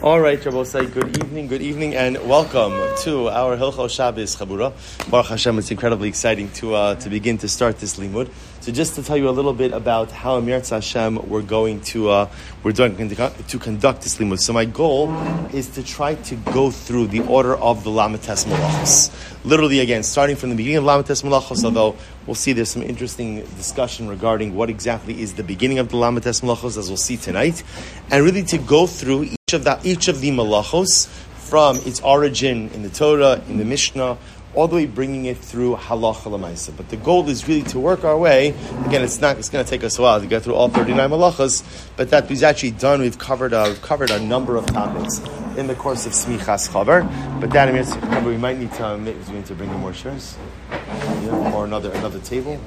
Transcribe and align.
All 0.00 0.20
right, 0.20 0.38
Rabbosai, 0.38 0.94
good 0.94 1.18
evening, 1.18 1.48
good 1.48 1.60
evening, 1.60 1.96
and 1.96 2.16
welcome 2.28 2.72
to 3.02 3.28
our 3.30 3.56
Hilchos 3.56 3.90
Shabbos 3.90 4.36
Chabura. 4.36 4.72
Baruch 5.10 5.26
Hashem, 5.26 5.58
it's 5.58 5.72
incredibly 5.72 6.08
exciting 6.08 6.52
to, 6.52 6.76
uh, 6.76 6.94
to 6.94 7.10
begin 7.10 7.36
to 7.38 7.48
start 7.48 7.80
this 7.80 7.98
limud. 7.98 8.30
So 8.60 8.72
just 8.72 8.96
to 8.96 9.04
tell 9.04 9.16
you 9.16 9.28
a 9.28 9.30
little 9.30 9.52
bit 9.52 9.72
about 9.72 10.10
how 10.10 10.36
Amir 10.36 10.60
Hashem 10.60 11.28
we're 11.28 11.42
going 11.42 11.80
to, 11.92 12.10
uh, 12.10 12.28
we're 12.64 12.72
doing 12.72 12.96
to 12.96 13.58
conduct 13.58 14.02
this 14.02 14.18
limud. 14.18 14.40
So 14.40 14.52
my 14.52 14.64
goal 14.64 15.14
is 15.54 15.68
to 15.70 15.82
try 15.84 16.16
to 16.16 16.34
go 16.36 16.70
through 16.72 17.06
the 17.06 17.20
order 17.20 17.56
of 17.56 17.84
the 17.84 17.90
Lamates 17.90 18.44
Malachos. 18.46 19.14
Literally, 19.44 19.78
again, 19.78 20.02
starting 20.02 20.34
from 20.34 20.50
the 20.50 20.56
beginning 20.56 20.78
of 20.78 20.84
Lamates 20.84 21.22
Malachos, 21.22 21.64
although 21.64 21.96
we'll 22.26 22.34
see 22.34 22.52
there's 22.52 22.70
some 22.70 22.82
interesting 22.82 23.42
discussion 23.56 24.08
regarding 24.08 24.54
what 24.56 24.68
exactly 24.68 25.20
is 25.22 25.34
the 25.34 25.44
beginning 25.44 25.78
of 25.78 25.88
the 25.88 25.96
Lamates 25.96 26.42
Malachos, 26.42 26.76
as 26.76 26.88
we'll 26.88 26.96
see 26.96 27.16
tonight, 27.16 27.62
and 28.10 28.24
really 28.24 28.42
to 28.42 28.58
go 28.58 28.88
through 28.88 29.22
each 29.22 29.52
of 29.52 29.62
the 29.64 29.78
each 29.84 30.08
of 30.08 30.20
the 30.20 30.30
malachos 30.30 31.06
from 31.48 31.76
its 31.86 32.00
origin 32.00 32.68
in 32.74 32.82
the 32.82 32.90
Torah, 32.90 33.40
in 33.48 33.56
the 33.56 33.64
Mishnah, 33.64 34.18
all 34.54 34.66
the 34.66 34.76
way 34.76 34.86
bringing 34.86 35.26
it 35.26 35.36
through 35.36 35.76
halacha 35.76 36.30
lemaisa. 36.30 36.76
But 36.76 36.88
the 36.88 36.96
goal 36.96 37.28
is 37.28 37.46
really 37.46 37.62
to 37.64 37.78
work 37.78 38.04
our 38.04 38.16
way. 38.16 38.54
Again, 38.86 39.02
it's 39.02 39.20
not. 39.20 39.38
It's 39.38 39.48
going 39.48 39.64
to 39.64 39.70
take 39.70 39.84
us 39.84 39.98
a 39.98 40.02
while 40.02 40.20
to 40.20 40.26
get 40.26 40.42
through 40.42 40.54
all 40.54 40.68
thirty 40.68 40.94
nine 40.94 41.10
malachos, 41.10 41.62
but 41.96 42.10
that 42.10 42.30
is 42.30 42.42
actually 42.42 42.72
done. 42.72 43.00
We've 43.00 43.18
covered. 43.18 43.52
A, 43.52 43.74
covered 43.76 44.10
a 44.10 44.20
number 44.20 44.56
of 44.56 44.66
topics 44.66 45.20
in 45.56 45.66
the 45.66 45.74
course 45.74 46.06
of 46.06 46.12
smichas 46.12 46.68
chaver. 46.68 47.02
But 47.40 47.50
that 47.50 47.72
means 47.72 47.94
we 48.24 48.36
might 48.36 48.58
need 48.58 48.72
to. 48.74 48.96
We 49.28 49.34
need 49.34 49.46
to 49.46 49.54
bring 49.54 49.70
in 49.70 49.76
more 49.76 49.92
chairs, 49.92 50.36
yeah, 50.70 51.52
or 51.54 51.64
another 51.64 51.90
another 51.92 52.20
table. 52.20 52.60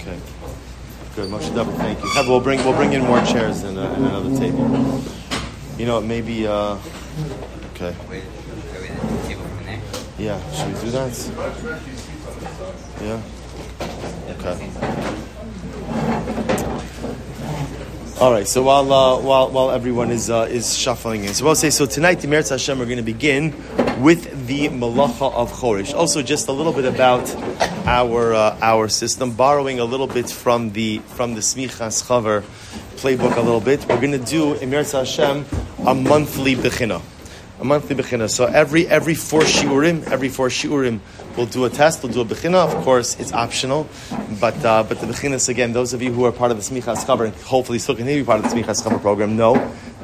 Okay. 0.00 0.18
Good, 1.16 1.30
Moshe 1.30 1.52
Double, 1.54 1.72
thank 1.72 1.98
you. 1.98 2.10
We'll 2.28 2.40
bring 2.40 2.62
we'll 2.64 2.74
bring 2.74 2.92
in 2.92 3.02
more 3.02 3.20
chairs 3.22 3.62
and, 3.64 3.76
uh, 3.78 3.82
and 3.82 4.06
another 4.06 4.36
table. 4.38 5.02
You 5.76 5.86
know, 5.86 6.00
maybe. 6.00 6.46
Uh, 6.46 6.78
okay. 7.74 7.94
Yeah, 10.18 10.38
should 10.50 10.74
we 10.74 10.80
do 10.80 10.90
that? 10.90 11.14
Yeah. 13.00 13.22
Okay. 14.34 14.56
All 18.20 18.32
right. 18.32 18.48
So 18.48 18.64
while 18.64 18.92
uh, 18.92 19.20
while 19.20 19.50
while 19.50 19.70
everyone 19.70 20.10
is 20.10 20.28
uh, 20.28 20.48
is 20.50 20.76
shuffling 20.76 21.22
in, 21.22 21.34
so 21.34 21.46
I'll 21.46 21.54
say 21.54 21.70
so 21.70 21.86
tonight. 21.86 22.18
The 22.18 22.26
Meretz 22.26 22.50
Hashem, 22.50 22.80
we're 22.80 22.86
going 22.86 22.96
to 22.96 23.04
begin 23.04 23.54
with 24.02 24.48
the 24.48 24.68
malacha 24.70 25.32
of 25.32 25.52
Choresh. 25.52 25.94
Also, 25.94 26.20
just 26.20 26.48
a 26.48 26.52
little 26.52 26.72
bit 26.72 26.84
about 26.84 27.32
our 27.86 28.34
uh, 28.34 28.58
our 28.60 28.88
system, 28.88 29.34
borrowing 29.34 29.78
a 29.78 29.84
little 29.84 30.08
bit 30.08 30.28
from 30.28 30.72
the 30.72 30.98
from 31.14 31.34
the 31.34 31.40
Smichas 31.40 32.02
Chaver 32.02 32.42
playbook 32.96 33.36
a 33.36 33.40
little 33.40 33.60
bit. 33.60 33.86
We're 33.88 34.00
going 34.00 34.10
to 34.10 34.18
do 34.18 34.54
Emir 34.54 34.82
Hashem 34.82 35.46
a 35.86 35.94
monthly 35.94 36.56
bechina, 36.56 37.00
a 37.60 37.64
monthly 37.64 37.96
bechina. 37.96 38.30
So 38.30 38.46
every 38.46 38.86
every 38.86 39.14
four 39.14 39.40
shiurim, 39.40 40.06
every 40.06 40.28
four 40.28 40.48
shiurim, 40.48 41.00
we'll 41.36 41.46
do 41.46 41.64
a 41.64 41.70
test. 41.70 42.02
We'll 42.02 42.12
do 42.12 42.20
a 42.20 42.24
bechina. 42.24 42.54
Of 42.54 42.84
course, 42.84 43.18
it's 43.18 43.32
optional, 43.32 43.88
but 44.40 44.64
uh, 44.64 44.84
but 44.84 45.00
the 45.00 45.06
bechinas 45.06 45.48
again. 45.48 45.72
Those 45.72 45.92
of 45.92 46.02
you 46.02 46.12
who 46.12 46.24
are 46.24 46.32
part 46.32 46.50
of 46.50 46.56
the 46.56 46.62
Smichas 46.62 47.04
Chaver 47.04 47.26
and 47.26 47.34
hopefully 47.34 47.78
still 47.78 47.96
continue 47.96 48.20
to 48.20 48.24
be 48.24 48.26
part 48.26 48.44
of 48.44 48.50
the 48.50 48.56
Smichas 48.56 48.82
Chaver 48.82 49.00
program 49.00 49.36
know 49.36 49.54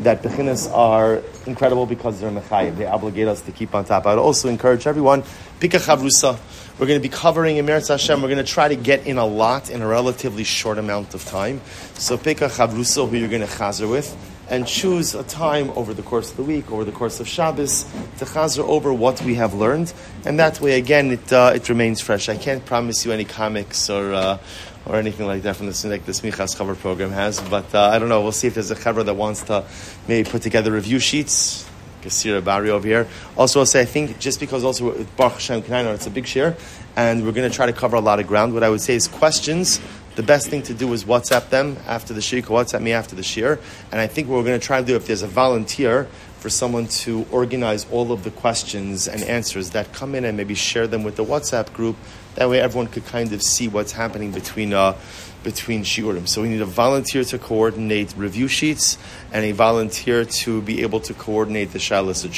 that 0.01 0.23
bechinas 0.23 0.73
are 0.73 1.23
incredible 1.47 1.87
because 1.87 2.21
they're 2.21 2.31
mechayiv. 2.31 2.77
They 2.77 2.87
obligate 2.87 3.29
us 3.29 3.41
to 3.43 3.53
keep 3.53 3.75
on 3.75 3.85
top. 3.85 4.07
I 4.07 4.15
would 4.15 4.21
also 4.21 4.49
encourage 4.49 4.87
everyone, 4.87 5.23
pick 5.61 5.75
a 5.75 5.79
chavrusa. 5.79 6.39
We're 6.79 6.87
going 6.87 7.01
to 7.01 7.09
be 7.09 7.15
covering 7.15 7.57
in 7.57 7.67
Meretz 7.67 7.89
Hashem. 7.89 8.21
We're 8.21 8.29
going 8.29 8.45
to 8.45 8.53
try 8.53 8.67
to 8.67 8.75
get 8.75 9.07
in 9.07 9.17
a 9.17 9.25
lot 9.25 9.71
in 9.71 9.81
a 9.81 9.87
relatively 9.87 10.43
short 10.43 10.79
amount 10.79 11.15
of 11.15 11.25
time. 11.25 11.61
So 11.95 12.19
pick 12.19 12.41
a 12.41 12.49
chavrusa, 12.49 13.09
who 13.09 13.17
you're 13.17 13.29
going 13.29 13.43
to 13.43 13.47
chazer 13.47 13.89
with, 13.89 14.17
and 14.49 14.67
choose 14.67 15.15
a 15.15 15.25
time 15.25 15.71
over 15.71 15.95
the 15.95 16.03
course 16.03 16.31
of 16.31 16.37
the 16.37 16.43
week, 16.43 16.71
over 16.71 16.85
the 16.85 16.93
course 16.93 17.21
of 17.21 17.29
Shabbos, 17.29 17.85
to 18.19 18.25
chazer 18.25 18.65
over 18.65 18.93
what 18.93 19.21
we 19.23 19.35
have 19.37 19.55
learned. 19.55 19.93
And 20.25 20.39
that 20.39 20.61
way, 20.61 20.79
again, 20.79 21.13
it, 21.13 21.33
uh, 21.33 21.53
it 21.55 21.69
remains 21.69 22.01
fresh. 22.01 22.29
I 22.29 22.37
can't 22.37 22.65
promise 22.65 23.05
you 23.05 23.13
any 23.13 23.25
comics 23.25 23.91
or... 23.91 24.13
Uh, 24.13 24.39
or 24.87 24.97
anything 24.97 25.27
like 25.27 25.43
that 25.45 25.57
from 25.57 25.65
the 25.65 25.89
like 25.89 26.05
the 26.05 26.13
Smichas 26.13 26.55
Chaver 26.57 26.77
program 26.77 27.11
has. 27.11 27.41
But 27.41 27.75
uh, 27.75 27.85
I 27.85 27.99
don't 27.99 28.11
know. 28.11 28.21
We'll 28.21 28.33
see 28.33 28.49
if 28.49 28.55
there's 28.55 28.71
a 28.71 28.77
Chaver 28.77 29.03
that 29.07 29.15
wants 29.15 29.43
to 29.45 29.65
maybe 30.07 30.29
put 30.29 30.43
together 30.43 30.73
review 30.73 30.99
sheets. 30.99 31.67
Kasira 32.03 32.45
Barry 32.45 32.69
over 32.69 32.87
here. 32.87 33.09
Also, 33.37 33.61
I'll 33.61 33.67
say 33.67 33.81
I 33.81 33.87
think 33.87 34.19
just 34.19 34.39
because 34.41 34.63
also 34.63 34.93
with 34.93 35.17
Baruch 35.17 35.35
Hashem 35.35 35.63
Kanaino, 35.63 35.95
it's 35.95 36.07
a 36.07 36.11
big 36.11 36.27
share, 36.27 36.55
and 36.97 37.25
we're 37.25 37.33
going 37.33 37.51
to 37.51 37.55
try 37.55 37.65
to 37.65 37.73
cover 37.73 37.97
a 37.97 38.01
lot 38.01 38.21
of 38.21 38.27
ground. 38.27 38.53
What 38.53 38.63
I 38.63 38.69
would 38.69 38.83
say 38.83 38.95
is 38.95 39.09
questions. 39.09 39.81
The 40.17 40.23
best 40.23 40.49
thing 40.49 40.63
to 40.63 40.75
do 40.75 40.93
is 40.93 41.05
WhatsApp 41.05 41.51
them 41.51 41.77
after 41.87 42.15
the 42.15 42.21
shiur. 42.21 42.43
WhatsApp 42.43 42.83
me 42.83 42.93
after 42.93 43.17
the 43.17 43.23
shiur, 43.23 43.59
and 43.91 44.01
I 44.01 44.07
think 44.07 44.29
what 44.29 44.37
we're 44.37 44.45
going 44.45 44.61
to 44.61 44.65
try 44.65 44.81
to 44.81 44.87
do 44.87 44.95
if 44.95 45.07
there's 45.07 45.23
a 45.23 45.27
volunteer 45.27 46.05
for 46.39 46.51
someone 46.51 46.87
to 46.87 47.27
organize 47.33 47.87
all 47.91 48.13
of 48.13 48.23
the 48.23 48.31
questions 48.31 49.09
and 49.09 49.23
answers 49.25 49.71
that 49.71 49.93
come 49.93 50.15
in 50.15 50.25
and 50.25 50.37
maybe 50.37 50.55
share 50.55 50.87
them 50.87 51.03
with 51.03 51.17
the 51.17 51.25
WhatsApp 51.25 51.73
group. 51.73 51.97
That 52.37 52.49
way, 52.49 52.61
everyone 52.61 52.89
could 52.89 53.07
kind 53.07 53.33
of 53.33 53.43
see 53.43 53.67
what's 53.67 53.93
happening 53.93 54.31
between 54.31 54.73
uh, 54.73 54.97
between 55.43 55.85
shiurim. 55.85 56.29
So 56.29 56.43
we 56.43 56.49
need 56.49 56.63
a 56.63 56.67
volunteer 56.67 57.23
to 57.25 57.39
coordinate 57.39 58.15
review 58.17 58.49
sheets 58.49 58.99
and 59.33 59.45
a 59.45 59.53
volunteer 59.53 60.25
to 60.25 60.63
be 60.63 60.83
able 60.83 61.01
to 61.01 61.15
coordinate 61.15 61.73
the 61.73 61.79
shalas 61.79 62.25
and 62.25 62.33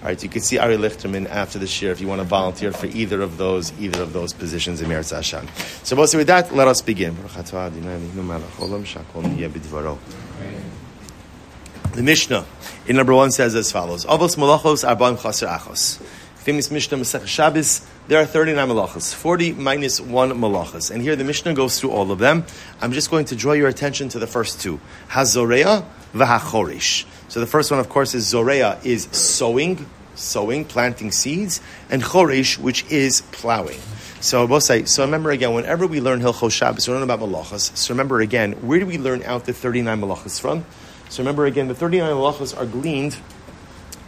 All 0.00 0.04
right, 0.04 0.22
you 0.22 0.28
can 0.28 0.42
see 0.42 0.58
Ari 0.58 0.76
Lichterman 0.76 1.28
after 1.28 1.58
the 1.58 1.66
shiur 1.66 1.90
if 1.90 2.00
you 2.00 2.06
want 2.06 2.20
to 2.20 2.24
volunteer 2.24 2.70
for 2.70 2.86
either 2.86 3.20
of 3.20 3.36
those 3.36 3.72
either 3.80 4.00
of 4.00 4.12
those 4.12 4.32
positions 4.32 4.80
in 4.80 4.88
Meretz 4.88 5.10
Hashem. 5.10 5.48
So, 5.82 5.96
mostly 5.96 6.18
with 6.18 6.28
that, 6.28 6.54
let 6.54 6.68
us 6.68 6.80
begin. 6.80 7.16
The 11.94 12.02
Mishnah 12.02 12.46
in 12.86 12.94
number 12.94 13.12
one 13.12 13.32
says 13.32 13.56
as 13.56 13.72
follows: 13.72 14.04
Avos 14.04 14.36
malachos 14.36 14.88
arba'im 14.88 15.20
chaser 15.20 15.46
achos. 15.46 16.00
Famous 16.36 16.70
Mishnah 16.70 16.98
Masech 16.98 17.26
Shabbos. 17.26 17.84
There 18.08 18.18
are 18.18 18.24
39 18.24 18.70
malachas, 18.70 19.14
40 19.14 19.52
minus 19.52 20.00
one 20.00 20.30
malachas, 20.30 20.90
and 20.90 21.02
here 21.02 21.14
the 21.14 21.24
Mishnah 21.24 21.52
goes 21.52 21.78
through 21.78 21.90
all 21.90 22.10
of 22.10 22.18
them. 22.18 22.46
I'm 22.80 22.92
just 22.92 23.10
going 23.10 23.26
to 23.26 23.36
draw 23.36 23.52
your 23.52 23.68
attention 23.68 24.08
to 24.08 24.18
the 24.18 24.26
first 24.26 24.62
two: 24.62 24.80
Hazorea 25.10 25.84
v'Hachorish. 26.14 27.04
So 27.28 27.38
the 27.38 27.46
first 27.46 27.70
one, 27.70 27.80
of 27.80 27.90
course, 27.90 28.14
is 28.14 28.32
Zorea, 28.32 28.82
is 28.82 29.08
sowing, 29.12 29.84
sowing, 30.14 30.64
planting 30.64 31.12
seeds, 31.12 31.60
and 31.90 32.02
Chorish, 32.02 32.56
which 32.56 32.90
is 32.90 33.20
plowing. 33.30 33.78
So 34.20 34.46
both 34.46 34.62
say, 34.62 34.86
so 34.86 35.04
remember 35.04 35.30
again, 35.30 35.52
whenever 35.52 35.86
we 35.86 36.00
learn 36.00 36.20
Hilchos 36.20 36.52
Shabbos, 36.52 36.88
we 36.88 36.94
learn 36.94 37.02
about 37.02 37.20
malachas. 37.20 37.76
So 37.76 37.92
remember 37.92 38.22
again, 38.22 38.52
where 38.66 38.80
do 38.80 38.86
we 38.86 38.96
learn 38.96 39.22
out 39.24 39.44
the 39.44 39.52
39 39.52 40.00
malachas 40.00 40.40
from? 40.40 40.64
So 41.10 41.22
remember 41.22 41.44
again, 41.44 41.68
the 41.68 41.74
39 41.74 42.10
malachas 42.10 42.58
are 42.58 42.64
gleaned 42.64 43.18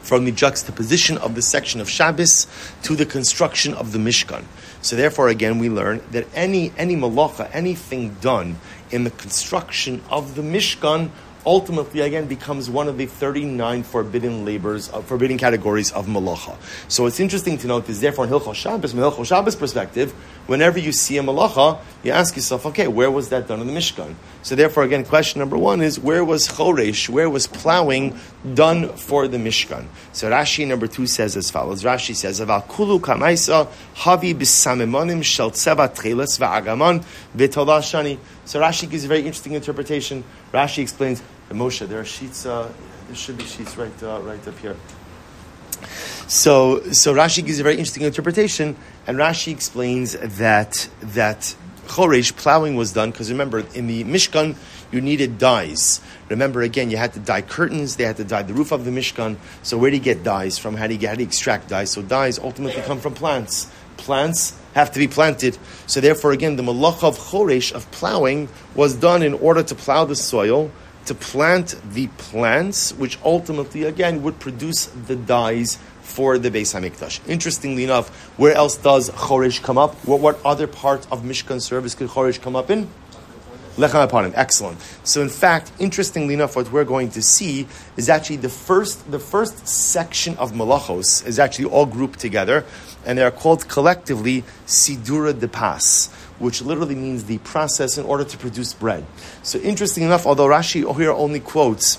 from 0.02 0.24
the 0.24 0.32
juxtaposition 0.32 1.18
of 1.18 1.34
the 1.34 1.42
section 1.42 1.80
of 1.80 1.88
Shabbos 1.88 2.46
to 2.82 2.96
the 2.96 3.06
construction 3.06 3.74
of 3.74 3.92
the 3.92 3.98
Mishkan. 3.98 4.44
So 4.82 4.96
therefore, 4.96 5.28
again, 5.28 5.58
we 5.58 5.68
learn 5.68 6.02
that 6.10 6.26
any 6.34 6.72
any 6.76 6.96
malacha, 6.96 7.50
anything 7.52 8.14
done 8.20 8.56
in 8.90 9.04
the 9.04 9.10
construction 9.10 10.02
of 10.10 10.34
the 10.34 10.42
Mishkan 10.42 11.10
ultimately 11.46 12.00
again 12.00 12.26
becomes 12.26 12.68
one 12.68 12.88
of 12.88 12.98
the 12.98 13.06
39 13.06 13.82
forbidden 13.82 14.44
labors, 14.44 14.92
uh, 14.92 15.00
forbidden 15.00 15.38
categories 15.38 15.92
of 15.92 16.06
malacha. 16.06 16.56
So 16.88 17.06
it's 17.06 17.20
interesting 17.20 17.58
to 17.58 17.66
note 17.66 17.86
this, 17.86 18.00
therefore 18.00 18.24
in 18.24 18.30
Hilchos 18.30 18.54
Shabbos, 18.54 18.92
from 18.92 19.00
Hilchos 19.00 19.26
Shabbos 19.26 19.56
perspective, 19.56 20.12
whenever 20.46 20.78
you 20.78 20.92
see 20.92 21.18
a 21.18 21.22
malacha, 21.22 21.80
you 22.02 22.12
ask 22.12 22.36
yourself, 22.36 22.66
okay, 22.66 22.88
where 22.88 23.10
was 23.10 23.28
that 23.30 23.46
done 23.46 23.60
in 23.60 23.66
the 23.66 23.72
Mishkan? 23.72 24.14
So 24.42 24.54
therefore, 24.54 24.84
again, 24.84 25.04
question 25.04 25.38
number 25.38 25.56
one 25.56 25.80
is 25.80 25.98
where 25.98 26.24
was 26.24 26.48
choresh, 26.48 27.08
where 27.08 27.28
was 27.28 27.46
plowing 27.46 28.18
done 28.54 28.88
for 28.96 29.28
the 29.28 29.36
Mishkan? 29.36 29.86
So 30.12 30.30
Rashi 30.30 30.66
number 30.66 30.86
two 30.86 31.06
says 31.06 31.36
as 31.36 31.50
follows. 31.50 31.82
Rashi 31.84 32.14
says, 32.14 32.40
"Aval 32.40 32.66
kulu 32.66 33.00
kamaisa 33.00 33.68
havi 33.96 34.34
b'samemonim 34.34 35.22
shel 35.22 35.50
tzeva 35.50 35.94
tcheles 35.94 36.38
va'agaman 36.38 37.04
v'tolashani." 37.36 38.18
So 38.50 38.60
Rashi 38.60 38.90
gives 38.90 39.04
a 39.04 39.06
very 39.06 39.20
interesting 39.20 39.52
interpretation. 39.52 40.24
Rashi 40.52 40.82
explains, 40.82 41.22
Moshe, 41.50 41.86
there 41.86 42.00
are 42.00 42.04
sheets. 42.04 42.44
Uh, 42.44 42.68
there 43.06 43.14
should 43.14 43.38
be 43.38 43.44
sheets 43.44 43.76
right, 43.76 44.02
uh, 44.02 44.20
right 44.22 44.44
up 44.48 44.58
here. 44.58 44.74
So, 46.26 46.82
so 46.90 47.14
Rashi 47.14 47.46
gives 47.46 47.60
a 47.60 47.62
very 47.62 47.76
interesting 47.76 48.02
interpretation, 48.02 48.76
and 49.06 49.18
Rashi 49.18 49.52
explains 49.52 50.14
that 50.14 50.88
that 51.00 51.54
choresh 51.86 52.36
plowing 52.36 52.74
was 52.74 52.92
done 52.92 53.12
because 53.12 53.30
remember 53.30 53.60
in 53.72 53.86
the 53.86 54.02
Mishkan 54.02 54.56
you 54.90 55.00
needed 55.00 55.38
dyes. 55.38 56.00
Remember 56.28 56.62
again, 56.62 56.90
you 56.90 56.96
had 56.96 57.12
to 57.12 57.20
dye 57.20 57.42
curtains. 57.42 57.94
They 57.94 58.04
had 58.04 58.16
to 58.16 58.24
dye 58.24 58.42
the 58.42 58.52
roof 58.52 58.72
of 58.72 58.84
the 58.84 58.90
Mishkan. 58.90 59.36
So 59.62 59.78
where 59.78 59.92
do 59.92 59.96
you 59.96 60.02
get 60.02 60.24
dyes 60.24 60.58
from? 60.58 60.74
How 60.74 60.88
do 60.88 60.94
you, 60.94 61.06
how 61.06 61.14
do 61.14 61.20
you 61.20 61.26
extract 61.28 61.68
dyes? 61.68 61.92
So 61.92 62.02
dyes 62.02 62.40
ultimately 62.40 62.82
come 62.82 62.98
from 62.98 63.14
plants. 63.14 63.70
Plants 63.96 64.59
have 64.74 64.92
to 64.92 64.98
be 64.98 65.08
planted. 65.08 65.58
So 65.86 66.00
therefore, 66.00 66.32
again, 66.32 66.56
the 66.56 66.62
malach 66.62 67.02
of 67.02 67.18
choresh 67.18 67.72
of 67.72 67.90
plowing 67.90 68.48
was 68.74 68.94
done 68.94 69.22
in 69.22 69.34
order 69.34 69.62
to 69.62 69.74
plow 69.74 70.04
the 70.04 70.16
soil 70.16 70.70
to 71.06 71.14
plant 71.14 71.74
the 71.92 72.06
plants, 72.18 72.92
which 72.92 73.18
ultimately, 73.24 73.84
again, 73.84 74.22
would 74.22 74.38
produce 74.38 74.86
the 74.86 75.16
dyes 75.16 75.78
for 76.02 76.38
the 76.38 76.50
Beis 76.50 76.74
Hamikdash. 76.74 77.20
Interestingly 77.28 77.84
enough, 77.84 78.08
where 78.38 78.54
else 78.54 78.76
does 78.76 79.10
Choresh 79.10 79.62
come 79.62 79.78
up? 79.78 79.94
What, 80.06 80.20
what 80.20 80.44
other 80.44 80.66
part 80.66 81.06
of 81.10 81.22
Mishkan 81.22 81.60
service 81.60 81.94
could 81.94 82.08
Choresh 82.08 82.40
come 82.40 82.56
up 82.56 82.70
in? 82.70 82.88
Lechem 83.76 84.06
Apanim. 84.06 84.32
Excellent. 84.34 84.78
So, 85.04 85.22
in 85.22 85.28
fact, 85.28 85.72
interestingly 85.78 86.34
enough, 86.34 86.56
what 86.56 86.70
we're 86.70 86.84
going 86.84 87.10
to 87.10 87.22
see 87.22 87.66
is 87.96 88.08
actually 88.08 88.36
the 88.36 88.48
first, 88.48 89.10
the 89.10 89.18
first 89.18 89.66
section 89.66 90.36
of 90.36 90.52
Malachos 90.52 91.26
is 91.26 91.38
actually 91.38 91.66
all 91.66 91.86
grouped 91.86 92.18
together, 92.18 92.64
and 93.04 93.18
they 93.18 93.22
are 93.22 93.30
called 93.30 93.68
collectively 93.68 94.42
Sidura 94.66 95.38
de 95.38 95.48
Pas, 95.48 96.08
which 96.38 96.62
literally 96.62 96.94
means 96.94 97.24
the 97.24 97.38
process 97.38 97.98
in 97.98 98.04
order 98.04 98.24
to 98.24 98.38
produce 98.38 98.72
bread. 98.72 99.04
So, 99.42 99.58
interesting 99.58 100.04
enough, 100.04 100.26
although 100.26 100.46
Rashi 100.46 100.96
here 100.96 101.12
only 101.12 101.40
quotes 101.40 101.98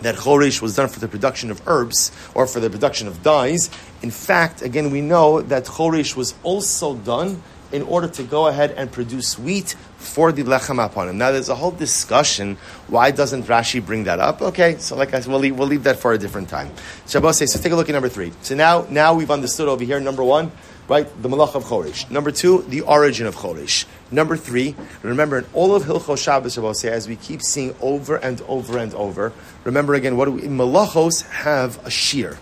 that 0.00 0.16
chorish 0.16 0.62
was 0.62 0.76
done 0.76 0.88
for 0.88 1.00
the 1.00 1.08
production 1.08 1.50
of 1.50 1.60
herbs 1.66 2.12
or 2.34 2.46
for 2.46 2.60
the 2.60 2.70
production 2.70 3.08
of 3.08 3.22
dyes. 3.22 3.68
In 4.02 4.10
fact, 4.10 4.62
again, 4.62 4.90
we 4.90 5.00
know 5.00 5.42
that 5.42 5.64
chorish 5.64 6.14
was 6.14 6.34
also 6.42 6.94
done 6.94 7.42
in 7.72 7.82
order 7.82 8.08
to 8.08 8.22
go 8.22 8.46
ahead 8.46 8.72
and 8.72 8.90
produce 8.90 9.38
wheat 9.38 9.74
for 9.96 10.32
the 10.32 10.42
lechem 10.42 10.86
apanim. 10.86 11.16
Now, 11.16 11.32
there's 11.32 11.48
a 11.48 11.54
whole 11.54 11.70
discussion. 11.70 12.56
Why 12.86 13.10
doesn't 13.10 13.44
Rashi 13.44 13.84
bring 13.84 14.04
that 14.04 14.20
up? 14.20 14.40
Okay, 14.40 14.78
so 14.78 14.96
like 14.96 15.14
I 15.14 15.20
said, 15.20 15.30
we'll 15.30 15.40
leave, 15.40 15.58
we'll 15.58 15.68
leave 15.68 15.84
that 15.84 15.98
for 15.98 16.12
a 16.12 16.18
different 16.18 16.48
time. 16.48 16.70
Shabbos 17.06 17.38
says, 17.38 17.52
so 17.52 17.60
take 17.60 17.72
a 17.72 17.76
look 17.76 17.88
at 17.88 17.92
number 17.92 18.08
three. 18.08 18.32
So 18.42 18.54
now, 18.54 18.86
now 18.88 19.14
we've 19.14 19.30
understood 19.30 19.68
over 19.68 19.84
here, 19.84 20.00
number 20.00 20.24
one, 20.24 20.52
right, 20.88 21.06
the 21.22 21.28
malach 21.28 21.54
of 21.54 21.64
Chorish. 21.64 22.10
Number 22.10 22.30
two, 22.30 22.62
the 22.68 22.80
origin 22.82 23.26
of 23.26 23.36
Chorish. 23.36 23.84
Number 24.10 24.36
three, 24.36 24.74
remember 25.02 25.38
in 25.38 25.46
all 25.52 25.74
of 25.74 25.82
Hilchos 25.84 26.22
Shabbos, 26.22 26.54
Shabbos, 26.54 26.84
as 26.84 27.06
we 27.06 27.16
keep 27.16 27.42
seeing 27.42 27.74
over 27.80 28.16
and 28.16 28.40
over 28.42 28.78
and 28.78 28.94
over, 28.94 29.32
remember 29.64 29.94
again, 29.94 30.16
what 30.16 30.24
do 30.26 30.32
we, 30.32 30.42
malachos 30.42 31.28
have 31.28 31.84
a 31.84 31.90
shear. 31.90 32.38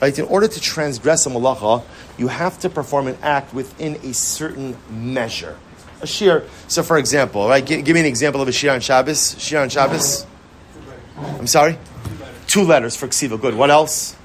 Right? 0.00 0.18
In 0.18 0.24
order 0.26 0.48
to 0.48 0.60
transgress 0.60 1.26
a 1.26 1.30
malacha, 1.30 1.84
you 2.18 2.28
have 2.28 2.58
to 2.60 2.68
perform 2.68 3.06
an 3.06 3.16
act 3.22 3.54
within 3.54 3.96
a 4.02 4.14
certain 4.14 4.76
measure. 4.90 5.56
A 6.02 6.06
shiur. 6.06 6.48
So, 6.68 6.82
for 6.82 6.98
example, 6.98 7.48
right? 7.48 7.64
Give, 7.64 7.84
give 7.84 7.94
me 7.94 8.00
an 8.00 8.06
example 8.06 8.40
of 8.40 8.48
a 8.48 8.52
shiur 8.52 8.72
on 8.72 8.80
Shabbos. 8.80 9.34
Shiur 9.36 9.62
on 9.62 9.68
Shabbos. 9.68 10.26
I'm 11.16 11.46
sorry. 11.46 11.78
Two 12.46 12.62
letters 12.62 12.96
for 12.96 13.06
ksiva. 13.06 13.40
Good. 13.40 13.54
What 13.54 13.70
else? 13.70 14.16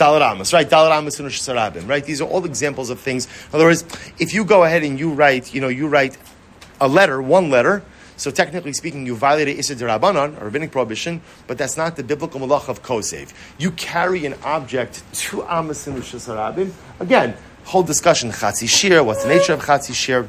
Dalar 0.00 0.32
Amos, 0.32 0.54
right? 0.54 0.68
Dalar 0.68 0.96
Amos 0.96 1.20
and 1.20 1.28
Sarabim, 1.28 1.86
right? 1.86 2.02
These 2.02 2.22
are 2.22 2.28
all 2.28 2.46
examples 2.46 2.88
of 2.88 2.98
things. 2.98 3.26
In 3.26 3.56
other 3.56 3.64
words, 3.64 3.84
if 4.18 4.32
you 4.32 4.44
go 4.44 4.64
ahead 4.64 4.82
and 4.82 4.98
you 4.98 5.12
write, 5.12 5.52
you 5.52 5.60
know, 5.60 5.68
you 5.68 5.88
write 5.88 6.16
a 6.80 6.88
letter, 6.88 7.20
one 7.20 7.50
letter, 7.50 7.82
so 8.20 8.30
technically 8.30 8.74
speaking, 8.74 9.06
you 9.06 9.16
violated 9.16 9.58
Issa 9.58 9.76
Rabbanon, 9.76 10.38
a 10.38 10.44
rabbinic 10.44 10.72
prohibition, 10.72 11.22
but 11.46 11.56
that's 11.56 11.78
not 11.78 11.96
the 11.96 12.02
biblical 12.02 12.38
malach 12.38 12.68
of 12.68 12.82
Kosev. 12.82 13.32
You 13.56 13.70
carry 13.70 14.26
an 14.26 14.34
object 14.44 15.02
to 15.14 15.42
Amos 15.44 15.86
and 15.86 15.96
Sarabim. 15.96 16.70
Again, 16.98 17.34
whole 17.64 17.82
discussion, 17.82 18.30
Chatzi 18.30 18.68
Shiur, 18.68 19.02
what's 19.06 19.22
the 19.22 19.30
nature 19.30 19.54
of 19.54 19.60
Chatzi 19.60 19.94
Shiur? 19.94 20.28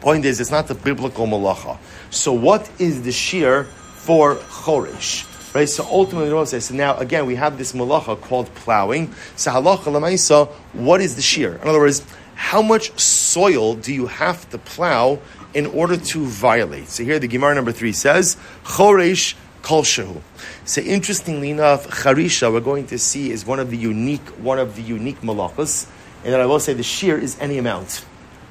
Point 0.00 0.26
is, 0.26 0.40
it's 0.40 0.50
not 0.50 0.68
the 0.68 0.74
biblical 0.74 1.26
malacha. 1.26 1.78
So 2.10 2.34
what 2.34 2.70
is 2.78 3.02
the 3.02 3.10
shiur 3.10 3.64
for 3.64 4.34
Choresh? 4.36 5.54
Right, 5.54 5.68
so 5.68 5.86
ultimately, 5.90 6.28
the 6.28 6.44
says, 6.44 6.66
so 6.66 6.74
now 6.74 6.98
again, 6.98 7.24
we 7.24 7.34
have 7.36 7.56
this 7.56 7.72
malacha 7.72 8.20
called 8.20 8.54
plowing. 8.56 9.14
So 9.36 9.52
halacha 9.52 9.84
lemaisa, 9.84 10.48
what 10.74 11.00
is 11.00 11.16
the 11.16 11.22
shiur? 11.22 11.62
In 11.62 11.66
other 11.66 11.78
words, 11.78 12.04
how 12.34 12.60
much 12.60 12.98
soil 13.00 13.74
do 13.74 13.92
you 13.92 14.06
have 14.06 14.48
to 14.50 14.58
plow 14.58 15.18
in 15.54 15.66
order 15.66 15.96
to 15.96 16.24
violate? 16.24 16.88
So 16.88 17.04
here 17.04 17.18
the 17.18 17.28
Gemara 17.28 17.54
number 17.54 17.72
three 17.72 17.92
says, 17.92 18.36
choresh 18.64 19.34
kol 19.62 19.82
shehu. 19.82 20.20
So 20.64 20.80
interestingly 20.80 21.50
enough, 21.50 21.88
charisha 21.88 22.52
we're 22.52 22.60
going 22.60 22.86
to 22.88 22.98
see 22.98 23.30
is 23.30 23.44
one 23.44 23.58
of 23.58 23.70
the 23.70 23.76
unique, 23.76 24.26
one 24.38 24.58
of 24.58 24.76
the 24.76 24.82
unique 24.82 25.20
malachas, 25.20 25.88
and 26.24 26.32
then 26.32 26.40
I 26.40 26.46
will 26.46 26.60
say 26.60 26.74
the 26.74 26.82
shiur 26.82 27.20
is 27.20 27.38
any 27.40 27.58
amount. 27.58 28.04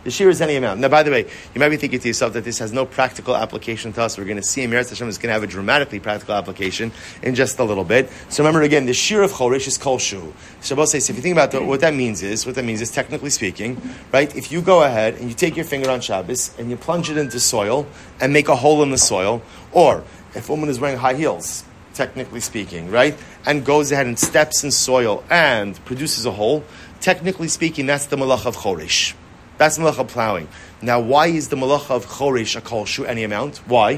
The 0.03 0.09
shiur 0.09 0.29
is 0.29 0.41
any 0.41 0.55
amount. 0.55 0.79
Now, 0.79 0.87
by 0.87 1.03
the 1.03 1.11
way, 1.11 1.29
you 1.53 1.59
might 1.59 1.69
be 1.69 1.75
thinking 1.75 1.99
to 1.99 2.07
yourself 2.07 2.31
that 2.33 2.45
this 2.45 2.59
has 2.59 2.71
no 2.71 2.85
practical 2.85 3.35
application 3.35 3.91
to 3.93 4.01
us. 4.01 4.17
We're 4.17 4.23
going 4.23 4.37
to 4.37 4.43
see 4.43 4.63
Emir 4.63 4.77
Hashem 4.77 5.09
is 5.09 5.17
going 5.17 5.27
to 5.27 5.33
have 5.33 5.43
a 5.43 5.47
dramatically 5.47 5.99
practical 5.99 6.35
application 6.35 6.93
in 7.21 7.35
just 7.35 7.59
a 7.59 7.65
little 7.65 7.83
bit. 7.83 8.09
So 8.29 8.41
remember 8.41 8.61
again, 8.61 8.85
the 8.85 8.93
shear 8.93 9.23
of 9.23 9.31
Choresh 9.31 9.67
is 9.67 9.77
Kol 9.77 9.97
Shu. 9.97 10.33
Shabbos 10.61 10.91
says, 10.91 11.09
if 11.09 11.17
you 11.17 11.21
think 11.21 11.33
about 11.33 11.65
what 11.65 11.81
that 11.81 11.93
means 11.93 12.23
is, 12.23 12.45
what 12.45 12.55
that 12.55 12.63
means 12.63 12.79
is 12.79 12.91
technically 12.91 13.29
speaking, 13.29 13.81
right? 14.13 14.33
If 14.35 14.53
you 14.53 14.61
go 14.61 14.83
ahead 14.83 15.15
and 15.15 15.27
you 15.27 15.35
take 15.35 15.57
your 15.57 15.65
finger 15.65 15.91
on 15.91 15.99
Shabbos 15.99 16.57
and 16.57 16.69
you 16.69 16.77
plunge 16.77 17.09
it 17.09 17.17
into 17.17 17.39
soil 17.39 17.85
and 18.21 18.31
make 18.31 18.47
a 18.47 18.55
hole 18.55 18.81
in 18.83 18.91
the 18.91 18.97
soil, 18.97 19.41
or 19.73 20.05
if 20.33 20.47
a 20.47 20.53
woman 20.53 20.69
is 20.69 20.79
wearing 20.79 20.97
high 20.97 21.15
heels, 21.15 21.65
technically 21.93 22.39
speaking, 22.39 22.89
right? 22.89 23.17
And 23.45 23.65
goes 23.65 23.91
ahead 23.91 24.07
and 24.07 24.17
steps 24.17 24.63
in 24.63 24.71
soil 24.71 25.25
and 25.29 25.75
produces 25.83 26.25
a 26.25 26.31
hole, 26.31 26.63
technically 27.01 27.49
speaking, 27.49 27.85
that's 27.85 28.05
the 28.05 28.15
malach 28.15 28.45
of 28.45 28.55
Choresh. 28.55 29.13
That's 29.59 29.77
malacha 29.77 30.07
plowing. 30.07 30.47
Now, 30.81 31.01
why 31.01 31.27
is 31.27 31.49
the 31.49 31.57
malacha 31.57 31.91
of 31.91 32.07
choresh 32.07 32.55
a 32.55 32.61
kol 32.61 32.85
shu 32.85 33.03
any 33.03 33.23
amount? 33.25 33.57
Why? 33.67 33.97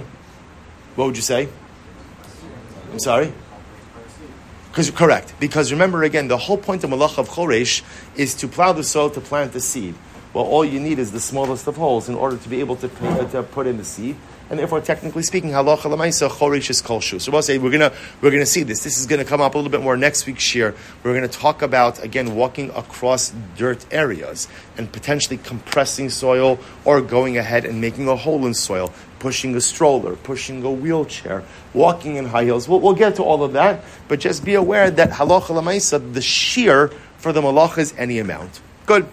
What 0.96 1.06
would 1.06 1.16
you 1.16 1.22
say? 1.22 1.48
I'm 2.92 3.00
sorry. 3.00 3.32
Because 4.72 4.90
correct. 4.90 5.36
Because 5.40 5.72
remember 5.72 6.02
again, 6.04 6.28
the 6.28 6.38
whole 6.38 6.58
point 6.58 6.84
of 6.84 6.90
malacha 6.90 7.20
of 7.20 7.30
choresh 7.30 7.84
is 8.16 8.34
to 8.36 8.48
plow 8.48 8.74
the 8.74 8.84
soil 8.84 9.12
to 9.12 9.22
plant 9.22 9.54
the 9.54 9.60
seed. 9.60 9.94
Well, 10.34 10.46
all 10.46 10.66
you 10.66 10.80
need 10.80 10.98
is 10.98 11.12
the 11.12 11.20
smallest 11.20 11.68
of 11.68 11.76
holes 11.76 12.10
in 12.10 12.16
order 12.16 12.38
to 12.38 12.50
be 12.50 12.60
able 12.60 12.78
to, 12.78 12.88
to 12.88 13.44
put 13.44 13.68
in 13.68 13.78
the 13.78 13.86
seed 13.86 14.16
and 14.52 14.60
therefore, 14.60 14.82
technically 14.82 15.24
speaking, 15.24 15.52
halacha 15.52 15.90
lemaisa 15.90 16.30
chorish 16.30 16.70
is 16.70 16.82
kol 16.82 17.00
shu. 17.00 17.20
So 17.20 17.32
we'll 17.32 17.42
say 17.42 17.58
we're 17.58 17.72
gonna 17.72 17.94
we're 18.20 18.32
gonna 18.32 18.46
see 18.46 18.64
this. 18.64 18.84
This 18.84 18.98
is 19.00 19.06
gonna 19.06 19.24
come 19.24 19.40
up 19.40 19.56
a 19.56 19.58
little 19.58 19.72
bit 19.72 19.82
more 19.82 19.96
next 19.96 20.26
week's 20.26 20.54
year. 20.54 20.76
We're 21.04 21.14
gonna 21.14 21.30
talk 21.30 21.62
about 21.62 22.04
again 22.04 22.36
walking 22.36 22.70
across 22.72 23.32
dirt 23.56 23.86
areas 23.92 24.50
and 24.78 24.92
potentially 24.92 25.38
compressing 25.38 26.10
soil 26.10 26.60
or 26.84 27.00
going 27.00 27.38
ahead 27.38 27.64
and 27.64 27.80
making 27.80 28.10
a 28.10 28.16
hole 28.18 28.46
in 28.46 28.54
soil, 28.54 28.92
pushing 29.20 29.56
a 29.56 29.62
stroller, 29.62 30.18
pushing 30.18 30.62
a 30.66 30.72
wheelchair, 30.72 31.46
walking 31.74 32.18
in 32.18 32.26
high 32.26 32.44
heels. 32.44 32.68
We'll, 32.68 32.82
we'll 32.82 32.94
get 32.94 33.16
to 33.16 33.24
all 33.24 33.46
of 33.46 33.54
that, 33.54 33.86
but 34.10 34.20
just 34.20 34.44
be 34.44 34.56
aware 34.56 34.92
that 34.92 35.12
halacha 35.12 35.56
lemaisa, 35.56 36.14
the 36.14 36.20
shiur 36.20 36.94
for 37.20 37.32
the 37.32 37.42
malach 37.42 37.78
is 37.78 37.94
any 37.98 38.20
amount. 38.20 38.60
Good. 38.86 39.08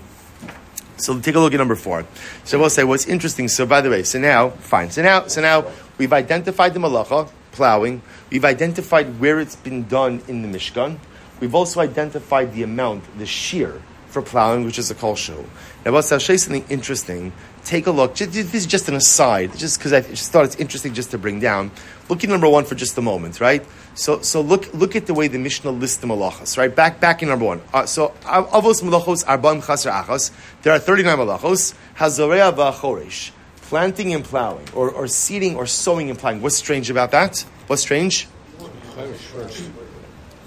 So 0.98 1.18
take 1.20 1.34
a 1.34 1.40
look 1.40 1.54
at 1.54 1.58
number 1.58 1.76
four. 1.76 2.04
So 2.44 2.58
we'll 2.58 2.70
say 2.70 2.84
what's 2.84 3.06
interesting. 3.06 3.48
So 3.48 3.66
by 3.66 3.80
the 3.80 3.90
way, 3.90 4.02
so 4.02 4.18
now 4.18 4.50
fine. 4.50 4.90
So 4.90 5.02
now, 5.02 5.26
so 5.26 5.40
now 5.40 5.64
we've 5.96 6.12
identified 6.12 6.74
the 6.74 6.80
malacha 6.80 7.30
plowing. 7.52 8.02
We've 8.30 8.44
identified 8.44 9.20
where 9.20 9.40
it's 9.40 9.56
been 9.56 9.86
done 9.88 10.22
in 10.28 10.42
the 10.42 10.48
Mishkan. 10.48 10.98
We've 11.40 11.54
also 11.54 11.80
identified 11.80 12.52
the 12.52 12.64
amount, 12.64 13.04
the 13.18 13.24
shiur 13.24 13.80
for 14.08 14.22
plowing, 14.22 14.64
which 14.64 14.78
is 14.78 14.90
a 14.90 14.94
kol 14.94 15.14
show. 15.14 15.44
Now, 15.84 16.00
show 16.00 16.32
you 16.32 16.38
something 16.38 16.64
interesting. 16.68 17.32
Take 17.64 17.86
a 17.86 17.90
look. 17.90 18.16
This 18.16 18.54
is 18.54 18.66
just 18.66 18.88
an 18.88 18.94
aside, 18.94 19.56
just 19.56 19.78
because 19.78 19.92
I 19.92 20.00
just 20.00 20.32
thought 20.32 20.46
it's 20.46 20.56
interesting 20.56 20.94
just 20.94 21.10
to 21.12 21.18
bring 21.18 21.40
down. 21.40 21.70
Look 22.08 22.24
at 22.24 22.30
number 22.30 22.48
one 22.48 22.64
for 22.64 22.74
just 22.74 22.96
a 22.98 23.02
moment, 23.02 23.40
right? 23.40 23.64
So, 23.98 24.22
so 24.22 24.40
look, 24.40 24.72
look 24.72 24.94
at 24.94 25.06
the 25.06 25.12
way 25.12 25.26
the 25.26 25.40
Mishnah 25.40 25.72
lists 25.72 25.96
the 25.96 26.06
malachas, 26.06 26.56
right? 26.56 26.72
Back, 26.72 27.00
back 27.00 27.20
in 27.20 27.28
number 27.28 27.44
one. 27.44 27.60
Uh, 27.74 27.84
so, 27.84 28.14
avos 28.22 28.80
malachos 28.80 29.24
arbam 29.24 29.60
chaser 29.66 29.90
achos. 29.90 30.30
There 30.62 30.72
are 30.72 30.78
thirty-nine 30.78 31.18
malachos. 31.18 31.74
Hazorea 31.96 32.54
va'choresh. 32.54 33.32
Planting 33.62 34.14
and 34.14 34.24
plowing, 34.24 34.68
or, 34.72 34.88
or 34.88 35.08
seeding, 35.08 35.56
or 35.56 35.66
sowing 35.66 36.10
and 36.10 36.18
plowing. 36.18 36.40
What's 36.40 36.54
strange 36.54 36.90
about 36.90 37.10
that? 37.10 37.44
What's 37.66 37.82
strange? 37.82 38.28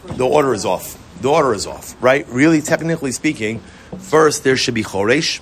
The 0.05 0.25
order 0.25 0.53
is 0.53 0.65
off. 0.65 0.98
The 1.22 1.29
order 1.29 1.53
is 1.53 1.67
off, 1.67 2.01
right? 2.01 2.25
Really, 2.29 2.62
technically 2.62 3.12
speaking, 3.12 3.60
first 4.00 4.46
there 4.46 4.55
should 4.55 4.74
be 4.75 4.84
choresh, 4.84 5.41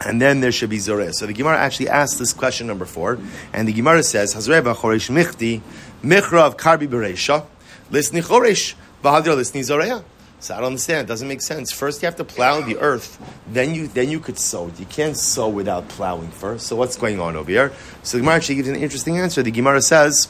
and 0.00 0.22
then 0.22 0.40
there 0.40 0.52
should 0.52 0.70
be 0.70 0.78
zoreh. 0.78 1.12
So 1.12 1.26
the 1.26 1.34
Gemara 1.34 1.58
actually 1.58 1.88
asks 1.88 2.18
this 2.18 2.32
question 2.32 2.66
number 2.66 2.86
four, 2.86 3.18
and 3.52 3.68
the 3.68 3.72
Gemara 3.72 4.02
says, 4.02 4.34
"Hazoreh 4.34 4.62
choresh 4.74 5.10
michti 5.10 5.60
michrav 6.06 6.56
karbi 6.56 6.88
bereisha 6.88 7.44
lisni 7.90 8.22
choresh 8.22 8.74
v'hadra 9.02 9.34
lisni 9.36 9.60
zoreh." 9.60 10.02
So 10.38 10.54
I 10.54 10.58
don't 10.58 10.66
understand. 10.66 11.06
It 11.06 11.08
doesn't 11.08 11.26
make 11.26 11.40
sense. 11.40 11.72
First, 11.72 12.02
you 12.02 12.06
have 12.06 12.16
to 12.16 12.24
plow 12.24 12.60
the 12.60 12.76
earth. 12.78 13.18
Then 13.50 13.74
you 13.74 13.88
then 13.88 14.10
you 14.10 14.20
could 14.20 14.38
sow. 14.38 14.70
You 14.78 14.84
can't 14.84 15.16
sow 15.16 15.48
without 15.48 15.88
plowing 15.88 16.30
first. 16.30 16.66
So 16.66 16.76
what's 16.76 16.96
going 16.96 17.18
on 17.20 17.36
over 17.36 17.50
here? 17.50 17.72
So 18.02 18.18
the 18.18 18.22
Gemara 18.22 18.36
actually 18.36 18.56
gives 18.56 18.68
an 18.68 18.76
interesting 18.76 19.18
answer. 19.18 19.42
The 19.42 19.50
Gemara 19.50 19.80
says, 19.80 20.28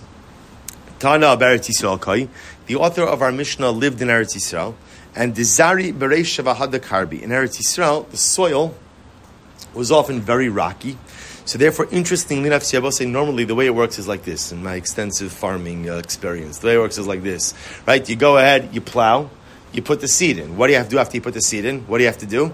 "Tana 1.01 1.37
Eretz 1.37 1.69
Yisrael 1.69 2.01
Kai." 2.01 2.29
The 2.67 2.77
author 2.77 3.03
of 3.03 3.21
our 3.21 3.33
Mishnah 3.33 3.71
lived 3.73 4.01
in 4.01 4.09
Eretz 4.09 4.37
Yisrael, 4.37 4.75
and 5.17 5.35
Dizari 5.35 5.93
Bereisha 5.93 6.45
v'hada 6.45 6.79
karbi 6.79 7.21
in 7.21 7.31
Eretz 7.31 7.59
Yisrael, 7.59 8.09
the 8.11 8.17
soil 8.17 8.75
was 9.75 9.91
often 9.91 10.21
very 10.21 10.49
rocky. 10.49 10.99
So 11.47 11.59
therefore, 11.59 11.89
interestingly 11.91 12.49
enough, 12.49 12.65
say 12.65 13.07
normally 13.07 13.45
the 13.45 13.55
way 13.55 13.67
it 13.67 13.75
works 13.75 13.99
is 13.99 14.07
like 14.07 14.25
this. 14.25 14.53
In 14.53 14.63
my 14.63 14.75
extensive 14.75 15.33
farming 15.33 15.89
uh, 15.89 15.97
experience, 15.97 16.59
the 16.59 16.67
way 16.67 16.75
it 16.75 16.79
works 16.79 16.99
is 16.99 17.07
like 17.07 17.23
this, 17.23 17.55
right? 17.87 18.07
You 18.09 18.17
go 18.17 18.37
ahead, 18.37 18.75
you 18.75 18.81
plow, 18.81 19.31
you 19.73 19.81
put 19.81 20.01
the 20.01 20.09
seed 20.09 20.39
in. 20.39 20.57
What 20.57 20.67
do 20.67 20.73
you 20.73 20.79
have 20.79 20.89
to 20.89 20.91
do 20.91 20.99
after 20.99 21.17
you 21.17 21.23
put 21.23 21.35
the 21.35 21.41
seed 21.41 21.65
in? 21.65 21.83
What 21.83 21.99
do 21.99 22.05
you 22.05 22.09
have 22.09 22.19
to 22.19 22.27
do? 22.27 22.53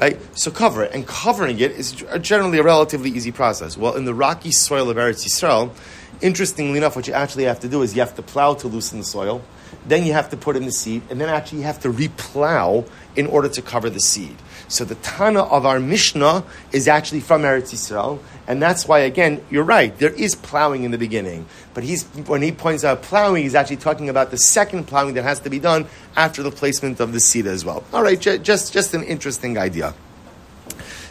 Right? 0.00 0.18
So 0.38 0.52
cover 0.52 0.84
it, 0.84 0.94
and 0.94 1.04
covering 1.04 1.58
it 1.58 1.72
is 1.72 2.04
generally 2.20 2.58
a 2.58 2.62
relatively 2.62 3.10
easy 3.10 3.32
process. 3.32 3.76
Well, 3.76 3.96
in 3.96 4.04
the 4.04 4.14
rocky 4.14 4.52
soil 4.52 4.88
of 4.88 4.96
Eretz 4.96 5.26
Yisrael, 5.26 5.74
Interestingly 6.20 6.78
enough, 6.78 6.96
what 6.96 7.06
you 7.06 7.14
actually 7.14 7.44
have 7.44 7.60
to 7.60 7.68
do 7.68 7.82
is 7.82 7.94
you 7.94 8.00
have 8.00 8.16
to 8.16 8.22
plow 8.22 8.54
to 8.54 8.66
loosen 8.66 8.98
the 8.98 9.04
soil, 9.04 9.40
then 9.86 10.04
you 10.04 10.12
have 10.14 10.30
to 10.30 10.36
put 10.36 10.56
in 10.56 10.64
the 10.64 10.72
seed, 10.72 11.02
and 11.10 11.20
then 11.20 11.28
actually 11.28 11.58
you 11.58 11.64
have 11.64 11.78
to 11.80 11.92
replow 11.92 12.88
in 13.14 13.26
order 13.26 13.48
to 13.48 13.62
cover 13.62 13.88
the 13.88 14.00
seed. 14.00 14.36
So 14.68 14.84
the 14.84 14.96
Tana 14.96 15.40
of 15.40 15.64
our 15.64 15.80
Mishnah 15.80 16.44
is 16.72 16.88
actually 16.88 17.20
from 17.20 17.42
Eretz 17.42 17.72
Yisrael, 17.72 18.20
and 18.46 18.62
that's 18.62 18.86
why, 18.86 19.00
again, 19.00 19.42
you're 19.50 19.64
right, 19.64 19.96
there 19.98 20.12
is 20.12 20.34
plowing 20.34 20.84
in 20.84 20.90
the 20.90 20.98
beginning. 20.98 21.46
But 21.72 21.84
he's, 21.84 22.04
when 22.04 22.42
he 22.42 22.52
points 22.52 22.84
out 22.84 23.02
plowing, 23.02 23.44
he's 23.44 23.54
actually 23.54 23.78
talking 23.78 24.10
about 24.10 24.30
the 24.30 24.36
second 24.36 24.84
plowing 24.84 25.14
that 25.14 25.22
has 25.22 25.40
to 25.40 25.50
be 25.50 25.58
done 25.58 25.86
after 26.16 26.42
the 26.42 26.50
placement 26.50 27.00
of 27.00 27.12
the 27.12 27.20
seed 27.20 27.46
as 27.46 27.64
well. 27.64 27.82
All 27.92 28.02
right, 28.02 28.20
just, 28.20 28.72
just 28.72 28.92
an 28.92 29.02
interesting 29.04 29.56
idea. 29.56 29.94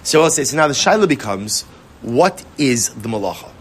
So 0.03 0.21
I'll 0.21 0.29
say, 0.29 0.43
so 0.43 0.55
now 0.55 0.67
the 0.67 0.73
Shaila 0.73 1.09
becomes, 1.09 1.63
what 2.01 2.45
is 2.57 2.89
the 2.89 3.09
malacha? 3.09 3.51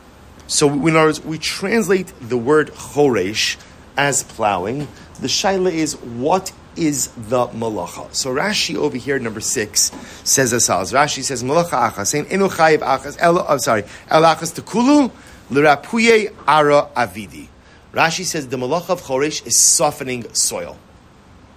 So 0.47 0.69
in 0.71 0.91
other 0.91 1.07
words, 1.07 1.25
we 1.25 1.39
translate 1.39 2.13
the 2.21 2.37
word 2.37 2.69
choresh 2.73 3.57
as 3.97 4.23
plowing. 4.23 4.89
The 5.21 5.27
Shaila 5.27 5.73
is, 5.73 5.97
what 5.97 6.53
is 6.77 7.09
the 7.09 7.47
malacha. 7.49 8.15
So 8.15 8.35
Rashi 8.35 8.77
over 8.77 8.97
here, 8.97 9.19
number 9.19 9.41
six, 9.41 9.91
says 10.25 10.53
as 10.53 10.67
follows. 10.67 10.93
Rashi 10.93 11.23
says, 11.23 11.43
malacha 11.43 11.91
achas, 11.91 12.09
saying, 12.09 12.27
enu 12.27 12.49
chayiv 12.49 12.79
achas, 12.79 13.17
el, 13.21 13.39
I'm 13.39 13.47
oh, 13.49 13.57
sorry, 13.59 13.85
el 14.09 14.23
achas 14.23 14.59
tekulu, 14.59 15.11
l'rapuye 15.51 16.35
ara 16.47 16.91
avidi. 16.97 17.49
Rashi 17.93 18.25
says 18.25 18.49
the 18.49 18.57
malacha 18.57 18.91
of 18.91 19.03
choresh 19.03 19.47
is 19.47 19.59
softening 19.59 20.33
soil. 20.35 20.79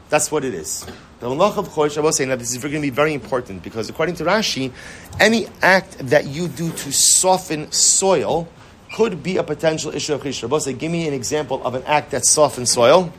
That's 0.09 0.31
what 0.31 0.43
it 0.43 0.53
is. 0.53 0.85
The 1.19 1.27
malacha 1.27 1.57
of 1.57 1.97
I 1.97 2.01
will 2.01 2.11
say, 2.11 2.25
now 2.25 2.37
this 2.37 2.51
is 2.51 2.57
going 2.57 2.73
to 2.73 2.81
be 2.81 2.89
very 2.89 3.13
important 3.13 3.61
because 3.61 3.89
according 3.89 4.15
to 4.15 4.23
Rashi, 4.23 4.71
any 5.19 5.47
act 5.61 5.97
that 6.09 6.25
you 6.27 6.47
do 6.47 6.71
to 6.71 6.91
soften 6.93 7.71
soil 7.71 8.47
could 8.93 9.21
be 9.21 9.37
a 9.37 9.43
potential 9.43 9.93
issue 9.93 10.13
of 10.13 10.21
choresh. 10.21 10.41
Rabbi 10.41 10.57
say, 10.59 10.73
give 10.73 10.91
me 10.91 11.07
an 11.07 11.13
example 11.13 11.61
of 11.65 11.75
an 11.75 11.83
act 11.83 12.11
that 12.11 12.25
softens 12.25 12.71
soil. 12.71 13.11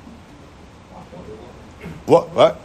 What? 2.07 2.30
What? 2.30 2.61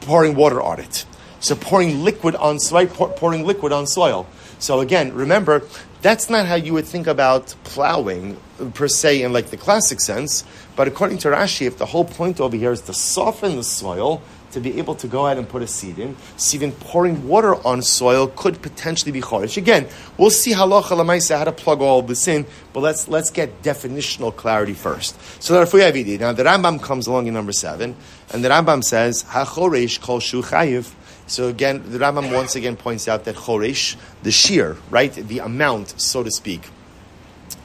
Pouring 0.00 0.34
water 0.34 0.60
on 0.60 0.80
it. 0.80 1.04
So 1.40 1.56
pouring 1.56 2.04
liquid 2.04 2.36
on 2.36 2.58
soil, 2.60 2.86
pouring 2.86 3.44
liquid 3.44 3.72
on 3.72 3.86
soil. 3.86 4.26
So 4.58 4.80
again, 4.80 5.12
remember, 5.12 5.62
that's 6.02 6.30
not 6.30 6.46
how 6.46 6.54
you 6.54 6.72
would 6.74 6.84
think 6.84 7.06
about 7.06 7.54
plowing 7.64 8.36
per 8.74 8.86
se 8.86 9.22
in 9.22 9.32
like 9.32 9.46
the 9.46 9.56
classic 9.56 10.00
sense. 10.00 10.44
But 10.76 10.86
according 10.88 11.18
to 11.18 11.28
Rashi, 11.28 11.66
if 11.66 11.78
the 11.78 11.86
whole 11.86 12.04
point 12.04 12.40
over 12.40 12.56
here 12.56 12.72
is 12.72 12.80
to 12.82 12.94
soften 12.94 13.56
the 13.56 13.64
soil, 13.64 14.22
to 14.52 14.60
be 14.60 14.78
able 14.78 14.94
to 14.96 15.08
go 15.08 15.26
ahead 15.26 15.38
and 15.38 15.48
put 15.48 15.62
a 15.62 15.66
seed 15.66 15.98
in. 15.98 16.16
So 16.36 16.56
even 16.56 16.72
pouring 16.72 17.26
water 17.26 17.54
on 17.66 17.82
soil 17.82 18.28
could 18.28 18.62
potentially 18.62 19.12
be 19.12 19.20
choresh. 19.20 19.56
Again, 19.56 19.88
we'll 20.16 20.30
see 20.30 20.52
halacha 20.52 20.96
lamaisa 20.96 21.38
how 21.38 21.44
to 21.44 21.52
plug 21.52 21.80
all 21.80 22.02
this 22.02 22.28
in, 22.28 22.46
but 22.72 22.80
let's 22.80 23.08
let's 23.08 23.30
get 23.30 23.62
definitional 23.62 24.34
clarity 24.34 24.74
first. 24.74 25.20
So 25.42 25.54
now 25.54 25.64
the 25.64 26.44
Rambam 26.44 26.82
comes 26.82 27.06
along 27.06 27.26
in 27.26 27.34
number 27.34 27.52
seven, 27.52 27.96
and 28.32 28.44
the 28.44 28.48
Rambam 28.48 28.84
says 28.84 29.24
hachoresh 29.24 30.00
kol 30.00 30.20
shu 30.20 30.42
chayiv. 30.42 30.92
So 31.26 31.48
again, 31.48 31.82
the 31.90 31.98
Rambam 31.98 32.32
once 32.32 32.56
again 32.56 32.76
points 32.76 33.08
out 33.08 33.24
that 33.24 33.36
choresh, 33.36 33.96
the 34.22 34.30
shiur, 34.30 34.76
right, 34.90 35.12
the 35.12 35.38
amount, 35.38 36.00
so 36.00 36.22
to 36.22 36.30
speak 36.30 36.62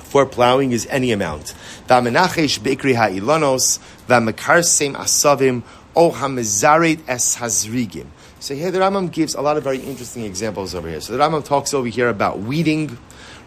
for 0.08 0.26
plowing 0.26 0.72
is 0.72 0.88
any 0.90 1.12
amount. 1.12 1.54
V'amenachesh 1.88 2.60
bekri 2.60 2.96
ha'ilanos, 2.96 3.80
v'amekarsem 4.08 4.96
asavim, 4.96 5.64
O 5.98 6.12
hamizaret 6.12 7.00
es 7.08 7.38
hazrigim. 7.38 8.06
So 8.40 8.54
here 8.54 8.70
the 8.70 8.78
Rambam 8.78 9.12
gives 9.12 9.34
a 9.34 9.42
lot 9.42 9.58
of 9.58 9.64
very 9.64 9.80
interesting 9.80 10.26
examples 10.26 10.76
over 10.76 10.88
here. 10.88 11.02
So 11.02 11.12
the 11.12 11.20
Rambam 11.20 11.44
talks 11.44 11.74
over 11.74 11.88
here 11.88 12.08
about 12.08 12.38
weeding, 12.38 13.00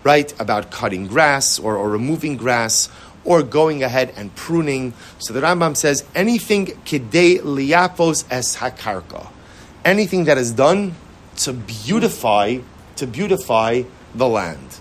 right? 0.02 0.34
About 0.40 0.72
cutting 0.72 1.06
grass 1.06 1.60
or, 1.60 1.76
or 1.76 1.88
removing 1.88 2.36
grass 2.36 2.88
or 3.24 3.44
going 3.44 3.84
ahead 3.84 4.12
and 4.16 4.34
pruning. 4.34 4.94
So 5.20 5.32
the 5.32 5.40
Rambam 5.40 5.76
says 5.76 6.04
anything 6.12 6.66
kidei 6.66 7.38
liapos 7.38 8.24
es 8.32 8.56
hakarka, 8.56 9.28
anything 9.84 10.24
that 10.24 10.36
is 10.36 10.50
done 10.50 10.96
to 11.36 11.52
beautify 11.52 12.58
to 12.96 13.06
beautify 13.06 13.84
the 14.12 14.26
land. 14.26 14.80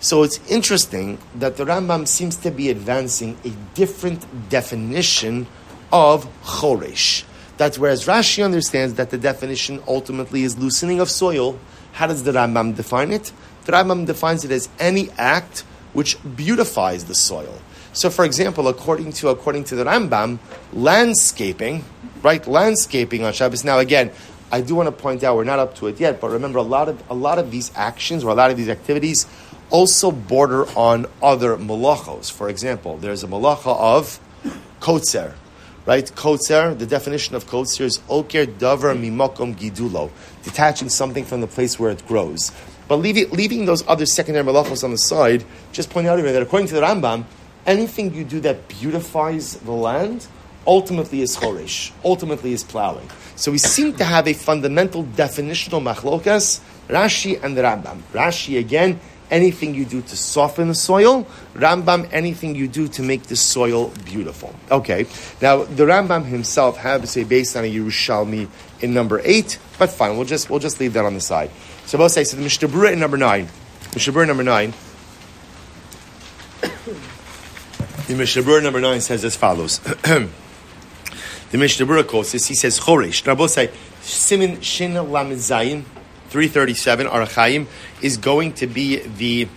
So 0.00 0.22
it's 0.22 0.40
interesting 0.50 1.18
that 1.34 1.58
the 1.58 1.66
Rambam 1.66 2.08
seems 2.08 2.36
to 2.36 2.50
be 2.50 2.70
advancing 2.70 3.36
a 3.44 3.50
different 3.74 4.48
definition 4.48 5.46
of 5.92 6.26
choresh. 6.42 7.24
That's 7.56 7.78
whereas 7.78 8.06
Rashi 8.06 8.44
understands 8.44 8.94
that 8.94 9.10
the 9.10 9.18
definition 9.18 9.82
ultimately 9.86 10.44
is 10.44 10.58
loosening 10.58 11.00
of 11.00 11.10
soil. 11.10 11.58
How 11.92 12.06
does 12.06 12.22
the 12.22 12.32
Rambam 12.32 12.74
define 12.74 13.12
it? 13.12 13.32
The 13.64 13.72
Rambam 13.72 14.06
defines 14.06 14.44
it 14.44 14.50
as 14.50 14.68
any 14.78 15.10
act 15.18 15.60
which 15.92 16.16
beautifies 16.36 17.04
the 17.04 17.14
soil. 17.14 17.60
So, 17.92 18.08
for 18.08 18.24
example, 18.24 18.68
according 18.68 19.12
to 19.14 19.28
according 19.28 19.64
to 19.64 19.74
the 19.74 19.84
Rambam, 19.84 20.38
landscaping, 20.72 21.84
right? 22.22 22.46
Landscaping 22.46 23.24
on 23.24 23.32
Shabbos. 23.32 23.64
Now, 23.64 23.78
again, 23.78 24.12
I 24.52 24.60
do 24.60 24.74
want 24.74 24.86
to 24.86 24.92
point 24.92 25.22
out 25.22 25.36
we're 25.36 25.44
not 25.44 25.58
up 25.58 25.74
to 25.76 25.88
it 25.88 26.00
yet, 26.00 26.20
but 26.20 26.30
remember 26.30 26.58
a 26.58 26.62
lot 26.62 26.88
of 26.88 27.02
a 27.10 27.14
lot 27.14 27.38
of 27.38 27.50
these 27.50 27.70
actions 27.74 28.24
or 28.24 28.30
a 28.30 28.34
lot 28.34 28.50
of 28.50 28.56
these 28.56 28.68
activities 28.68 29.26
also 29.70 30.10
border 30.10 30.66
on 30.76 31.06
other 31.22 31.56
malachos. 31.56 32.30
For 32.30 32.48
example, 32.48 32.96
there's 32.96 33.22
a 33.22 33.28
malacha 33.28 33.76
of 33.76 34.20
kotzer, 34.80 35.34
right? 35.90 36.04
Kotzer, 36.14 36.78
the 36.78 36.86
definition 36.86 37.34
of 37.34 37.46
kotzer 37.46 37.80
is 37.80 38.00
oker 38.08 38.46
davar 38.46 38.94
mimokom 38.96 39.56
gidulo, 39.56 40.08
detaching 40.44 40.88
something 40.88 41.24
from 41.24 41.40
the 41.40 41.48
place 41.48 41.80
where 41.80 41.90
it 41.90 42.06
grows. 42.06 42.52
But 42.86 43.00
leaving, 43.00 43.28
leaving 43.30 43.66
those 43.66 43.82
other 43.88 44.06
secondary 44.06 44.44
malachos 44.44 44.84
on 44.84 44.92
the 44.92 44.98
side, 44.98 45.44
just 45.72 45.90
pointing 45.90 46.12
out 46.12 46.20
here 46.20 46.32
that 46.32 46.42
according 46.42 46.68
to 46.68 46.74
the 46.74 46.82
Rambam, 46.82 47.24
anything 47.66 48.14
you 48.14 48.22
do 48.22 48.38
that 48.38 48.68
beautifies 48.68 49.56
the 49.56 49.72
land 49.72 50.28
ultimately 50.64 51.22
is 51.22 51.36
choresh, 51.36 51.90
ultimately 52.04 52.52
is 52.52 52.62
plowing. 52.62 53.10
So 53.34 53.50
we 53.50 53.58
seem 53.58 53.92
to 53.94 54.04
have 54.04 54.28
a 54.28 54.32
fundamental 54.32 55.02
definitional 55.02 55.82
machlokas, 55.82 56.60
Rashi 56.86 57.42
and 57.42 57.56
the 57.56 57.62
Rambam. 57.62 57.98
Rashi 58.12 58.60
again 58.60 59.00
anything 59.30 59.74
you 59.74 59.84
do 59.84 60.02
to 60.02 60.16
soften 60.16 60.68
the 60.68 60.74
soil. 60.74 61.26
Rambam, 61.54 62.08
anything 62.12 62.54
you 62.54 62.68
do 62.68 62.88
to 62.88 63.02
make 63.02 63.24
the 63.24 63.36
soil 63.36 63.88
beautiful. 64.04 64.54
Okay. 64.70 65.06
Now 65.40 65.64
the 65.64 65.84
Rambam 65.84 66.24
himself 66.24 66.76
had 66.76 67.00
to 67.02 67.06
say 67.06 67.24
based 67.24 67.56
on 67.56 67.64
a 67.64 67.72
Yerushalmi 67.72 68.48
in 68.80 68.94
number 68.94 69.20
eight, 69.24 69.58
but 69.78 69.90
fine, 69.90 70.16
we'll 70.16 70.26
just 70.26 70.50
we'll 70.50 70.58
just 70.58 70.80
leave 70.80 70.92
that 70.94 71.04
on 71.04 71.14
the 71.14 71.20
side. 71.20 71.50
So 71.86 71.98
we'll 71.98 72.08
say 72.08 72.24
so 72.24 72.36
the 72.36 72.42
Mishnah 72.42 72.68
Berurah 72.68 72.92
in 72.92 73.00
number 73.00 73.16
nine. 73.16 73.48
Mishnah 73.94 74.12
Berurah 74.12 74.26
number 74.26 74.44
nine. 74.44 74.74
the 78.06 78.14
Mishnah 78.14 78.60
number 78.62 78.80
nine 78.80 79.00
says 79.00 79.24
as 79.24 79.36
follows. 79.36 79.78
the 79.80 80.28
Mishnah 81.52 81.86
Berurah 81.86 82.06
quotes 82.06 82.32
this. 82.32 82.46
He 82.46 82.54
says 82.54 82.80
Choresh. 82.80 83.26
Now 83.26 83.34
both 83.34 83.50
say 83.50 83.70
Simin 84.02 84.60
Shin 84.60 84.94
Lam 84.94 85.30
337 86.30 87.06
Orach 87.08 87.34
Chayim 87.34 87.66
is 88.02 88.16
going 88.16 88.52
to 88.54 88.68
be 88.68 88.98
the 88.98 89.48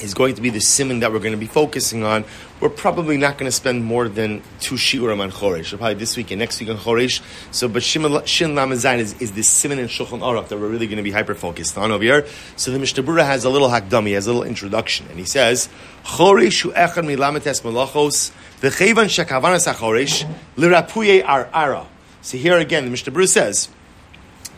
is 0.00 0.14
going 0.14 0.36
to 0.36 0.40
be 0.40 0.48
the 0.48 0.60
simon 0.60 1.00
that 1.00 1.12
we're 1.12 1.18
going 1.18 1.32
to 1.32 1.38
be 1.38 1.46
focusing 1.46 2.04
on. 2.04 2.24
We're 2.60 2.68
probably 2.68 3.16
not 3.16 3.36
going 3.36 3.48
to 3.48 3.52
spend 3.52 3.84
more 3.84 4.08
than 4.08 4.42
two 4.60 4.76
shiurim 4.76 5.20
on 5.20 5.32
Choresh. 5.32 5.76
Probably 5.76 5.94
this 5.94 6.16
week 6.16 6.30
and 6.30 6.38
next 6.38 6.60
week 6.60 6.68
on 6.68 6.76
Choresh. 6.76 7.20
So, 7.50 7.68
but 7.68 7.82
Shin 7.82 8.02
Lamazayin 8.02 8.98
is, 8.98 9.20
is 9.20 9.32
the 9.32 9.42
simon 9.42 9.80
and 9.80 9.88
Shulchan 9.88 10.20
Aruch 10.20 10.48
that 10.48 10.58
we're 10.58 10.68
really 10.68 10.86
going 10.86 10.98
to 10.98 11.02
be 11.02 11.10
hyper 11.10 11.34
focused 11.34 11.76
on 11.76 11.90
over 11.90 12.04
here. 12.04 12.26
So 12.54 12.70
the 12.70 12.78
Mishnah 12.78 13.24
has 13.24 13.44
a 13.44 13.50
little 13.50 13.68
hakdami, 13.68 14.14
has 14.14 14.26
a 14.26 14.30
little 14.30 14.44
introduction, 14.44 15.06
and 15.08 15.18
he 15.18 15.24
says 15.24 15.68
Choresh 16.04 16.62
hu 16.62 16.70
echad 16.72 17.04
milamates 17.04 17.62
malachos 17.62 18.30
v'chevan 18.60 19.06
shekavanas 19.06 19.72
hachoresh 19.72 20.32
lirapuye 20.56 21.24
ar 21.26 21.48
ara. 21.52 21.86
So 22.22 22.38
here 22.38 22.58
again, 22.58 22.84
the 22.84 22.90
Mishnah 22.90 23.26
says 23.26 23.68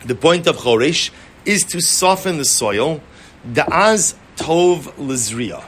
the 0.05 0.15
point 0.15 0.47
of 0.47 0.57
Choresh 0.57 1.11
is 1.45 1.63
to 1.65 1.81
soften 1.81 2.37
the 2.37 2.45
soil, 2.45 3.01
da'az 3.47 4.15
tov 4.35 4.83
lizriya, 4.95 5.63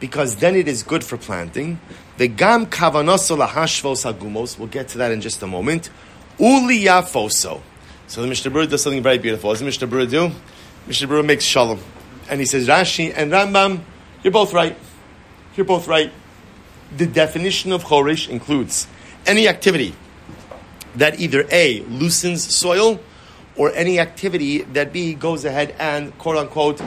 because 0.00 0.36
then 0.36 0.54
it 0.54 0.68
is 0.68 0.82
good 0.82 1.04
for 1.04 1.16
planting. 1.16 1.80
The 2.16 2.28
gam 2.28 2.66
kavanoso 2.66 3.36
lahashvos 3.36 4.12
hagumos, 4.12 4.58
we'll 4.58 4.68
get 4.68 4.88
to 4.88 4.98
that 4.98 5.10
in 5.10 5.20
just 5.20 5.42
a 5.42 5.46
moment. 5.46 5.90
Uliyafoso. 6.38 7.60
So 8.06 8.22
the 8.22 8.28
Mishnah 8.28 8.50
Berurah 8.50 8.68
does 8.68 8.82
something 8.82 9.02
very 9.02 9.18
beautiful. 9.18 9.48
What 9.48 9.54
does 9.54 9.62
Mishnah 9.62 9.88
Berurah 9.88 10.10
do? 10.10 10.30
Mishnah 10.86 11.08
Berurah 11.08 11.24
makes 11.24 11.44
shalom. 11.44 11.80
And 12.28 12.40
he 12.40 12.46
says, 12.46 12.68
Rashi 12.68 13.12
and 13.14 13.32
Rambam, 13.32 13.80
you're 14.22 14.32
both 14.32 14.52
right. 14.52 14.76
You're 15.56 15.66
both 15.66 15.88
right. 15.88 16.12
The 16.96 17.06
definition 17.06 17.72
of 17.72 17.84
chorish 17.84 18.28
includes 18.28 18.86
any 19.26 19.48
activity 19.48 19.94
that 20.96 21.18
either 21.18 21.46
A, 21.50 21.80
loosens 21.82 22.54
soil, 22.54 23.00
or 23.56 23.72
any 23.72 24.00
activity 24.00 24.62
that 24.62 24.92
B 24.92 25.14
goes 25.14 25.44
ahead 25.44 25.74
and 25.78 26.16
quote 26.18 26.36
unquote 26.36 26.80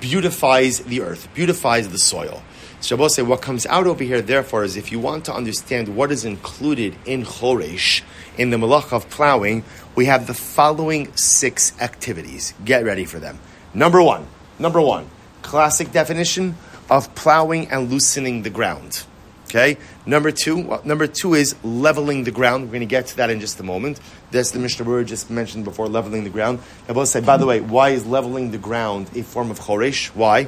beautifies 0.00 0.80
the 0.80 1.00
earth, 1.00 1.28
beautifies 1.34 1.88
the 1.88 1.98
soil. 1.98 2.42
Shabbos 2.80 3.14
say 3.14 3.22
what 3.22 3.42
comes 3.42 3.64
out 3.66 3.86
over 3.86 4.02
here, 4.02 4.20
therefore, 4.20 4.64
is 4.64 4.76
if 4.76 4.90
you 4.90 4.98
want 4.98 5.24
to 5.26 5.34
understand 5.34 5.94
what 5.94 6.10
is 6.10 6.24
included 6.24 6.96
in 7.06 7.24
Choresh, 7.24 8.02
in 8.36 8.50
the 8.50 8.56
malach 8.56 8.92
of 8.92 9.08
plowing, 9.08 9.62
we 9.94 10.06
have 10.06 10.26
the 10.26 10.34
following 10.34 11.14
six 11.16 11.78
activities. 11.80 12.54
Get 12.64 12.84
ready 12.84 13.04
for 13.04 13.20
them. 13.20 13.38
Number 13.72 14.02
one, 14.02 14.26
number 14.58 14.80
one, 14.80 15.08
classic 15.42 15.92
definition, 15.92 16.56
of 16.90 17.14
plowing 17.14 17.70
and 17.70 17.88
loosening 17.88 18.42
the 18.42 18.50
ground. 18.50 19.04
Okay. 19.52 19.76
Number 20.06 20.30
two. 20.30 20.80
Number 20.82 21.06
two 21.06 21.34
is 21.34 21.54
leveling 21.62 22.24
the 22.24 22.30
ground. 22.30 22.64
We're 22.64 22.70
going 22.70 22.80
to 22.80 22.86
get 22.86 23.08
to 23.08 23.16
that 23.18 23.28
in 23.28 23.38
just 23.38 23.60
a 23.60 23.62
moment. 23.62 24.00
That's 24.30 24.50
the 24.50 24.58
Mishnah 24.58 24.86
Berurah 24.86 25.04
just 25.04 25.28
mentioned 25.28 25.64
before, 25.64 25.88
leveling 25.88 26.24
the 26.24 26.30
ground. 26.30 26.60
I 26.88 26.92
will 26.92 27.04
say, 27.04 27.20
by 27.20 27.36
the 27.36 27.44
way, 27.44 27.60
why 27.60 27.90
is 27.90 28.06
leveling 28.06 28.50
the 28.50 28.56
ground 28.56 29.10
a 29.14 29.22
form 29.22 29.50
of 29.50 29.60
choresh? 29.60 30.06
Why? 30.14 30.46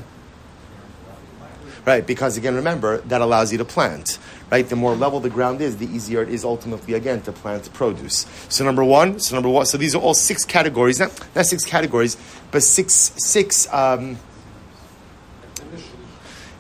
Right, 1.85 2.07
because 2.07 2.39
again, 2.39 2.55
remember 2.55 3.03
that 3.03 3.21
allows 3.21 3.53
you 3.53 3.59
to 3.59 3.65
plant. 3.67 4.19
Right, 4.51 4.67
the 4.67 4.77
more 4.77 4.95
level 4.95 5.21
the 5.21 5.29
ground 5.29 5.61
is, 5.61 5.77
the 5.77 5.87
easier 5.87 6.23
it 6.23 6.31
is 6.31 6.43
ultimately 6.43 6.95
again 6.95 7.21
to 7.23 7.33
plant 7.33 7.71
produce. 7.75 8.25
So 8.49 8.65
number 8.65 8.83
one, 8.83 9.21
so 9.21 9.35
number 9.35 9.51
one, 9.51 9.67
so 9.67 9.77
these 9.77 9.95
are 9.95 10.01
all 10.01 10.15
six 10.15 10.47
categories, 10.47 10.99
not, 10.99 11.13
not 11.35 11.45
six 11.45 11.67
categories, 11.67 12.17
but 12.51 12.63
six 12.63 13.13
six. 13.19 13.71
Um, 13.71 14.17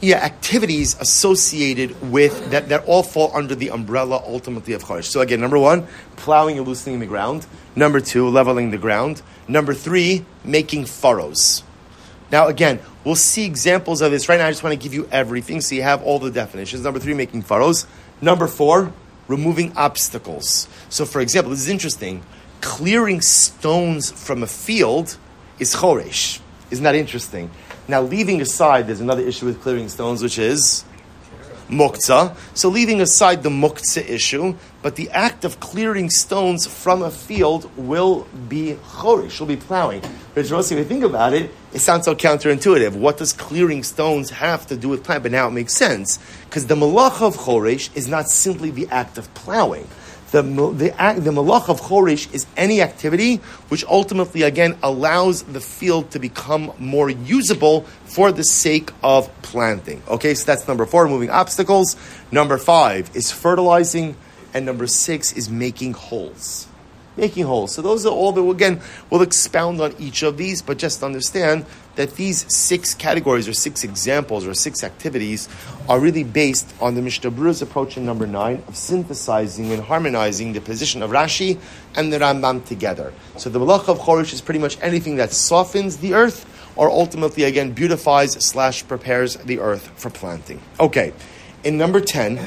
yeah, 0.04 0.18
activities 0.18 0.96
associated 1.00 2.10
with 2.12 2.50
that, 2.50 2.68
that 2.68 2.84
all 2.86 3.02
fall 3.02 3.30
under 3.34 3.54
the 3.54 3.70
umbrella 3.70 4.22
ultimately 4.26 4.74
of 4.74 4.84
Choresh. 4.84 5.04
So 5.04 5.20
again, 5.20 5.40
number 5.40 5.58
one, 5.58 5.86
plowing 6.16 6.58
and 6.58 6.66
loosening 6.66 7.00
the 7.00 7.06
ground. 7.06 7.46
Number 7.74 8.00
two, 8.00 8.28
leveling 8.28 8.70
the 8.70 8.78
ground. 8.78 9.22
Number 9.48 9.74
three, 9.74 10.24
making 10.44 10.86
furrows. 10.86 11.62
Now 12.30 12.48
again, 12.48 12.80
we'll 13.04 13.16
see 13.16 13.44
examples 13.46 14.00
of 14.00 14.10
this. 14.10 14.28
Right 14.28 14.38
now 14.38 14.46
I 14.46 14.50
just 14.50 14.62
want 14.62 14.78
to 14.78 14.82
give 14.82 14.94
you 14.94 15.08
everything 15.10 15.60
so 15.60 15.74
you 15.74 15.82
have 15.82 16.02
all 16.02 16.18
the 16.18 16.30
definitions. 16.30 16.82
Number 16.82 17.00
three, 17.00 17.14
making 17.14 17.42
furrows. 17.42 17.86
Number 18.20 18.46
four, 18.46 18.92
removing 19.28 19.72
obstacles. 19.76 20.68
So 20.88 21.04
for 21.04 21.20
example, 21.20 21.50
this 21.50 21.60
is 21.60 21.68
interesting. 21.68 22.22
Clearing 22.60 23.20
stones 23.20 24.10
from 24.10 24.42
a 24.42 24.46
field 24.46 25.16
is 25.58 25.74
choresh. 25.74 26.40
Isn't 26.70 26.84
that 26.84 26.94
interesting? 26.94 27.50
Now, 27.86 28.00
leaving 28.00 28.40
aside, 28.40 28.86
there's 28.86 29.00
another 29.00 29.22
issue 29.22 29.46
with 29.46 29.60
clearing 29.60 29.88
stones, 29.90 30.22
which 30.22 30.38
is 30.38 30.84
muktzah. 31.68 32.34
So, 32.54 32.68
leaving 32.70 33.00
aside 33.02 33.42
the 33.42 33.50
muktzah 33.50 34.08
issue, 34.08 34.54
but 34.82 34.96
the 34.96 35.10
act 35.10 35.44
of 35.44 35.60
clearing 35.60 36.08
stones 36.08 36.66
from 36.66 37.02
a 37.02 37.10
field 37.10 37.70
will 37.76 38.26
be 38.48 38.76
chorish, 38.82 39.38
will 39.38 39.46
be 39.46 39.56
plowing. 39.56 40.02
But 40.34 40.50
if 40.50 40.70
you 40.70 40.84
think 40.84 41.04
about 41.04 41.34
it, 41.34 41.50
it 41.72 41.80
sounds 41.80 42.06
so 42.06 42.14
counterintuitive. 42.14 42.94
What 42.96 43.18
does 43.18 43.32
clearing 43.32 43.82
stones 43.82 44.30
have 44.30 44.66
to 44.68 44.76
do 44.76 44.88
with 44.88 45.04
plowing? 45.04 45.22
But 45.22 45.32
now 45.32 45.48
it 45.48 45.52
makes 45.52 45.74
sense 45.74 46.18
because 46.46 46.66
the 46.66 46.76
malach 46.76 47.20
of 47.20 47.36
chorish 47.36 47.94
is 47.94 48.08
not 48.08 48.28
simply 48.28 48.70
the 48.70 48.88
act 48.88 49.18
of 49.18 49.32
plowing 49.34 49.86
the, 50.34 50.42
the, 50.42 51.20
the 51.20 51.30
malach 51.30 51.68
of 51.68 51.80
chorish 51.80 52.32
is 52.34 52.44
any 52.56 52.82
activity 52.82 53.36
which 53.68 53.84
ultimately, 53.84 54.42
again, 54.42 54.76
allows 54.82 55.44
the 55.44 55.60
field 55.60 56.10
to 56.10 56.18
become 56.18 56.72
more 56.78 57.08
usable 57.08 57.82
for 58.04 58.32
the 58.32 58.42
sake 58.42 58.90
of 59.02 59.30
planting. 59.42 60.02
Okay, 60.08 60.34
so 60.34 60.44
that's 60.44 60.66
number 60.66 60.86
four, 60.86 61.08
moving 61.08 61.30
obstacles. 61.30 61.96
Number 62.32 62.58
five 62.58 63.14
is 63.14 63.30
fertilizing. 63.30 64.16
And 64.52 64.66
number 64.66 64.86
six 64.86 65.32
is 65.32 65.50
making 65.50 65.94
holes 65.94 66.68
making 67.16 67.44
holes. 67.44 67.72
So 67.72 67.80
those 67.80 68.04
are 68.06 68.12
all 68.12 68.32
that, 68.32 68.42
again, 68.42 68.80
we'll 69.08 69.22
expound 69.22 69.80
on 69.80 69.94
each 70.00 70.24
of 70.24 70.36
these, 70.36 70.62
but 70.62 70.78
just 70.78 71.00
understand 71.04 71.64
that 71.96 72.14
these 72.14 72.52
six 72.54 72.94
categories 72.94 73.48
or 73.48 73.52
six 73.52 73.84
examples 73.84 74.46
or 74.46 74.54
six 74.54 74.82
activities 74.82 75.48
are 75.88 76.00
really 76.00 76.24
based 76.24 76.72
on 76.80 76.94
the 76.94 77.02
Mishnah 77.02 77.30
Berurah's 77.30 77.62
approach 77.62 77.96
in 77.96 78.04
number 78.04 78.26
nine 78.26 78.62
of 78.68 78.76
synthesizing 78.76 79.72
and 79.72 79.82
harmonizing 79.82 80.52
the 80.52 80.60
position 80.60 81.02
of 81.02 81.10
Rashi 81.10 81.58
and 81.94 82.12
the 82.12 82.18
Rambam 82.18 82.64
together. 82.64 83.12
So 83.36 83.50
the 83.50 83.58
Malach 83.58 83.88
of 83.88 83.98
Chorish 83.98 84.32
is 84.32 84.40
pretty 84.40 84.60
much 84.60 84.78
anything 84.80 85.16
that 85.16 85.32
softens 85.32 85.98
the 85.98 86.14
earth 86.14 86.50
or 86.76 86.90
ultimately, 86.90 87.44
again, 87.44 87.72
beautifies 87.72 88.32
slash 88.32 88.86
prepares 88.86 89.36
the 89.36 89.60
earth 89.60 89.90
for 89.96 90.10
planting. 90.10 90.60
Okay, 90.80 91.12
in 91.62 91.78
number 91.78 92.00
10, 92.00 92.40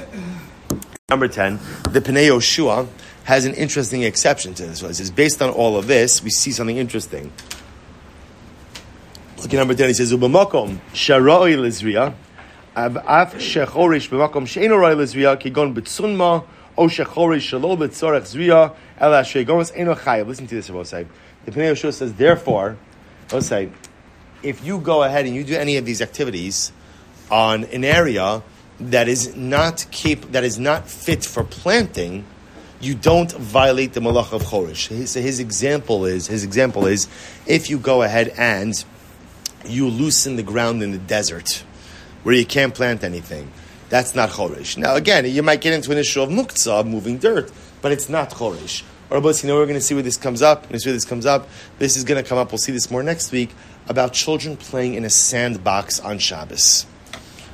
number 1.10 1.28
10, 1.28 1.60
the 1.92 2.02
Pnei 2.02 2.28
Yoshua, 2.28 2.88
has 3.24 3.46
an 3.46 3.54
interesting 3.54 4.04
exception 4.04 4.54
to 4.54 4.66
this. 4.66 4.82
It 4.82 4.96
says, 4.96 5.12
based 5.12 5.42
on 5.42 5.50
all 5.50 5.78
of 5.78 5.88
this, 5.88 6.24
we 6.24 6.30
see 6.30 6.52
something 6.52 6.78
interesting. 6.78 7.32
Look 9.38 9.54
at 9.54 9.58
number 9.58 9.76
10, 9.76 9.90
he 9.90 9.94
says, 9.94 10.12
Ubamakom, 10.12 10.80
Sharoi 10.94 11.56
Lizriya, 11.56 12.16
Af 12.76 13.36
Shechorish 13.36 14.10
Bamakom 14.10 14.48
Sheino 14.48 14.80
Roi 14.80 14.96
Lizriya, 14.96 15.40
Kigon 15.40 15.76
Betsunma, 15.76 16.44
O 16.76 16.88
Shechorish 16.88 17.60
Shalol 17.60 17.78
Betzorech 17.78 18.24
Zriya, 18.24 18.76
Ela 19.00 19.22
Shegomas 19.22 19.72
Eno 19.76 19.94
Chayav. 19.94 20.26
Listen 20.26 20.48
to 20.48 20.56
this, 20.56 20.70
Rabosai. 20.70 21.08
The 21.46 21.52
Pnei 21.52 21.72
Yoshua 21.72 21.94
says, 21.94 22.16
therefore, 22.16 22.78
say, 23.40 23.70
if 24.42 24.66
you 24.66 24.80
go 24.80 25.04
ahead 25.04 25.28
and 25.28 25.36
you 25.36 25.44
do 25.44 25.56
any 25.56 25.78
of 25.78 25.86
these 25.86 26.02
activities 26.02 26.72
on 27.30 27.66
an 27.66 27.84
area 27.84 28.42
that 28.80 29.08
is 29.08 29.36
not 29.36 29.86
keep 29.92 30.32
that 30.32 30.44
is 30.44 30.58
not 30.58 30.90
fit 30.90 31.24
for 31.24 31.44
planting, 31.44 32.26
you 32.80 32.96
don't 32.96 33.32
violate 33.32 33.94
the 33.94 34.00
malach 34.00 34.34
of 34.34 34.44
chorish. 34.44 35.08
So 35.08 35.22
his 35.22 35.40
example 35.40 36.06
is 36.06 36.28
his 36.28 36.44
example 36.44 36.86
is 36.86 37.08
if 37.46 37.70
you 37.70 37.78
go 37.78 38.02
ahead 38.02 38.34
and 38.38 38.74
you 39.66 39.88
loosen 39.88 40.36
the 40.36 40.44
ground 40.44 40.84
in 40.84 40.92
the 40.92 40.98
desert 40.98 41.64
where 42.24 42.36
you 42.36 42.46
can't 42.46 42.74
plant 42.74 43.04
anything. 43.04 43.52
That's 43.90 44.16
not 44.16 44.30
chorish. 44.30 44.78
Now 44.78 44.96
again, 44.96 45.26
you 45.26 45.44
might 45.44 45.62
get 45.62 45.74
into 45.74 45.92
an 45.92 45.98
issue 45.98 46.22
of 46.22 46.30
muktzah, 46.30 46.86
moving 46.88 47.18
dirt, 47.18 47.52
but 47.82 47.92
it's 47.92 48.10
not 48.10 48.32
chorish. 48.32 48.84
Or 49.10 49.22
but 49.22 49.42
you 49.42 49.48
know 49.48 49.56
we're 49.56 49.66
going 49.66 49.80
to 49.80 49.82
see 49.82 49.94
where 49.94 50.04
this 50.04 50.18
comes 50.18 50.42
up. 50.42 50.64
We're 50.64 50.70
going 50.70 50.74
to 50.74 50.80
see 50.82 50.90
where 50.90 50.96
this 50.96 51.06
comes 51.06 51.26
up. 51.26 51.48
This 51.80 51.96
is 51.96 52.04
going 52.04 52.22
to 52.22 52.28
come 52.28 52.38
up. 52.38 52.52
We'll 52.52 52.58
see 52.58 52.74
this 52.74 52.92
more 52.92 53.04
next 53.04 53.32
week 53.32 53.52
about 53.88 54.14
children 54.14 54.58
playing 54.58 54.96
in 54.96 55.06
a 55.06 55.10
sandbox 55.10 56.00
on 56.02 56.20
Shabbos. 56.20 56.86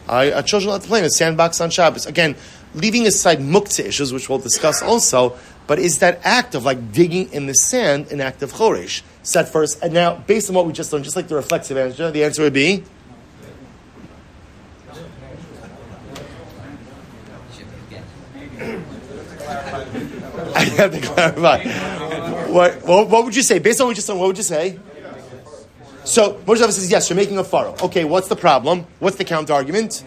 Uh, 0.07 0.41
children 0.41 0.69
allowed 0.69 0.81
to 0.81 0.87
play 0.87 0.99
in 0.99 1.05
a 1.05 1.09
sandbox 1.09 1.61
on 1.61 1.69
Shabbos. 1.69 2.05
Again, 2.07 2.35
leaving 2.73 3.05
aside 3.05 3.39
muktzah 3.39 3.85
issues, 3.85 4.11
which 4.11 4.27
we'll 4.27 4.39
discuss 4.39 4.81
also, 4.81 5.37
but 5.67 5.79
is 5.79 5.99
that 5.99 6.19
act 6.23 6.55
of 6.55 6.65
like 6.65 6.91
digging 6.91 7.31
in 7.31 7.45
the 7.45 7.53
sand 7.53 8.11
an 8.11 8.19
act 8.19 8.41
of 8.41 8.53
choresh? 8.53 9.01
Set 9.23 9.49
first, 9.49 9.81
and 9.81 9.93
now 9.93 10.15
based 10.15 10.49
on 10.49 10.55
what 10.55 10.65
we 10.65 10.73
just 10.73 10.91
learned, 10.91 11.05
just 11.05 11.15
like 11.15 11.27
the 11.27 11.35
reflexive 11.35 11.77
answer, 11.77 12.11
the 12.11 12.23
answer 12.23 12.43
would 12.43 12.53
be. 12.53 12.83
I 20.55 20.63
have 20.77 20.91
to 20.91 21.01
clarify. 21.01 21.63
What, 22.47 22.83
what, 22.83 23.09
what, 23.09 23.25
would 23.25 23.35
you 23.35 23.41
say? 23.41 23.59
Based 23.59 23.81
on 23.81 23.87
what 23.87 23.91
we 23.91 23.95
just 23.95 24.09
learned, 24.09 24.19
what 24.19 24.27
would 24.27 24.37
you 24.37 24.43
say? 24.43 24.79
So 26.05 26.35
Moshe 26.45 26.59
says, 26.59 26.91
yes, 26.91 27.09
you're 27.09 27.15
making 27.15 27.37
a 27.37 27.43
furrow. 27.43 27.75
Okay, 27.81 28.03
what's 28.03 28.27
the 28.27 28.35
problem? 28.35 28.85
What's 28.99 29.15
the 29.15 29.25
counter 29.25 29.53
argument? 29.53 30.03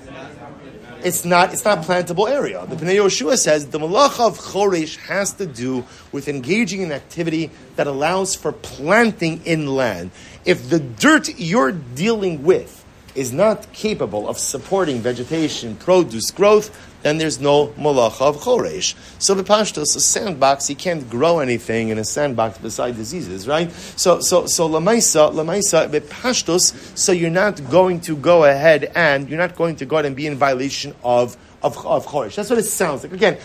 It's 1.06 1.24
not 1.24 1.52
it's 1.52 1.64
not 1.64 1.78
a 1.78 1.80
plantable 1.82 2.28
area. 2.28 2.66
The 2.66 2.74
Pnei 2.74 2.96
Yoshua 2.96 3.38
says 3.38 3.68
the 3.68 3.78
malacha 3.78 4.26
of 4.26 4.38
choresh 4.40 4.96
has 5.06 5.32
to 5.34 5.46
do 5.46 5.84
with 6.10 6.26
engaging 6.26 6.80
in 6.82 6.90
activity 6.90 7.52
that 7.76 7.86
allows 7.86 8.34
for 8.34 8.50
planting 8.50 9.40
in 9.44 9.68
land. 9.68 10.10
If 10.44 10.68
the 10.68 10.80
dirt 10.80 11.38
you're 11.38 11.70
dealing 11.70 12.42
with 12.42 12.84
is 13.14 13.32
not 13.32 13.72
capable 13.72 14.28
of 14.28 14.36
supporting 14.36 14.98
vegetation, 14.98 15.76
produce, 15.76 16.32
growth, 16.32 16.76
then 17.06 17.18
there's 17.18 17.40
no 17.40 17.68
malacha 17.78 18.22
of 18.22 18.38
choresh. 18.38 18.96
So 19.20 19.34
the 19.34 19.44
pashtos, 19.44 19.94
a 19.94 20.00
sandbox, 20.00 20.68
you 20.68 20.74
can't 20.74 21.08
grow 21.08 21.38
anything 21.38 21.90
in 21.90 21.98
a 21.98 22.04
sandbox 22.04 22.58
beside 22.58 22.96
diseases, 22.96 23.46
right? 23.46 23.70
So 23.70 24.18
so 24.18 24.46
so 24.46 24.68
lamaisa 24.68 25.32
lamaisa 25.32 25.88
pashtos. 26.00 26.74
So 26.98 27.12
you're 27.12 27.30
not 27.30 27.70
going 27.70 28.00
to 28.00 28.16
go 28.16 28.44
ahead 28.44 28.90
and 28.96 29.28
you're 29.28 29.38
not 29.38 29.54
going 29.54 29.76
to 29.76 29.86
go 29.86 29.96
ahead 29.96 30.06
and 30.06 30.16
be 30.16 30.26
in 30.26 30.34
violation 30.34 30.96
of 31.04 31.36
of, 31.62 31.78
of 31.86 32.06
choresh. 32.06 32.34
That's 32.34 32.50
what 32.50 32.58
it 32.58 32.64
sounds 32.64 33.04
like. 33.04 33.12
Again. 33.12 33.38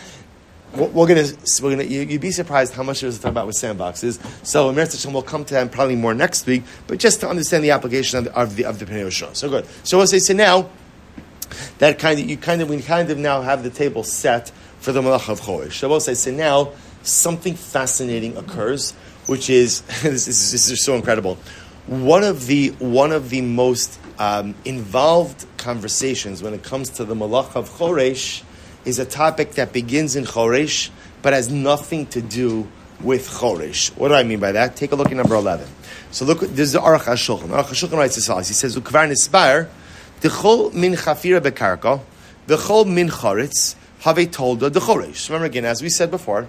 We're 0.74 1.06
gonna, 1.06 1.28
we're 1.62 1.71
gonna. 1.71 1.84
You'd 1.84 2.21
be 2.21 2.32
surprised 2.32 2.74
how 2.74 2.84
much 2.84 3.02
there's 3.02 3.17
to 3.17 3.21
talk 3.21 3.32
about 3.32 3.45
with 3.45 3.58
sandboxes. 3.58 4.24
So, 4.45 4.71
Hashem, 4.71 5.12
we'll 5.12 5.21
come 5.21 5.43
to 5.43 5.54
that 5.56 5.69
probably 5.69 5.97
more 5.97 6.13
next 6.13 6.47
week. 6.47 6.63
But 6.88 6.97
just 6.97 7.19
to 7.19 7.28
understand 7.28 7.65
the 7.65 7.71
application 7.71 8.19
of 8.19 8.24
the 8.24 8.39
of 8.39 8.56
the, 8.56 8.63
of 8.63 8.80
the 8.80 9.12
So 9.34 9.50
good. 9.50 9.65
So 9.84 9.97
we'll 9.97 10.08
say 10.08 10.19
so 10.19 10.34
now 10.34 10.69
that 11.79 11.99
kind 11.99 12.19
of 12.19 12.29
you 12.29 12.37
kind 12.37 12.61
of 12.61 12.69
we 12.69 12.81
kind 12.81 13.09
of 13.09 13.17
now 13.17 13.41
have 13.41 13.63
the 13.63 13.69
table 13.69 14.03
set 14.03 14.51
for 14.79 14.91
the 14.91 15.01
Malach 15.01 15.29
of 15.29 15.41
Choresh. 15.41 15.71
Shabbos 15.71 16.09
I 16.09 16.13
say 16.13 16.31
now 16.31 16.73
something 17.03 17.55
fascinating 17.55 18.37
occurs, 18.37 18.91
which 19.27 19.49
is 19.49 19.81
this, 20.01 20.27
is 20.27 20.51
this 20.51 20.69
is 20.69 20.83
so 20.83 20.95
incredible. 20.95 21.37
One 21.87 22.23
of 22.23 22.47
the 22.47 22.69
one 22.79 23.11
of 23.11 23.29
the 23.29 23.41
most 23.41 23.99
um, 24.19 24.55
involved 24.65 25.45
conversations 25.57 26.43
when 26.43 26.53
it 26.53 26.63
comes 26.63 26.89
to 26.91 27.05
the 27.05 27.15
Malach 27.15 27.55
of 27.55 27.69
Choresh 27.69 28.43
is 28.85 28.99
a 28.99 29.05
topic 29.05 29.51
that 29.53 29.73
begins 29.73 30.15
in 30.15 30.25
Choresh 30.25 30.89
but 31.21 31.33
has 31.33 31.49
nothing 31.49 32.07
to 32.07 32.21
do 32.21 32.67
with 33.01 33.27
Choresh. 33.27 33.95
What 33.97 34.09
do 34.09 34.13
I 34.13 34.23
mean 34.23 34.39
by 34.39 34.51
that? 34.53 34.75
Take 34.75 34.91
a 34.91 34.95
look 34.95 35.07
at 35.07 35.17
number 35.17 35.35
11. 35.35 35.67
So 36.11 36.25
look, 36.25 36.39
this 36.39 36.59
is 36.59 36.73
the 36.73 36.79
Aruch 36.79 37.01
HaShulchan. 37.01 37.47
Aruch 37.47 37.65
HaShulchan 37.65 37.97
writes 37.97 38.15
this 38.15 38.27
He 38.47 38.53
says, 38.53 38.75
Ukvar 38.75 39.09
Nisbar, 39.09 39.69
Dechol 40.21 40.71
min 40.73 40.93
chafira 40.93 41.41
bekarka, 41.41 41.99
v'chol 42.47 42.86
min 42.86 43.10
charetz, 43.10 43.75
have 44.01 44.17
tolda 44.17 44.69
dechoresh. 44.69 45.29
Remember 45.29 45.47
again, 45.47 45.65
as 45.65 45.81
we 45.81 45.89
said 45.89 46.12
before, 46.12 46.47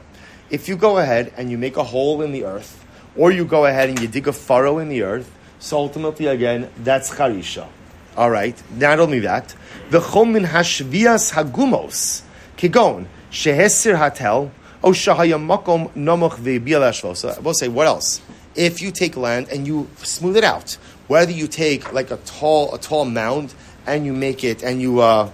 if 0.51 0.69
you 0.69 0.77
go 0.77 0.99
ahead 0.99 1.33
and 1.39 1.51
you 1.51 1.57
make 1.57 1.79
a 1.79 1.83
hole 1.83 2.21
in 2.21 2.33
the 2.33 2.45
earth, 2.45 2.85
or 3.17 3.31
you 3.31 3.47
go 3.47 3.65
ahead 3.65 3.89
and 3.89 3.99
you 3.99 4.09
dig 4.09 4.29
a 4.29 4.33
furrow 4.33 4.79
in 4.79 4.91
the 4.91 5.03
earth, 5.03 5.31
so 5.59 5.79
ultimately 5.79 6.27
again, 6.27 6.71
that's 6.85 7.11
charisha. 7.11 7.67
All 8.15 8.31
right. 8.31 8.63
Not 8.77 9.01
only 9.01 9.21
that, 9.21 9.55
the 9.89 10.01
chomin 10.01 10.47
hashvias 10.47 11.33
hagumos 11.33 12.23
kigon 12.59 13.07
shehesir 13.31 13.97
hatel 13.97 14.51
o 14.83 14.91
shahaya 14.91 15.41
makom 15.41 15.91
nomoch 15.93 16.37
ve'bial 16.37 17.17
So 17.17 17.31
I 17.31 17.39
will 17.39 17.55
say, 17.55 17.69
what 17.69 17.87
else? 17.87 18.21
If 18.55 18.83
you 18.83 18.91
take 18.91 19.17
land 19.17 19.49
and 19.49 19.67
you 19.67 19.89
smooth 19.97 20.37
it 20.37 20.45
out, 20.45 20.77
whether 21.13 21.31
you 21.31 21.47
take 21.47 21.93
like 21.93 22.11
a 22.11 22.17
tall 22.25 22.75
a 22.75 22.79
tall 22.79 23.05
mound 23.05 23.53
and 23.87 24.07
you 24.07 24.15
make 24.15 24.43
it 24.45 24.63
and 24.63 24.81
you 24.81 25.01
uh, 25.01 25.31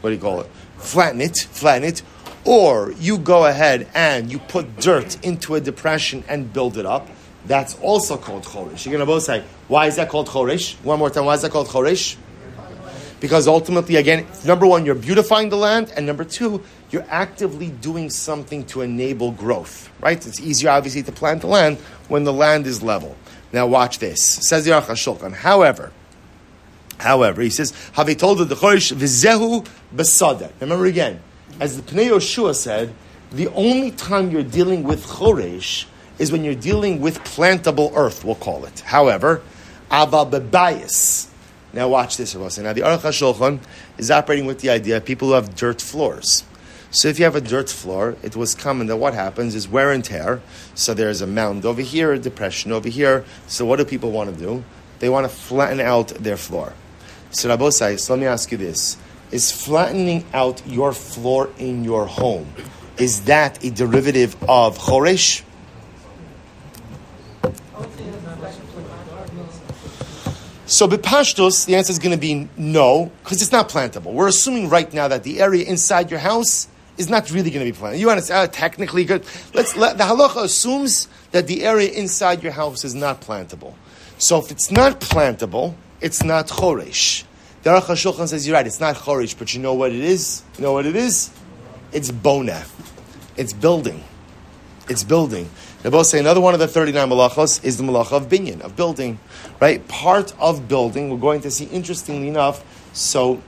what 0.00 0.10
do 0.10 0.14
you 0.14 0.20
call 0.20 0.42
it? 0.42 0.46
Flatten 0.76 1.20
it, 1.20 1.36
flatten 1.50 1.82
it, 1.82 2.02
or 2.44 2.92
you 3.00 3.18
go 3.18 3.46
ahead 3.46 3.88
and 3.94 4.30
you 4.30 4.38
put 4.38 4.76
dirt 4.76 5.18
into 5.24 5.56
a 5.56 5.60
depression 5.60 6.22
and 6.28 6.52
build 6.52 6.76
it 6.76 6.86
up. 6.86 7.08
That's 7.46 7.76
also 7.80 8.16
called 8.16 8.44
chorish. 8.44 8.86
You're 8.86 8.98
to 8.98 9.06
both 9.06 9.24
say, 9.24 9.42
why 9.66 9.88
is 9.88 9.96
that 9.96 10.08
called 10.08 10.28
chorish? 10.28 10.76
One 10.84 11.00
more 11.00 11.10
time, 11.10 11.24
why 11.24 11.34
is 11.34 11.42
that 11.42 11.50
called 11.50 11.66
chorish? 11.66 12.16
Because 13.18 13.48
ultimately, 13.48 13.96
again, 13.96 14.24
number 14.44 14.66
one, 14.66 14.86
you're 14.86 14.94
beautifying 14.94 15.48
the 15.48 15.56
land, 15.56 15.92
and 15.96 16.06
number 16.06 16.24
two, 16.24 16.62
you're 16.90 17.06
actively 17.08 17.70
doing 17.70 18.10
something 18.10 18.66
to 18.66 18.82
enable 18.82 19.32
growth, 19.32 19.90
right? 20.00 20.26
It's 20.26 20.40
easier, 20.40 20.70
obviously, 20.70 21.02
to 21.04 21.12
plant 21.12 21.40
the 21.40 21.46
land 21.46 21.78
when 22.08 22.24
the 22.24 22.32
land 22.32 22.66
is 22.66 22.82
level. 22.82 23.16
Now, 23.54 23.68
watch 23.68 24.00
this. 24.00 24.20
Says 24.20 24.64
the 24.64 24.72
Aruch 24.72 24.86
HaShulchan. 24.86 25.32
However, 25.32 25.92
however, 26.98 27.40
he 27.40 27.50
says, 27.50 27.72
"Have 27.92 28.08
he 28.08 28.16
told 28.16 28.38
the 28.38 28.56
chorish 28.56 28.92
v'zehu 28.92 29.64
besada." 29.94 30.50
Remember 30.60 30.86
again, 30.86 31.20
as 31.60 31.76
the 31.76 31.82
Pnei 31.82 32.08
Yoshua 32.10 32.56
said, 32.56 32.92
the 33.30 33.46
only 33.54 33.92
time 33.92 34.32
you're 34.32 34.42
dealing 34.42 34.82
with 34.82 35.06
chorish 35.06 35.84
is 36.18 36.32
when 36.32 36.42
you're 36.42 36.56
dealing 36.56 37.00
with 37.00 37.22
plantable 37.22 37.92
earth, 37.94 38.24
we'll 38.24 38.34
call 38.34 38.64
it. 38.64 38.80
However, 38.80 39.40
ava 39.88 40.26
bebayis. 40.26 41.28
Now 41.72 41.86
watch 41.86 42.16
this, 42.16 42.34
Now 42.34 42.72
the 42.72 42.80
Aruch 42.80 43.02
HaShulchan 43.02 43.60
is 43.98 44.10
operating 44.10 44.46
with 44.46 44.62
the 44.62 44.70
idea 44.70 44.96
of 44.96 45.04
people 45.04 45.28
who 45.28 45.34
have 45.34 45.54
dirt 45.54 45.80
floors. 45.80 46.42
So 46.94 47.08
if 47.08 47.18
you 47.18 47.24
have 47.24 47.34
a 47.34 47.40
dirt 47.40 47.70
floor, 47.70 48.16
it 48.22 48.36
was 48.36 48.54
common 48.54 48.86
that 48.86 48.98
what 48.98 49.14
happens 49.14 49.56
is 49.56 49.66
wear 49.66 49.90
and 49.90 50.04
tear. 50.04 50.40
So 50.76 50.94
there's 50.94 51.20
a 51.20 51.26
mound 51.26 51.64
over 51.64 51.82
here, 51.82 52.12
a 52.12 52.20
depression 52.20 52.70
over 52.70 52.88
here. 52.88 53.24
So 53.48 53.66
what 53.66 53.80
do 53.80 53.84
people 53.84 54.12
want 54.12 54.32
to 54.32 54.40
do? 54.40 54.62
They 55.00 55.08
want 55.08 55.28
to 55.28 55.36
flatten 55.36 55.80
out 55.80 56.10
their 56.10 56.36
floor. 56.36 56.72
So 57.32 57.48
Rabosai, 57.48 57.98
so 57.98 58.14
let 58.14 58.20
me 58.20 58.26
ask 58.26 58.52
you 58.52 58.58
this. 58.58 58.96
Is 59.32 59.50
flattening 59.50 60.24
out 60.32 60.64
your 60.68 60.92
floor 60.92 61.50
in 61.58 61.82
your 61.82 62.06
home, 62.06 62.54
is 62.96 63.24
that 63.24 63.64
a 63.64 63.70
derivative 63.70 64.36
of 64.48 64.78
choresh? 64.78 65.42
So 70.66 70.86
bipashtos, 70.86 71.66
the 71.66 71.74
answer 71.74 71.90
is 71.90 71.98
going 71.98 72.14
to 72.14 72.20
be 72.20 72.48
no, 72.56 73.10
because 73.24 73.42
it's 73.42 73.50
not 73.50 73.68
plantable. 73.68 74.12
We're 74.12 74.28
assuming 74.28 74.68
right 74.68 74.92
now 74.92 75.08
that 75.08 75.24
the 75.24 75.40
area 75.40 75.64
inside 75.64 76.12
your 76.12 76.20
house 76.20 76.68
is 76.96 77.08
not 77.08 77.30
really 77.30 77.50
going 77.50 77.64
to 77.64 77.72
be 77.72 77.76
planted. 77.76 77.98
You 77.98 78.10
understand? 78.10 78.48
Uh, 78.48 78.52
technically 78.52 79.04
good. 79.04 79.24
Let's 79.52 79.76
let, 79.76 79.98
the 79.98 80.04
halacha 80.04 80.44
assumes 80.44 81.08
that 81.32 81.46
the 81.46 81.64
area 81.64 81.90
inside 81.90 82.42
your 82.42 82.52
house 82.52 82.84
is 82.84 82.94
not 82.94 83.20
plantable. 83.20 83.74
So 84.18 84.38
if 84.38 84.50
it's 84.50 84.70
not 84.70 85.00
plantable, 85.00 85.74
it's 86.00 86.22
not 86.22 86.48
choresh. 86.48 87.24
The 87.62 87.70
Aruch 87.70 87.82
HaShulchan 87.82 88.28
says 88.28 88.46
you're 88.46 88.54
right. 88.54 88.66
It's 88.66 88.80
not 88.80 88.96
choresh, 88.96 89.36
but 89.38 89.54
you 89.54 89.60
know 89.60 89.74
what 89.74 89.90
it 89.92 90.00
is. 90.00 90.42
You 90.56 90.64
know 90.64 90.72
what 90.72 90.86
it 90.86 90.96
is? 90.96 91.30
It's 91.92 92.10
bona. 92.10 92.64
It's 93.36 93.52
building. 93.52 94.04
It's 94.88 95.02
building. 95.02 95.48
They 95.82 95.90
both 95.90 96.06
say 96.06 96.18
another 96.18 96.40
one 96.40 96.54
of 96.54 96.60
the 96.60 96.68
39 96.68 97.08
malachos 97.08 97.64
is 97.64 97.76
the 97.76 97.84
malacha 97.84 98.12
of 98.12 98.28
binyan, 98.28 98.60
of 98.60 98.76
building, 98.76 99.18
right? 99.60 99.86
Part 99.88 100.34
of 100.38 100.68
building, 100.68 101.10
we're 101.10 101.18
going 101.18 101.40
to 101.42 101.50
see, 101.50 101.64
interestingly 101.66 102.28
enough, 102.28 102.64
so, 102.94 103.42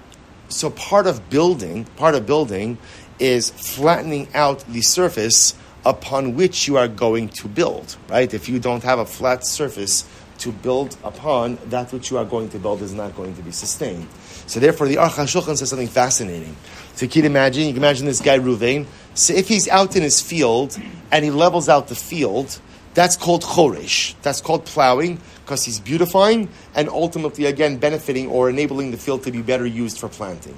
so 0.48 0.70
part 0.70 1.06
of 1.06 1.30
building, 1.30 1.84
part 1.96 2.14
of 2.14 2.26
building 2.26 2.78
is 3.18 3.50
flattening 3.50 4.28
out 4.34 4.60
the 4.68 4.82
surface 4.82 5.54
upon 5.84 6.34
which 6.34 6.66
you 6.66 6.76
are 6.76 6.88
going 6.88 7.28
to 7.28 7.48
build, 7.48 7.96
right? 8.08 8.32
If 8.34 8.48
you 8.48 8.58
don't 8.58 8.82
have 8.82 8.98
a 8.98 9.06
flat 9.06 9.46
surface 9.46 10.08
to 10.38 10.52
build 10.52 10.96
upon, 11.04 11.58
that 11.66 11.92
which 11.92 12.10
you 12.10 12.18
are 12.18 12.24
going 12.24 12.48
to 12.50 12.58
build 12.58 12.82
is 12.82 12.92
not 12.92 13.16
going 13.16 13.34
to 13.36 13.42
be 13.42 13.52
sustained. 13.52 14.06
So 14.46 14.60
therefore, 14.60 14.88
the 14.88 14.96
Aruch 14.96 15.10
HaShulchan 15.10 15.56
says 15.56 15.70
something 15.70 15.88
fascinating. 15.88 16.56
So 16.94 17.06
you 17.06 17.10
can 17.10 17.24
imagine, 17.24 17.64
you 17.64 17.72
can 17.72 17.82
imagine 17.82 18.06
this 18.06 18.20
guy 18.20 18.38
Ruvain. 18.38 18.86
So 19.14 19.32
if 19.32 19.48
he's 19.48 19.68
out 19.68 19.96
in 19.96 20.02
his 20.02 20.20
field 20.20 20.78
and 21.10 21.24
he 21.24 21.30
levels 21.30 21.68
out 21.68 21.88
the 21.88 21.94
field, 21.94 22.60
that's 22.94 23.16
called 23.16 23.42
choresh. 23.42 24.14
That's 24.22 24.40
called 24.40 24.64
plowing 24.64 25.20
because 25.44 25.64
he's 25.64 25.78
beautifying 25.78 26.48
and 26.74 26.88
ultimately, 26.88 27.44
again, 27.44 27.76
benefiting 27.76 28.28
or 28.28 28.50
enabling 28.50 28.90
the 28.90 28.96
field 28.96 29.22
to 29.24 29.30
be 29.30 29.42
better 29.42 29.66
used 29.66 29.98
for 29.98 30.08
planting. 30.08 30.56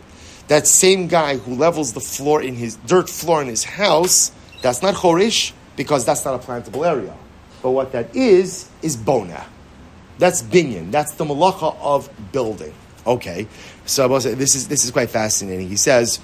That 0.48 0.66
same 0.66 1.06
guy 1.06 1.36
who 1.36 1.54
levels 1.54 1.92
the 1.92 2.00
floor 2.00 2.42
in 2.42 2.54
his 2.54 2.76
dirt 2.76 3.08
floor 3.08 3.40
in 3.42 3.48
his 3.48 3.64
house, 3.64 4.32
that's 4.62 4.82
not 4.82 4.94
chorish 4.94 5.52
because 5.76 6.04
that's 6.04 6.24
not 6.24 6.34
a 6.34 6.38
plantable 6.38 6.86
area. 6.86 7.14
But 7.62 7.70
what 7.70 7.92
that 7.92 8.16
is 8.16 8.68
is 8.82 8.96
bona. 8.96 9.44
That's 10.18 10.42
binyan. 10.42 10.90
That's 10.90 11.12
the 11.12 11.24
malacha 11.24 11.76
of 11.80 12.10
building. 12.32 12.74
Okay, 13.06 13.46
so 13.86 14.18
this 14.18 14.54
is 14.54 14.68
this 14.68 14.84
is 14.84 14.90
quite 14.90 15.10
fascinating. 15.10 15.68
He 15.68 15.76
says, 15.76 16.18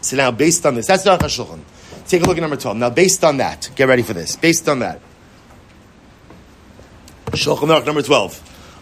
so 0.00 0.16
now 0.16 0.30
based 0.30 0.64
on 0.66 0.74
this, 0.74 0.86
that's 0.86 1.04
the 1.04 1.16
Shulchan. 1.16 1.60
Take 2.06 2.22
a 2.22 2.26
look 2.26 2.36
at 2.36 2.40
number 2.40 2.56
twelve. 2.56 2.76
Now, 2.76 2.90
based 2.90 3.24
on 3.24 3.38
that, 3.38 3.70
get 3.74 3.88
ready 3.88 4.02
for 4.02 4.12
this. 4.12 4.36
Based 4.36 4.68
on 4.68 4.80
that, 4.80 5.00
Shulchan 7.30 7.84
number 7.84 8.02
twelve, 8.02 8.40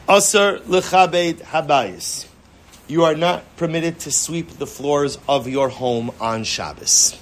Aser 0.08 0.58
lechabed 0.58 1.36
habayis 1.42 2.26
you 2.86 3.04
are 3.04 3.14
not 3.14 3.56
permitted 3.56 4.00
to 4.00 4.10
sweep 4.10 4.50
the 4.50 4.66
floors 4.66 5.18
of 5.28 5.48
your 5.48 5.68
home 5.68 6.10
on 6.20 6.44
Shabbos. 6.44 7.18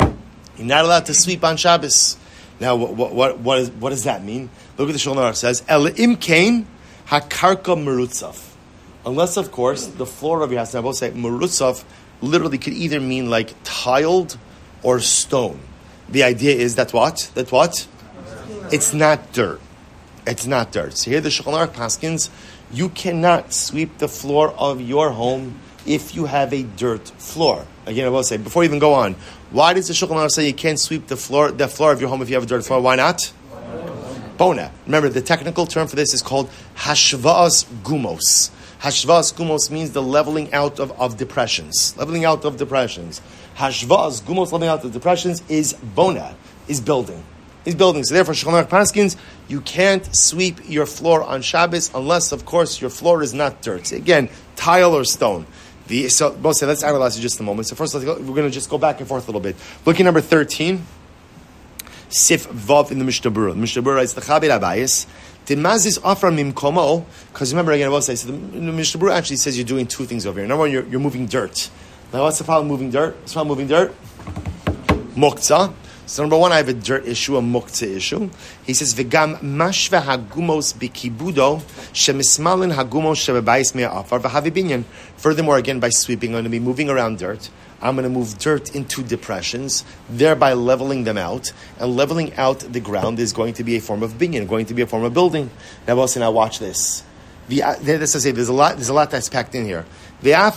You're 0.00 0.66
not 0.66 0.84
allowed 0.84 1.06
to 1.06 1.14
sweep 1.14 1.44
on 1.44 1.56
Shabbos. 1.56 2.16
Now, 2.58 2.76
what, 2.76 3.12
what, 3.12 3.38
what, 3.38 3.58
is, 3.58 3.70
what 3.70 3.90
does 3.90 4.04
that 4.04 4.24
mean? 4.24 4.50
Look 4.78 4.88
at 4.88 4.92
the 4.92 4.98
Shulchan 4.98 5.16
Aruch 5.16 5.36
says, 5.36 5.62
El 5.68 5.90
kain 6.16 6.66
hakarka 7.06 7.76
merutzaf. 7.76 8.54
Unless, 9.04 9.36
of 9.36 9.52
course, 9.52 9.86
the 9.86 10.06
floor 10.06 10.42
of 10.42 10.50
your 10.50 10.60
house, 10.60 10.74
I 10.74 10.80
will 10.80 10.92
say, 10.92 11.10
merutzaf 11.10 11.84
literally 12.20 12.58
could 12.58 12.72
either 12.72 12.98
mean 12.98 13.30
like 13.30 13.54
tiled 13.62 14.38
or 14.82 15.00
stone. 15.00 15.60
The 16.08 16.22
idea 16.22 16.54
is 16.54 16.76
that 16.76 16.92
what? 16.92 17.30
That 17.34 17.52
what? 17.52 17.86
It's 18.72 18.92
not 18.94 19.32
dirt. 19.32 19.60
It's 20.26 20.46
not 20.46 20.72
dirt. 20.72 20.96
So 20.96 21.10
here 21.10 21.20
the 21.20 21.28
Shulchan 21.28 21.66
Aruch 21.66 21.74
Paskins 21.74 22.30
you 22.72 22.88
cannot 22.88 23.52
sweep 23.52 23.98
the 23.98 24.08
floor 24.08 24.50
of 24.50 24.80
your 24.80 25.10
home 25.10 25.60
if 25.86 26.14
you 26.14 26.26
have 26.26 26.52
a 26.52 26.62
dirt 26.62 27.08
floor. 27.08 27.66
Again, 27.86 28.06
I 28.06 28.08
will 28.08 28.24
say 28.24 28.36
before 28.36 28.64
you 28.64 28.68
even 28.68 28.80
go 28.80 28.94
on, 28.94 29.14
why 29.50 29.74
does 29.74 29.88
the 29.88 29.94
Shulchan 29.94 30.16
Aruch 30.16 30.32
say 30.32 30.46
you 30.46 30.54
can't 30.54 30.78
sweep 30.78 31.06
the 31.06 31.16
floor 31.16 31.52
the 31.52 31.68
floor 31.68 31.92
of 31.92 32.00
your 32.00 32.10
home 32.10 32.22
if 32.22 32.28
you 32.28 32.34
have 32.34 32.44
a 32.44 32.46
dirt 32.46 32.64
floor? 32.64 32.80
Why 32.80 32.96
not? 32.96 33.32
Bona. 34.36 34.70
Remember, 34.84 35.08
the 35.08 35.22
technical 35.22 35.64
term 35.66 35.88
for 35.88 35.96
this 35.96 36.12
is 36.12 36.20
called 36.20 36.50
hashva'as 36.74 37.64
gumos. 37.82 38.50
Hashva'as 38.80 39.32
gumos 39.32 39.70
means 39.70 39.92
the 39.92 40.02
leveling 40.02 40.52
out 40.52 40.78
of, 40.78 40.92
of 41.00 41.16
depressions. 41.16 41.96
Leveling 41.96 42.24
out 42.24 42.44
of 42.44 42.58
depressions. 42.58 43.22
Hashva'as 43.56 44.20
gumos, 44.22 44.52
leveling 44.52 44.68
out 44.68 44.84
of 44.84 44.92
depressions, 44.92 45.42
is 45.48 45.72
bona, 45.72 46.34
is 46.68 46.80
building 46.80 47.24
is 47.66 47.74
buildings. 47.74 48.08
So 48.08 48.14
therefore, 48.14 48.34
Shulchan 48.34 48.64
Aruch 48.64 48.68
Paskins, 48.68 49.16
you 49.48 49.60
can't 49.60 50.14
sweep 50.14 50.60
your 50.68 50.86
floor 50.86 51.22
on 51.22 51.42
Shabbos 51.42 51.90
unless, 51.94 52.32
of 52.32 52.46
course, 52.46 52.80
your 52.80 52.90
floor 52.90 53.22
is 53.22 53.34
not 53.34 53.60
dirt. 53.60 53.92
Again, 53.92 54.30
tile 54.54 54.94
or 54.94 55.04
stone. 55.04 55.46
The, 55.88 56.08
so, 56.08 56.32
Moshe, 56.32 56.66
let's 56.66 56.82
analyze 56.82 57.18
it 57.18 57.20
just 57.20 57.38
a 57.38 57.42
moment. 57.42 57.68
So 57.68 57.76
first, 57.76 57.94
let's 57.94 58.06
go, 58.06 58.14
we're 58.14 58.34
going 58.34 58.44
to 58.44 58.50
just 58.50 58.70
go 58.70 58.78
back 58.78 59.00
and 59.00 59.08
forth 59.08 59.24
a 59.24 59.26
little 59.26 59.40
bit. 59.40 59.56
Look 59.84 60.00
at 60.00 60.04
number 60.04 60.20
13. 60.20 60.84
Sif 62.08 62.48
Vav 62.48 62.90
in 62.90 62.98
the 62.98 63.04
Mishnah 63.04 63.30
Berurah. 63.30 63.50
The 63.50 63.56
Mishnah 63.56 63.82
Berurah 63.82 63.96
writes, 63.96 64.14
the 64.14 64.20
Chabir 64.20 64.58
Abayis, 64.58 65.06
Timazis 65.44 65.98
Afra 66.04 66.30
Mimkomo, 66.30 67.04
because 67.32 67.52
remember 67.52 67.72
again, 67.72 67.92
I 67.92 68.00
say, 68.00 68.14
so 68.14 68.28
the, 68.28 68.32
the 68.32 68.60
Mishnah 68.60 69.00
Berurah 69.00 69.16
actually 69.16 69.36
says 69.36 69.58
you're 69.58 69.66
doing 69.66 69.86
two 69.86 70.04
things 70.04 70.24
over 70.24 70.38
here. 70.38 70.48
Number 70.48 70.62
one, 70.62 70.70
you're, 70.70 70.86
you're 70.86 71.00
moving 71.00 71.26
dirt. 71.26 71.68
Now, 72.12 72.22
what's 72.22 72.38
the 72.38 72.44
problem 72.44 72.68
moving 72.68 72.90
dirt? 72.90 73.16
What's 73.16 73.32
the 73.32 73.36
problem 73.36 73.58
moving 73.58 73.68
dirt? 73.68 73.94
Muktzah. 75.16 75.72
So 76.06 76.22
number 76.22 76.38
one, 76.38 76.52
I 76.52 76.58
have 76.58 76.68
a 76.68 76.72
dirt 76.72 77.04
issue, 77.04 77.36
a 77.36 77.42
muktzah 77.42 77.96
issue. 77.96 78.30
He 78.64 78.74
says, 78.74 78.94
"V'gam 78.94 79.40
mashve 79.40 80.00
hagumos 80.00 80.72
bikibudo 80.72 81.60
shemismalin 81.92 82.72
hagumos 82.72 83.18
shebebayis 83.18 83.74
me'afar 83.74 84.20
v'havibinyan." 84.20 84.84
Furthermore, 85.16 85.56
again, 85.56 85.80
by 85.80 85.88
sweeping, 85.88 86.30
I'm 86.30 86.34
going 86.34 86.44
to 86.44 86.50
be 86.50 86.60
moving 86.60 86.88
around 86.88 87.18
dirt. 87.18 87.50
I'm 87.82 87.96
going 87.96 88.04
to 88.04 88.08
move 88.08 88.38
dirt 88.38 88.72
into 88.74 89.02
depressions, 89.02 89.84
thereby 90.08 90.52
leveling 90.52 91.02
them 91.02 91.18
out. 91.18 91.52
And 91.80 91.96
leveling 91.96 92.32
out 92.34 92.60
the 92.60 92.80
ground 92.80 93.18
is 93.18 93.32
going 93.32 93.54
to 93.54 93.64
be 93.64 93.76
a 93.76 93.80
form 93.80 94.04
of 94.04 94.12
binyan, 94.12 94.48
going 94.48 94.66
to 94.66 94.74
be 94.74 94.82
a 94.82 94.86
form 94.86 95.02
of 95.02 95.12
building. 95.12 95.50
Now, 95.88 95.98
also, 95.98 96.20
now 96.20 96.30
watch 96.30 96.60
this. 96.60 97.02
The, 97.48 97.64
uh, 97.64 97.74
this 97.80 98.14
is 98.14 98.22
there's 98.22 98.48
a 98.48 98.52
lot. 98.52 98.76
There's 98.76 98.88
a 98.88 98.94
lot 98.94 99.10
that's 99.10 99.28
packed 99.28 99.56
in 99.56 99.64
here. 99.64 99.84
Now, 100.22 100.50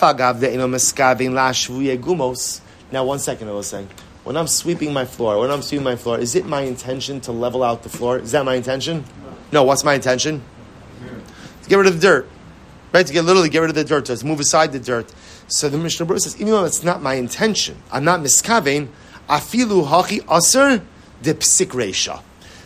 one 3.04 3.20
second, 3.20 3.48
I 3.48 3.52
was 3.52 3.68
saying 3.68 3.90
when 4.30 4.38
I'm 4.38 4.46
sweeping 4.46 4.94
my 4.94 5.06
floor, 5.06 5.40
when 5.40 5.50
I'm 5.50 5.64
sweeping 5.64 5.84
my 5.84 5.96
floor, 5.96 6.20
is 6.20 6.36
it 6.36 6.46
my 6.46 6.62
intention 6.62 7.20
to 7.22 7.32
level 7.32 7.64
out 7.64 7.82
the 7.82 7.90
floor? 7.90 8.20
Is 8.20 8.32
that 8.34 8.46
my 8.46 8.54
intention? 8.54 9.04
No. 9.52 9.64
What's 9.64 9.84
my 9.84 9.96
intention? 9.96 10.44
To 11.64 11.68
get 11.70 11.78
rid 11.78 11.88
of 11.88 11.96
the 11.96 12.00
dirt. 12.00 12.30
right? 12.94 13.08
To 13.08 13.12
get 13.12 13.26
literally 13.26 13.50
get 13.50 13.62
rid 13.62 13.72
of 13.72 13.76
the 13.76 13.84
dirt, 13.84 14.06
to 14.06 14.24
move 14.24 14.40
aside 14.40 14.72
the 14.72 14.80
dirt. 14.80 15.12
So 15.48 15.68
the 15.68 15.80
Mishnah 15.80 16.06
Berurah 16.06 16.20
says, 16.20 16.36
even 16.36 16.54
though 16.54 16.66
it's 16.66 16.84
not 16.84 17.02
my 17.02 17.16
intention, 17.16 17.82
I'm 17.92 18.04
not 18.04 18.20
miskavein, 18.20 18.90
afilu 19.28 19.88
hachi 19.88 20.22
aser 20.32 20.86
de 21.24 21.34
psik 21.34 21.70
reisha. 21.70 22.22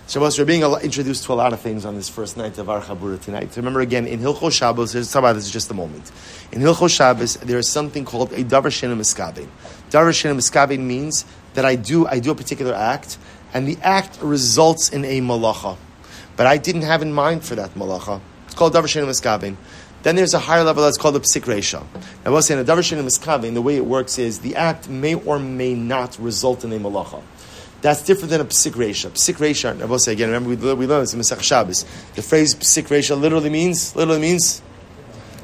Shabbos, 0.05 0.37
we're 0.37 0.43
being 0.43 0.63
introduced 0.63 1.23
to 1.23 1.31
a 1.31 1.35
lot 1.35 1.53
of 1.53 1.61
things 1.61 1.85
on 1.85 1.95
this 1.95 2.09
first 2.09 2.35
night 2.35 2.57
of 2.57 2.69
our 2.69 2.81
Chabura 2.81 3.21
tonight. 3.21 3.55
Remember 3.55 3.79
again, 3.79 4.05
in 4.05 4.19
Hilchos 4.19 4.51
Shabbos, 4.51 4.93
let's 4.93 5.09
talk 5.09 5.21
about 5.21 5.35
this 5.35 5.49
just 5.49 5.71
a 5.71 5.73
moment. 5.73 6.11
In 6.51 6.59
Hilchos 6.59 6.93
Shabbos, 6.93 7.35
there 7.35 7.57
is 7.57 7.69
something 7.69 8.03
called 8.03 8.33
a 8.33 8.43
davar 8.43 8.67
shenim 8.67 8.99
miskavein. 8.99 9.47
Davar 9.89 10.11
shenim 10.11 10.35
miskavein 10.35 10.79
means 10.79 11.23
that 11.53 11.65
I 11.65 11.75
do, 11.75 12.07
I 12.07 12.19
do 12.19 12.31
a 12.31 12.35
particular 12.35 12.73
act, 12.73 13.17
and 13.53 13.67
the 13.67 13.77
act 13.81 14.19
results 14.21 14.89
in 14.89 15.05
a 15.05 15.21
malacha. 15.21 15.77
But 16.35 16.47
I 16.47 16.57
didn't 16.57 16.81
have 16.83 17.01
in 17.01 17.13
mind 17.13 17.45
for 17.45 17.55
that 17.55 17.75
malacha. 17.75 18.19
It's 18.45 18.55
called 18.55 18.73
davar 18.73 18.87
miskavein. 19.05 19.55
Then 20.01 20.15
there's 20.15 20.33
a 20.33 20.39
higher 20.39 20.63
level 20.63 20.83
that's 20.83 20.97
called 20.97 21.15
a 21.15 21.19
psik 21.19 21.43
reisha. 21.43 21.85
I 22.25 22.29
was 22.29 22.47
saying 22.47 22.59
a 22.59 22.63
davar 22.63 22.81
miskavein, 22.81 23.53
the 23.53 23.61
way 23.61 23.77
it 23.77 23.85
works 23.85 24.17
is 24.17 24.39
the 24.39 24.55
act 24.55 24.89
may 24.89 25.15
or 25.15 25.39
may 25.39 25.73
not 25.73 26.17
result 26.19 26.63
in 26.63 26.73
a 26.73 26.79
malacha. 26.79 27.21
That's 27.81 28.01
different 28.01 28.31
than 28.31 28.41
a 28.41 28.45
psik 28.45 28.71
reisha. 28.71 29.11
Psik 29.11 29.35
reisha, 29.35 29.79
I 29.81 29.85
will 29.85 29.99
say 29.99 30.13
again, 30.13 30.29
remember 30.29 30.49
we, 30.49 30.73
we 30.73 30.87
learned 30.87 31.03
this 31.03 31.13
in 31.13 31.19
Masech 31.19 31.41
Shabbos. 31.43 31.83
The 32.15 32.21
phrase 32.21 32.55
psik 32.55 32.87
reisha 32.87 33.19
literally 33.19 33.49
means, 33.49 33.95
literally 33.95 34.21
means 34.21 34.61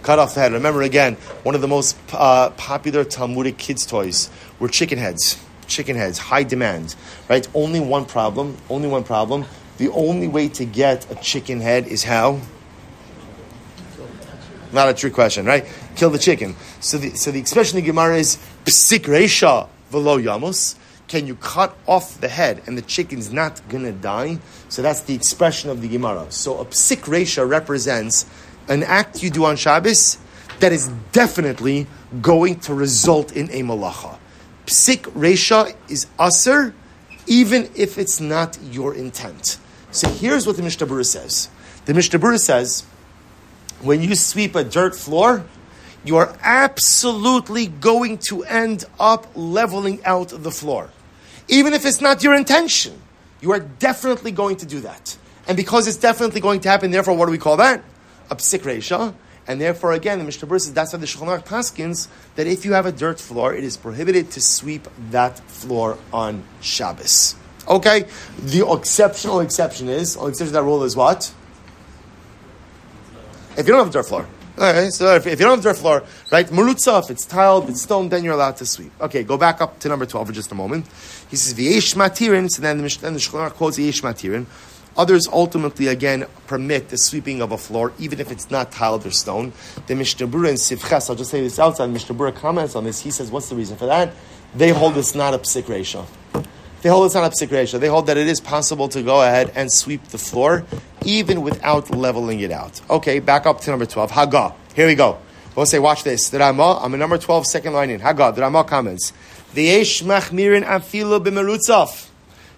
cut 0.04 0.20
off 0.20 0.34
the 0.34 0.40
head. 0.40 0.54
Remember 0.54 0.82
again, 0.82 1.16
one 1.44 1.56
of 1.56 1.62
the 1.62 1.68
most 1.68 1.98
uh, 2.14 2.50
popular 2.52 3.04
Talmudic 3.04 3.58
kids' 3.58 3.86
toys 3.86 4.30
were 4.60 4.68
chicken 4.68 4.98
heads. 4.98 5.38
Chicken 5.70 5.96
heads, 5.96 6.18
high 6.18 6.44
demand, 6.44 6.96
right? 7.30 7.48
Only 7.54 7.80
one 7.80 8.06
problem, 8.06 8.58
only 8.70 8.90
one 8.90 9.04
problem. 9.04 9.46
The 9.78 9.90
only 9.90 10.28
way 10.28 10.50
to 10.50 10.66
get 10.66 11.10
a 11.10 11.16
chicken 11.16 11.62
head 11.62 11.88
is 11.88 12.04
how? 12.04 12.42
Not 14.72 14.90
a 14.90 14.94
trick 14.94 15.14
question, 15.14 15.46
right? 15.46 15.66
Kill 15.96 16.10
the 16.10 16.20
chicken. 16.20 16.56
So 16.80 16.98
the, 16.98 17.16
so 17.16 17.32
the 17.32 17.40
expression 17.40 17.80
in 17.80 17.86
Gemara 17.86 18.18
is 18.18 18.38
psik 18.66 19.06
reisha 19.06 19.70
velo 19.90 20.20
yamus. 20.20 20.76
Can 21.08 21.26
you 21.26 21.36
cut 21.36 21.76
off 21.88 22.22
the 22.22 22.28
head 22.28 22.62
and 22.68 22.78
the 22.78 22.84
chicken's 22.84 23.34
not 23.34 23.62
gonna 23.68 23.92
die? 23.92 24.38
So 24.70 24.82
that's 24.82 25.02
the 25.02 25.16
expression 25.16 25.70
of 25.70 25.82
the 25.82 25.88
Gemara. 25.88 26.32
So 26.32 26.60
a 26.60 26.66
psik 26.66 27.04
reisha 27.06 27.50
represents 27.50 28.26
an 28.68 28.84
act 28.84 29.24
you 29.24 29.32
do 29.32 29.46
on 29.46 29.56
Shabbos 29.56 30.20
that 30.60 30.72
is 30.72 30.88
definitely 31.12 31.88
going 32.22 32.60
to 32.60 32.74
result 32.74 33.32
in 33.32 33.50
a 33.50 33.64
malacha. 33.64 34.18
Psik 34.70 35.02
reisha 35.14 35.76
is 35.90 36.06
aser, 36.22 36.76
even 37.26 37.72
if 37.76 37.98
it's 37.98 38.20
not 38.20 38.60
your 38.62 38.94
intent. 38.94 39.58
So 39.90 40.08
here's 40.08 40.46
what 40.46 40.58
the 40.58 40.62
Mishnah 40.62 41.04
says. 41.04 41.50
The 41.86 41.96
Mishnah 41.96 42.38
says 42.38 42.86
when 43.82 44.04
you 44.04 44.14
sweep 44.14 44.54
a 44.54 44.64
dirt 44.64 44.96
floor, 44.96 45.44
you 46.04 46.18
are 46.18 46.38
absolutely 46.44 47.66
going 47.66 48.20
to 48.30 48.44
end 48.44 48.86
up 49.00 49.26
leveling 49.34 50.06
out 50.06 50.30
the 50.30 50.52
floor. 50.52 50.92
Even 51.48 51.74
if 51.74 51.84
it's 51.84 52.00
not 52.00 52.24
your 52.24 52.36
intention, 52.36 53.02
you 53.42 53.52
are 53.52 53.60
definitely 53.60 54.32
going 54.32 54.58
to 54.58 54.68
do 54.68 54.82
that. 54.82 55.18
And 55.48 55.58
because 55.58 55.88
it's 55.88 55.98
definitely 55.98 56.42
going 56.42 56.60
to 56.60 56.70
happen, 56.70 56.92
therefore, 56.92 57.16
what 57.16 57.26
do 57.26 57.32
we 57.32 57.40
call 57.40 57.58
that? 57.58 57.84
A 58.30 58.36
psik 58.36 58.60
reisha. 58.60 59.16
And 59.50 59.60
therefore, 59.60 59.94
again, 59.94 60.20
the 60.20 60.26
Mishnah 60.26 60.48
says 60.60 60.74
that's 60.74 60.94
why 60.94 61.00
the 61.00 61.08
Shulchan 61.08 61.26
Aruch 61.28 61.46
paskins 61.46 62.08
that 62.36 62.46
if 62.46 62.66
you 62.66 62.74
have 62.74 62.86
a 62.86 62.92
dirt 62.92 63.20
floor, 63.20 63.56
it 63.56 63.64
is 63.64 63.78
prohibited 63.78 64.30
to 64.32 64.42
sweep 64.42 64.88
that 65.10 65.40
floor 65.40 65.98
on 66.14 66.44
Shabbos. 66.62 67.36
Okay, 67.68 68.06
the 68.38 68.70
exceptional 68.70 69.40
exception 69.40 69.90
is, 69.90 70.14
the 70.14 70.28
exception 70.28 70.48
to 70.48 70.54
that 70.54 70.64
rule 70.64 70.84
is 70.84 70.96
what? 70.96 71.34
If 73.58 73.66
you 73.66 73.74
don't 73.74 73.80
have 73.80 73.90
a 73.90 73.92
dirt 73.92 74.08
floor. 74.08 74.28
Okay, 74.56 74.90
so 74.92 75.16
if, 75.16 75.26
if 75.26 75.40
you 75.40 75.46
don't 75.48 75.58
have 75.58 75.66
a 75.66 75.70
dirt 75.70 75.78
floor, 75.78 76.04
right, 76.32 76.46
marutza, 76.48 77.02
if 77.04 77.10
it's 77.10 77.26
tiled, 77.26 77.70
it's 77.70 77.82
stone, 77.82 78.10
then 78.10 78.24
you're 78.24 78.36
allowed 78.36 78.58
to 78.58 78.68
sweep. 78.68 78.92
Okay, 79.02 79.24
go 79.24 79.36
back 79.36 79.62
up 79.62 79.80
to 79.80 79.90
number 79.90 80.06
12 80.06 80.28
for 80.28 80.34
just 80.34 80.52
a 80.52 80.56
moment. 80.56 80.86
He 81.28 81.38
says, 81.38 81.56
V'yesh 81.56 81.96
matirin, 81.96 82.52
so 82.52 82.62
then 82.62 82.78
the, 82.78 82.84
the 82.84 82.88
Shulchan 82.88 83.52
quotes 83.54 83.80
V'yesh 83.80 84.04
matirin. 84.04 84.46
Others 85.00 85.30
ultimately, 85.30 85.88
again, 85.88 86.26
permit 86.46 86.90
the 86.90 86.98
sweeping 86.98 87.42
of 87.42 87.54
a 87.54 87.58
floor, 87.58 87.94
even 88.00 88.20
if 88.20 88.32
it's 88.34 88.52
not 88.52 88.70
tiled 88.70 89.06
or 89.06 89.12
stone. 89.12 89.54
The 89.88 89.96
Mishnah 89.96 90.28
Berurah 90.28 90.50
in 90.50 90.56
Sivches, 90.56 91.10
I'll 91.10 91.16
just 91.16 91.32
say 91.32 91.40
this 91.40 91.58
outside, 91.58 91.90
Mishnah 91.90 92.14
Berurah 92.16 92.36
comments 92.36 92.76
on 92.76 92.84
this. 92.84 93.00
He 93.00 93.10
says, 93.10 93.32
what's 93.32 93.48
the 93.48 93.56
reason 93.56 93.78
for 93.78 93.86
that? 93.86 94.14
They 94.54 94.72
hold 94.72 94.98
it's 94.98 95.16
not 95.16 95.34
a 95.34 95.40
psik 95.40 95.64
reisha. 95.64 96.06
They 96.82 96.90
hold 96.90 97.06
it's 97.06 97.16
not 97.16 97.24
a 97.24 97.30
psik 97.30 97.48
reisha. 97.48 97.80
They 97.80 97.88
hold 97.88 98.08
that 98.08 98.18
it 98.18 98.28
is 98.28 98.42
possible 98.42 98.90
to 98.90 99.02
go 99.02 99.22
ahead 99.22 99.54
and 99.56 99.72
sweep 99.72 100.04
the 100.10 100.18
floor, 100.18 100.66
even 101.06 101.44
without 101.44 101.90
leveling 101.96 102.42
it 102.42 102.52
out. 102.52 102.82
Okay, 102.90 103.20
back 103.20 103.46
up 103.46 103.62
to 103.62 103.70
number 103.70 103.86
12. 103.86 104.12
Haggah. 104.12 104.54
Here 104.76 104.86
we 104.86 104.96
go. 104.96 105.18
We'll 105.56 105.66
say, 105.66 105.80
watch 105.80 106.04
this. 106.04 106.28
The 106.30 106.44
I'm 106.44 106.94
in 106.94 107.00
number 107.00 107.18
12, 107.18 107.46
second 107.46 107.72
line 107.72 107.90
in. 107.90 108.02
Haggah, 108.02 108.36
the 108.36 108.42
Ramah 108.42 108.66
comments. 108.66 109.14
V'yesh 109.54 110.04
machmirin 110.04 110.66
afilu 110.66 111.24
b'merutzav. 111.24 112.10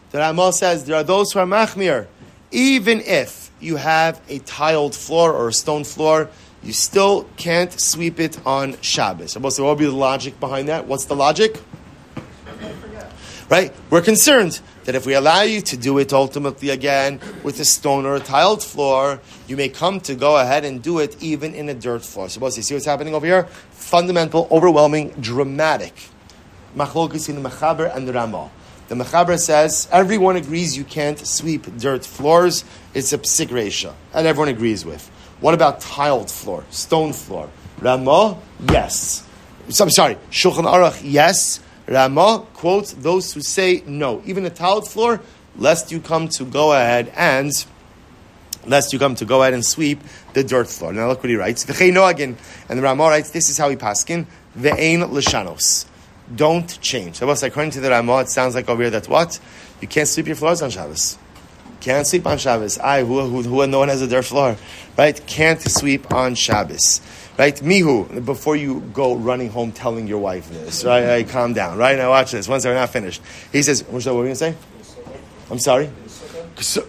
The 0.10 0.18
Ramah 0.18 0.54
says, 0.54 0.86
there 0.86 0.96
are 0.96 1.04
those 1.04 1.32
who 1.34 1.40
are 1.40 1.46
machmir. 1.46 2.08
Even 2.52 3.02
if 3.02 3.52
you 3.60 3.78
have 3.78 4.22
a 4.28 4.40
tiled 4.40 4.96
floor 4.96 5.34
or 5.34 5.50
a 5.50 5.54
stone 5.54 5.84
floor, 5.84 6.30
you 6.64 6.74
still 6.74 7.24
can't 7.38 7.72
sweep 7.80 8.20
it 8.20 8.40
on 8.46 8.80
Shabbos. 8.82 9.32
So 9.32 9.40
what 9.40 9.58
will 9.58 9.76
be 9.76 9.86
the 9.86 9.92
logic 9.92 10.40
behind 10.40 10.68
that? 10.68 10.86
What's 10.88 11.06
the 11.06 11.16
logic? 11.16 11.60
Right? 13.50 13.74
We're 13.90 14.02
concerned 14.02 14.62
that 14.86 14.96
if 14.96 15.06
we 15.06 15.14
allow 15.14 15.42
you 15.42 15.62
to 15.62 15.78
do 15.78 15.98
it 15.98 16.14
ultimately 16.14 16.70
again 16.70 17.20
with 17.44 17.60
a 17.60 17.66
stone 17.66 18.06
or 18.06 18.16
a 18.16 18.20
tiled 18.20 18.64
floor, 18.64 19.20
you 19.48 19.58
may 19.58 19.68
come 19.68 20.00
to 20.02 20.16
go 20.16 20.38
ahead 20.38 20.64
and 20.64 20.82
do 20.82 21.00
it 21.00 21.22
even 21.22 21.54
in 21.54 21.68
a 21.68 21.74
dirt 21.74 22.04
floor. 22.06 22.30
So, 22.30 22.44
you 22.46 22.52
see 22.62 22.74
what's 22.74 22.86
happening 22.86 23.14
over 23.14 23.26
here? 23.26 23.44
Fundamental, 23.72 24.48
overwhelming, 24.50 25.10
dramatic. 25.20 25.94
Machlokis 26.78 27.28
in 27.28 27.42
the 27.42 27.50
Mechaber 27.50 27.94
and 27.94 28.08
the 28.08 28.14
Ramah. 28.14 28.50
The 28.92 28.98
Mechaber 28.98 29.40
says 29.40 29.88
everyone 29.90 30.36
agrees 30.36 30.76
you 30.76 30.84
can't 30.84 31.18
sweep 31.18 31.78
dirt 31.78 32.06
floors. 32.06 32.66
It's 32.94 33.14
a 33.14 33.18
psik 33.18 33.94
and 34.14 34.28
everyone 34.28 34.50
agrees 34.50 34.84
with. 34.84 35.08
What 35.40 35.54
about 35.54 35.80
tiled 35.80 36.30
floor, 36.30 36.66
stone 36.72 37.14
floor? 37.14 37.50
Ramah, 37.80 38.38
yes. 38.70 39.26
I'm 39.80 39.90
sorry, 39.92 40.18
Shulchan 40.30 40.66
Aruch, 40.66 41.00
yes. 41.06 41.62
Ramah 41.88 42.46
quotes 42.54 42.92
those 42.92 43.32
who 43.32 43.40
say 43.40 43.82
no. 43.88 44.22
Even 44.26 44.46
a 44.46 44.50
tiled 44.50 44.90
floor, 44.90 45.22
lest 45.56 45.94
you 45.94 46.02
come 46.02 46.28
to 46.28 46.44
go 46.44 46.74
ahead 46.74 47.14
and 47.16 47.50
lest 48.68 48.92
you 48.92 49.00
come 49.00 49.16
to 49.16 49.24
go 49.24 49.42
ahead 49.42 49.54
and 49.54 49.66
sweep 49.66 50.02
the 50.34 50.44
dirt 50.44 50.68
floor. 50.68 50.92
Now 50.92 51.08
look 51.08 51.24
what 51.24 51.30
he 51.30 51.38
writes. 51.38 51.64
and 51.64 52.36
the 52.68 52.82
Ramah 52.82 53.08
writes, 53.08 53.30
this 53.30 53.50
is 53.50 53.58
how 53.58 53.70
he 53.70 53.78
paskin, 53.78 54.26
ve'ein 54.58 55.10
l'shanos. 55.10 55.86
Don't 56.36 56.80
change. 56.82 57.18
So 57.18 57.30
according 57.30 57.72
to 57.72 57.80
the 57.80 57.90
Ramah, 57.90 58.22
it 58.22 58.30
sounds 58.30 58.56
like 58.56 58.70
over 58.70 58.82
here 58.82 58.92
that 58.92 59.08
what? 59.08 59.40
You 59.82 59.88
can't 59.88 60.08
sweep 60.08 60.28
your 60.28 60.36
floors 60.36 60.62
on 60.62 60.70
Shabbos. 60.70 61.18
Can't 61.80 62.06
sweep 62.06 62.28
on 62.28 62.38
Shabbos. 62.38 62.78
I, 62.78 63.04
who, 63.04 63.22
who, 63.28 63.42
who, 63.42 63.68
no 63.68 63.80
one 63.80 63.90
has 63.90 64.02
a 64.02 64.08
dirt 64.08 64.26
floor, 64.26 64.56
right? 64.98 65.20
Can't 65.26 65.60
sweep 65.62 66.14
on 66.14 66.36
Shabbos. 66.36 67.02
Right? 67.38 67.56
Mihu, 67.64 68.24
before 68.24 68.56
you 68.56 68.82
go 68.94 69.16
running 69.16 69.50
home 69.50 69.72
telling 69.72 70.08
your 70.08 70.20
wife 70.20 70.50
this, 70.52 70.86
right? 70.86 71.04
right 71.06 71.28
calm 71.28 71.54
down, 71.54 71.78
right? 71.80 71.98
Now 71.98 72.12
watch 72.12 72.32
this. 72.32 72.48
Once 72.48 72.64
they're 72.64 72.76
not 72.76 72.92
finished. 72.92 73.22
He 73.52 73.64
says, 73.64 73.84
what 73.84 74.06
were 74.06 74.12
you 74.12 74.16
going 74.16 74.30
to 74.30 74.36
say? 74.36 74.56
I'm 75.50 75.58
sorry? 75.58 75.90
So, 76.58 76.88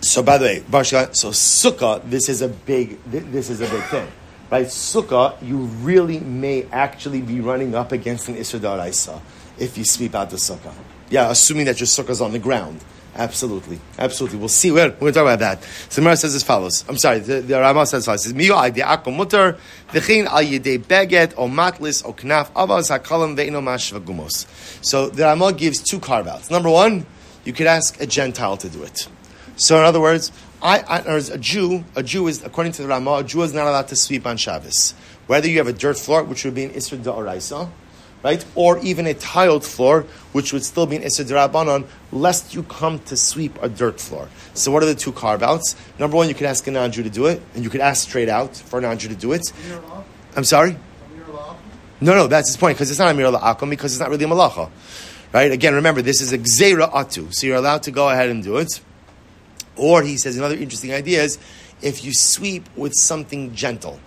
so 0.00 0.22
by 0.22 0.38
the 0.38 0.44
way, 0.44 0.58
so 1.12 1.30
sukkah, 1.30 2.08
this 2.08 2.28
is 2.28 2.40
a 2.40 2.48
big, 2.48 3.02
this 3.04 3.50
is 3.50 3.60
a 3.60 3.68
big 3.68 3.82
thing. 3.84 4.08
Right? 4.52 4.66
Sukkah, 4.66 5.34
you 5.40 5.56
really 5.56 6.20
may 6.20 6.66
actually 6.70 7.22
be 7.22 7.40
running 7.40 7.74
up 7.74 7.90
against 7.90 8.28
an 8.28 8.34
Isra 8.34 8.60
Daraisa 8.60 9.18
if 9.58 9.78
you 9.78 9.84
sweep 9.84 10.14
out 10.14 10.28
the 10.28 10.36
sukkah. 10.36 10.74
Yeah, 11.08 11.30
assuming 11.30 11.64
that 11.64 11.80
your 11.80 11.86
sukkah 11.86 12.10
is 12.10 12.20
on 12.20 12.32
the 12.32 12.38
ground. 12.38 12.84
Absolutely, 13.14 13.80
absolutely. 13.98 14.38
We'll 14.38 14.48
see. 14.48 14.70
We're, 14.70 14.90
we're 14.90 15.10
going 15.10 15.14
to 15.14 15.20
talk 15.20 15.22
about 15.22 15.38
that. 15.38 15.62
The 15.62 16.16
says 16.16 16.34
as 16.34 16.42
follows. 16.42 16.84
I'm 16.86 16.98
sorry. 16.98 17.20
The, 17.20 17.40
the 17.40 17.60
Rama 17.60 17.86
says 17.86 18.00
as 18.00 18.04
follows. 18.04 18.24
Says 18.24 18.34
beget 18.34 18.52
o 21.38 21.48
matlis 21.48 22.04
o 22.04 22.12
knaf 22.12 22.52
ve'ino 22.52 23.62
mash. 23.64 23.94
So 24.86 25.08
the 25.08 25.22
Rama 25.22 25.54
gives 25.54 25.82
two 25.82 25.98
carve 25.98 26.28
outs. 26.28 26.50
Number 26.50 26.68
one, 26.68 27.06
you 27.46 27.54
could 27.54 27.66
ask 27.66 27.98
a 28.02 28.06
Gentile 28.06 28.58
to 28.58 28.68
do 28.68 28.82
it. 28.82 29.08
So 29.56 29.78
in 29.78 29.84
other 29.84 30.00
words, 30.00 30.30
I, 30.62 30.78
I, 30.78 30.98
a 31.16 31.38
Jew, 31.38 31.84
a 31.96 32.02
Jew 32.02 32.28
is 32.28 32.44
according 32.44 32.72
to 32.74 32.82
the 32.82 32.88
Rama, 32.88 33.14
a 33.14 33.24
Jew 33.24 33.42
is 33.42 33.52
not 33.52 33.66
allowed 33.66 33.88
to 33.88 33.96
sweep 33.96 34.26
on 34.26 34.36
Shabbos. 34.36 34.94
Whether 35.26 35.48
you 35.48 35.58
have 35.58 35.66
a 35.66 35.72
dirt 35.72 35.98
floor, 35.98 36.22
which 36.22 36.44
would 36.44 36.54
be 36.54 36.64
an 36.64 36.70
Isra 36.70 36.98
Da'oraisa, 36.98 37.68
right? 38.22 38.44
Or 38.54 38.78
even 38.78 39.06
a 39.06 39.14
tiled 39.14 39.64
floor, 39.64 40.02
which 40.32 40.52
would 40.52 40.64
still 40.64 40.86
be 40.86 40.96
an 40.96 41.02
Issa 41.02 41.24
Darabanon, 41.24 41.86
lest 42.12 42.54
you 42.54 42.62
come 42.62 42.98
to 43.00 43.16
sweep 43.16 43.60
a 43.62 43.68
dirt 43.68 44.00
floor. 44.00 44.28
So 44.54 44.70
what 44.70 44.82
are 44.82 44.86
the 44.86 44.94
two 44.94 45.12
carve 45.12 45.42
outs? 45.42 45.74
Number 45.98 46.16
one, 46.16 46.28
you 46.28 46.34
could 46.34 46.46
ask 46.46 46.66
a 46.66 46.70
non-Jew 46.70 47.02
to 47.02 47.10
do 47.10 47.26
it, 47.26 47.42
and 47.54 47.64
you 47.64 47.70
could 47.70 47.80
ask 47.80 48.08
straight 48.08 48.28
out 48.28 48.56
for 48.56 48.78
a 48.78 48.82
non-Jew 48.82 49.08
to 49.08 49.16
do 49.16 49.32
it. 49.32 49.52
I'm 50.36 50.44
sorry? 50.44 50.76
No, 52.00 52.14
no, 52.14 52.26
that's 52.26 52.48
his 52.48 52.56
point, 52.56 52.76
because 52.76 52.90
it's 52.90 52.98
not 52.98 53.10
a 53.10 53.14
Mir 53.14 53.26
Akum, 53.26 53.70
because 53.70 53.92
it's 53.92 54.00
not 54.00 54.10
really 54.10 54.24
a 54.24 54.28
Malacha. 54.28 54.70
Right? 55.32 55.50
Again, 55.50 55.74
remember, 55.74 56.02
this 56.02 56.20
is 56.20 56.32
a 56.32 56.38
Gzeira 56.38 56.92
Atu, 56.92 57.32
so 57.32 57.46
you're 57.46 57.56
allowed 57.56 57.84
to 57.84 57.90
go 57.90 58.08
ahead 58.08 58.28
and 58.28 58.42
do 58.42 58.58
it. 58.58 58.80
Or 59.76 60.02
he 60.02 60.16
says 60.16 60.36
another 60.36 60.56
interesting 60.56 60.92
idea 60.92 61.22
is 61.22 61.38
if 61.80 62.04
you 62.04 62.12
sweep 62.12 62.68
with 62.76 62.94
something 62.94 63.54
gentle. 63.54 63.98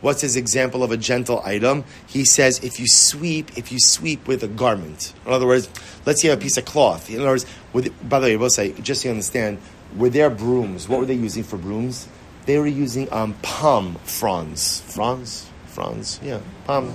What's 0.00 0.20
his 0.20 0.36
example 0.36 0.84
of 0.84 0.92
a 0.92 0.96
gentle 0.96 1.42
item? 1.44 1.84
He 2.06 2.24
says 2.24 2.62
if 2.62 2.78
you 2.78 2.86
sweep, 2.86 3.58
if 3.58 3.72
you 3.72 3.80
sweep 3.80 4.28
with 4.28 4.44
a 4.44 4.48
garment. 4.48 5.12
In 5.26 5.32
other 5.32 5.46
words, 5.46 5.68
let's 6.06 6.22
say 6.22 6.28
a 6.28 6.36
piece 6.36 6.56
of 6.56 6.64
cloth. 6.64 7.10
In 7.10 7.20
other 7.20 7.30
words, 7.30 7.46
with, 7.72 8.08
by 8.08 8.20
the 8.20 8.26
way, 8.26 8.32
I 8.34 8.36
will 8.36 8.50
say, 8.50 8.72
just 8.74 9.02
so 9.02 9.08
you 9.08 9.10
understand, 9.10 9.58
were 9.96 10.08
there 10.08 10.30
brooms, 10.30 10.88
what 10.88 11.00
were 11.00 11.06
they 11.06 11.14
using 11.14 11.42
for 11.42 11.56
brooms? 11.56 12.06
They 12.46 12.58
were 12.58 12.66
using 12.66 13.12
um, 13.12 13.34
palm 13.42 13.96
fronds. 14.04 14.80
Fronds? 14.82 15.50
Fronds? 15.66 16.20
Yeah, 16.22 16.40
palm. 16.64 16.94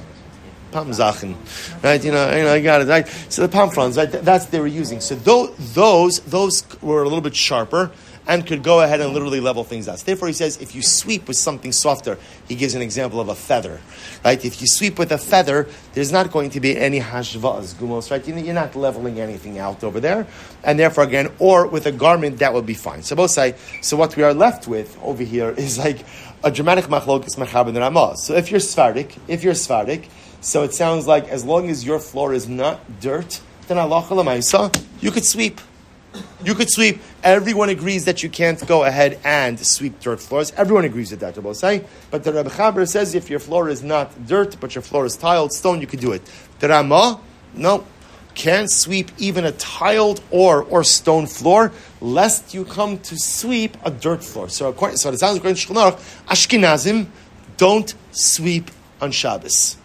Palm 0.71 0.91
zachen, 0.91 1.35
right? 1.83 2.03
You 2.03 2.11
know, 2.11 2.35
you 2.35 2.43
know, 2.43 2.53
I 2.53 2.59
got 2.59 2.81
it. 2.81 2.87
Right? 2.87 3.07
So 3.29 3.43
the 3.43 3.47
palm 3.47 3.69
fronds, 3.69 3.95
right? 3.95 4.11
That's 4.11 4.47
they 4.47 4.59
were 4.59 4.65
using. 4.65 5.01
So 5.01 5.13
those, 5.13 5.55
those, 5.75 6.19
those 6.21 6.63
were 6.81 7.01
a 7.01 7.03
little 7.03 7.21
bit 7.21 7.35
sharper 7.35 7.91
and 8.27 8.45
could 8.45 8.63
go 8.63 8.81
ahead 8.81 9.01
and 9.01 9.13
literally 9.13 9.39
level 9.39 9.63
things 9.63 9.87
out. 9.87 9.99
So 9.99 10.05
therefore, 10.05 10.27
he 10.27 10.33
says 10.33 10.61
if 10.61 10.75
you 10.75 10.81
sweep 10.81 11.27
with 11.27 11.37
something 11.37 11.71
softer, 11.71 12.17
he 12.47 12.55
gives 12.55 12.75
an 12.75 12.81
example 12.81 13.19
of 13.19 13.29
a 13.29 13.35
feather, 13.35 13.81
right? 14.23 14.43
If 14.43 14.61
you 14.61 14.67
sweep 14.67 14.97
with 14.97 15.11
a 15.11 15.17
feather, 15.17 15.67
there's 15.93 16.11
not 16.11 16.31
going 16.31 16.49
to 16.51 16.59
be 16.59 16.77
any 16.77 16.99
hashvas 16.99 17.75
gumos, 17.75 18.11
right? 18.11 18.25
You're 18.25 18.53
not 18.53 18.75
leveling 18.75 19.19
anything 19.19 19.59
out 19.59 19.83
over 19.83 19.99
there, 19.99 20.27
and 20.63 20.79
therefore 20.79 21.03
again, 21.03 21.31
or 21.39 21.67
with 21.67 21.85
a 21.85 21.91
garment 21.91 22.39
that 22.39 22.53
would 22.53 22.65
be 22.65 22.73
fine. 22.73 23.03
So 23.03 23.15
both 23.15 23.31
say. 23.31 23.55
So 23.81 23.97
what 23.97 24.15
we 24.15 24.23
are 24.23 24.33
left 24.33 24.67
with 24.67 24.97
over 25.01 25.23
here 25.23 25.49
is 25.57 25.77
like 25.77 26.05
a 26.43 26.51
dramatic 26.51 26.85
machlokes 26.85 27.37
mechab 27.37 27.67
and 27.67 27.77
ramah. 27.77 28.17
So 28.17 28.35
if 28.35 28.51
you're 28.51 28.59
Svardik, 28.59 29.17
if 29.27 29.43
you're 29.43 29.53
Svardik, 29.53 30.07
so 30.41 30.63
it 30.63 30.73
sounds 30.73 31.07
like 31.07 31.29
as 31.29 31.45
long 31.45 31.69
as 31.69 31.85
your 31.85 31.99
floor 31.99 32.33
is 32.33 32.49
not 32.49 32.99
dirt, 32.99 33.39
then 33.67 33.77
Allah 33.77 34.71
you 34.99 35.11
could 35.11 35.25
sweep. 35.25 35.61
You 36.43 36.53
could 36.55 36.69
sweep. 36.69 37.01
Everyone 37.23 37.69
agrees 37.69 38.05
that 38.05 38.21
you 38.21 38.29
can't 38.29 38.65
go 38.67 38.83
ahead 38.83 39.19
and 39.23 39.59
sweep 39.59 39.99
dirt 39.99 40.19
floors. 40.19 40.51
Everyone 40.57 40.85
agrees 40.85 41.11
with 41.11 41.21
that, 41.21 41.35
Rabbosai. 41.35 41.85
But 42.11 42.23
the 42.23 42.33
Rabbi 42.33 42.49
Chaber 42.49 42.87
says 42.87 43.15
if 43.15 43.29
your 43.29 43.39
floor 43.39 43.69
is 43.69 43.81
not 43.81 44.27
dirt, 44.27 44.57
but 44.59 44.75
your 44.75 44.81
floor 44.81 45.05
is 45.05 45.15
tiled 45.15 45.53
stone, 45.53 45.81
you 45.81 45.87
could 45.87 45.99
do 45.99 46.11
it. 46.11 46.21
The 46.59 46.69
Ramah, 46.69 47.19
no, 47.55 47.85
can't 48.35 48.69
sweep 48.69 49.11
even 49.17 49.45
a 49.45 49.51
tiled 49.53 50.21
or 50.31 50.63
or 50.63 50.83
stone 50.83 51.27
floor, 51.27 51.71
lest 52.01 52.53
you 52.53 52.65
come 52.65 52.97
to 52.99 53.17
sweep 53.17 53.77
a 53.85 53.91
dirt 53.91 54.23
floor. 54.23 54.49
So, 54.49 54.69
according, 54.69 54.97
so 54.97 55.11
it 55.11 55.19
sounds 55.19 55.37
according 55.37 55.55
to 55.55 55.73
Shulchan 55.73 55.99
Ashkenazim 56.27 57.07
don't 57.57 57.93
sweep 58.11 58.71
on 59.01 59.11
Shabbos. 59.11 59.77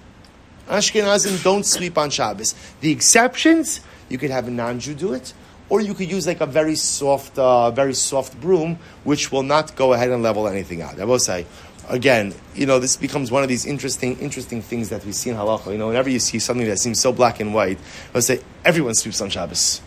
Ashkenazim 0.68 1.42
don't 1.42 1.64
sweep 1.64 1.96
on 1.98 2.10
Shabbos. 2.10 2.54
The 2.80 2.90
exceptions, 2.90 3.80
you 4.08 4.18
could 4.18 4.30
have 4.30 4.48
a 4.48 4.50
non-Jew 4.50 4.94
do 4.94 5.12
it, 5.12 5.32
or 5.68 5.80
you 5.80 5.94
could 5.94 6.10
use 6.10 6.26
like 6.26 6.40
a 6.40 6.46
very 6.46 6.74
soft, 6.74 7.38
uh, 7.38 7.70
very 7.70 7.94
soft 7.94 8.40
broom, 8.40 8.78
which 9.04 9.30
will 9.30 9.42
not 9.42 9.76
go 9.76 9.92
ahead 9.92 10.10
and 10.10 10.22
level 10.22 10.48
anything 10.48 10.82
out. 10.82 10.98
I 11.00 11.04
will 11.04 11.18
say, 11.18 11.46
again, 11.88 12.34
you 12.54 12.66
know, 12.66 12.78
this 12.78 12.96
becomes 12.96 13.30
one 13.30 13.42
of 13.42 13.48
these 13.48 13.66
interesting, 13.66 14.18
interesting 14.18 14.62
things 14.62 14.88
that 14.90 15.04
we 15.04 15.12
see 15.12 15.30
in 15.30 15.36
halacha. 15.36 15.72
You 15.72 15.78
know, 15.78 15.88
whenever 15.88 16.10
you 16.10 16.18
see 16.18 16.38
something 16.38 16.66
that 16.66 16.78
seems 16.78 17.00
so 17.00 17.12
black 17.12 17.40
and 17.40 17.54
white, 17.54 17.78
I 17.78 18.12
would 18.14 18.24
say 18.24 18.40
everyone 18.64 18.94
sweeps 18.94 19.20
on 19.20 19.30
Shabbos. 19.30 19.82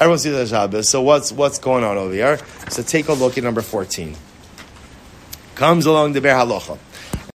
Everyone 0.00 0.18
sweeps 0.18 0.38
on 0.38 0.46
Shabbos. 0.46 0.88
So 0.88 1.02
what's 1.02 1.32
what's 1.32 1.58
going 1.58 1.84
on 1.84 1.96
over 1.96 2.12
here? 2.12 2.38
So 2.68 2.82
take 2.82 3.08
a 3.08 3.12
look 3.12 3.38
at 3.38 3.44
number 3.44 3.62
fourteen. 3.62 4.16
Comes 5.54 5.86
along 5.86 6.14
the 6.14 6.20
Biur 6.20 6.34
Halacha. 6.34 6.78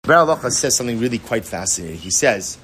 Biur 0.04 0.26
Halacha 0.26 0.52
says 0.52 0.76
something 0.76 1.00
really 1.00 1.18
quite 1.18 1.46
fascinating. 1.46 1.98
He 1.98 2.12
says 2.12 2.58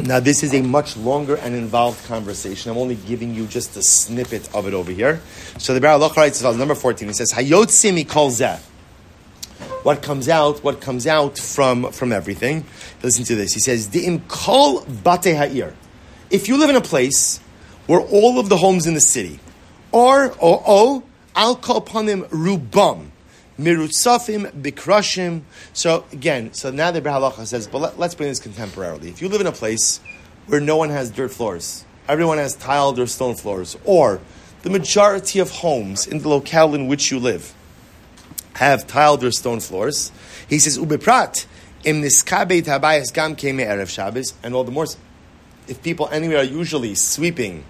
now, 0.00 0.20
this 0.20 0.44
is 0.44 0.54
a 0.54 0.62
much 0.62 0.96
longer 0.96 1.34
and 1.36 1.56
involved 1.56 2.06
conversation. 2.06 2.70
I'm 2.70 2.78
only 2.78 2.94
giving 2.94 3.34
you 3.34 3.46
just 3.46 3.76
a 3.76 3.82
snippet 3.82 4.54
of 4.54 4.68
it 4.68 4.74
over 4.74 4.92
here. 4.92 5.20
So 5.58 5.74
the 5.74 5.80
Baruch 5.80 6.16
writes 6.16 6.40
number 6.42 6.76
14. 6.76 7.08
He 7.08 7.14
says, 7.14 7.32
Hayotzimi 7.32 8.08
kol 8.08 8.30
zeh. 8.30 8.60
What 9.82 10.02
comes 10.02 10.28
out, 10.28 10.62
what 10.62 10.80
comes 10.80 11.06
out 11.06 11.36
from, 11.36 11.90
from 11.90 12.12
everything. 12.12 12.64
Listen 13.02 13.24
to 13.24 13.34
this. 13.34 13.52
He 13.52 13.60
says, 13.60 13.88
Di'im 13.88 14.26
kol 14.28 14.82
bate 14.84 15.36
ha'ir. 15.36 15.74
If 16.30 16.46
you 16.46 16.58
live 16.58 16.70
in 16.70 16.76
a 16.76 16.80
place 16.80 17.40
where 17.86 18.00
all 18.00 18.38
of 18.38 18.48
the 18.48 18.56
homes 18.56 18.86
in 18.86 18.94
the 18.94 19.00
city 19.00 19.40
are, 19.92 20.30
or, 20.38 20.62
oh, 20.66 21.02
I'll 21.34 21.56
call 21.56 21.76
upon 21.76 22.06
them 22.06 22.22
rubam, 22.24 23.08
Mirutzafim 23.58 24.52
Bikrushim. 24.62 25.42
So 25.72 26.04
again, 26.12 26.52
so 26.52 26.70
now 26.70 26.90
the 26.90 27.02
Biur 27.02 27.32
Halacha 27.32 27.46
says, 27.46 27.66
but 27.66 27.78
let, 27.78 27.98
us 27.98 28.14
bring 28.14 28.28
this 28.28 28.40
contemporarily. 28.40 29.08
If 29.08 29.20
you 29.20 29.28
live 29.28 29.40
in 29.40 29.46
a 29.46 29.52
place 29.52 30.00
where 30.46 30.60
no 30.60 30.76
one 30.76 30.90
has 30.90 31.10
dirt 31.10 31.32
floors, 31.32 31.84
everyone 32.08 32.38
has 32.38 32.54
tiled 32.54 32.98
or 32.98 33.06
stone 33.06 33.34
floors, 33.34 33.76
or 33.84 34.20
the 34.62 34.70
majority 34.70 35.40
of 35.40 35.50
homes 35.50 36.06
in 36.06 36.20
the 36.20 36.28
locale 36.28 36.74
in 36.74 36.86
which 36.86 37.10
you 37.10 37.18
live 37.18 37.54
have 38.54 38.86
tiled 38.86 39.22
or 39.22 39.30
stone 39.30 39.60
floors, 39.60 40.10
he 40.48 40.58
says, 40.58 40.78
Ubeprat, 40.78 41.46
im 41.84 42.02
niskabe 42.02 42.62
tabayas 42.62 43.12
gam 43.12 43.36
keme 43.36 43.64
erev 43.64 43.88
Shabbos, 43.88 44.34
and 44.42 44.54
all 44.54 44.64
the 44.64 44.72
more, 44.72 44.86
if 45.66 45.82
people 45.82 46.08
anywhere 46.10 46.38
are 46.38 46.44
usually 46.44 46.94
sweeping 46.94 47.64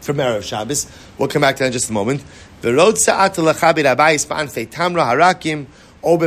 from 0.00 0.16
erev 0.16 0.42
Shabbos, 0.42 0.90
we'll 1.18 1.28
come 1.28 1.42
back 1.42 1.56
to 1.56 1.60
that 1.60 1.66
in 1.66 1.72
just 1.72 1.90
a 1.90 1.92
moment. 1.92 2.22
V'rod 2.62 2.96
sa'at 2.96 3.34
tamra 3.34 5.04
harakim. 5.04 5.66
So 6.04 6.18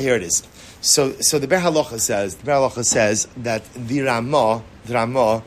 here 0.00 0.14
it 0.14 0.22
is. 0.22 0.46
So, 0.80 1.12
so 1.14 1.38
the 1.40 1.48
Biur 1.48 1.60
Halacha 1.60 1.98
says, 1.98 2.36
the 2.36 2.46
Biur 2.46 2.68
Halacha 2.68 2.84
says 2.84 3.26
that 3.38 3.64
the 3.74 4.02
Ramah, 4.02 4.62
the 4.84 4.94
Ramah, 4.94 5.42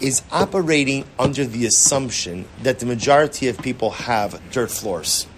is 0.00 0.22
operating 0.32 1.04
under 1.18 1.44
the 1.44 1.66
assumption 1.66 2.46
that 2.62 2.80
the 2.80 2.86
majority 2.86 3.46
of 3.46 3.58
people 3.58 3.90
have 3.90 4.40
dirt 4.50 4.70
floors. 4.70 5.28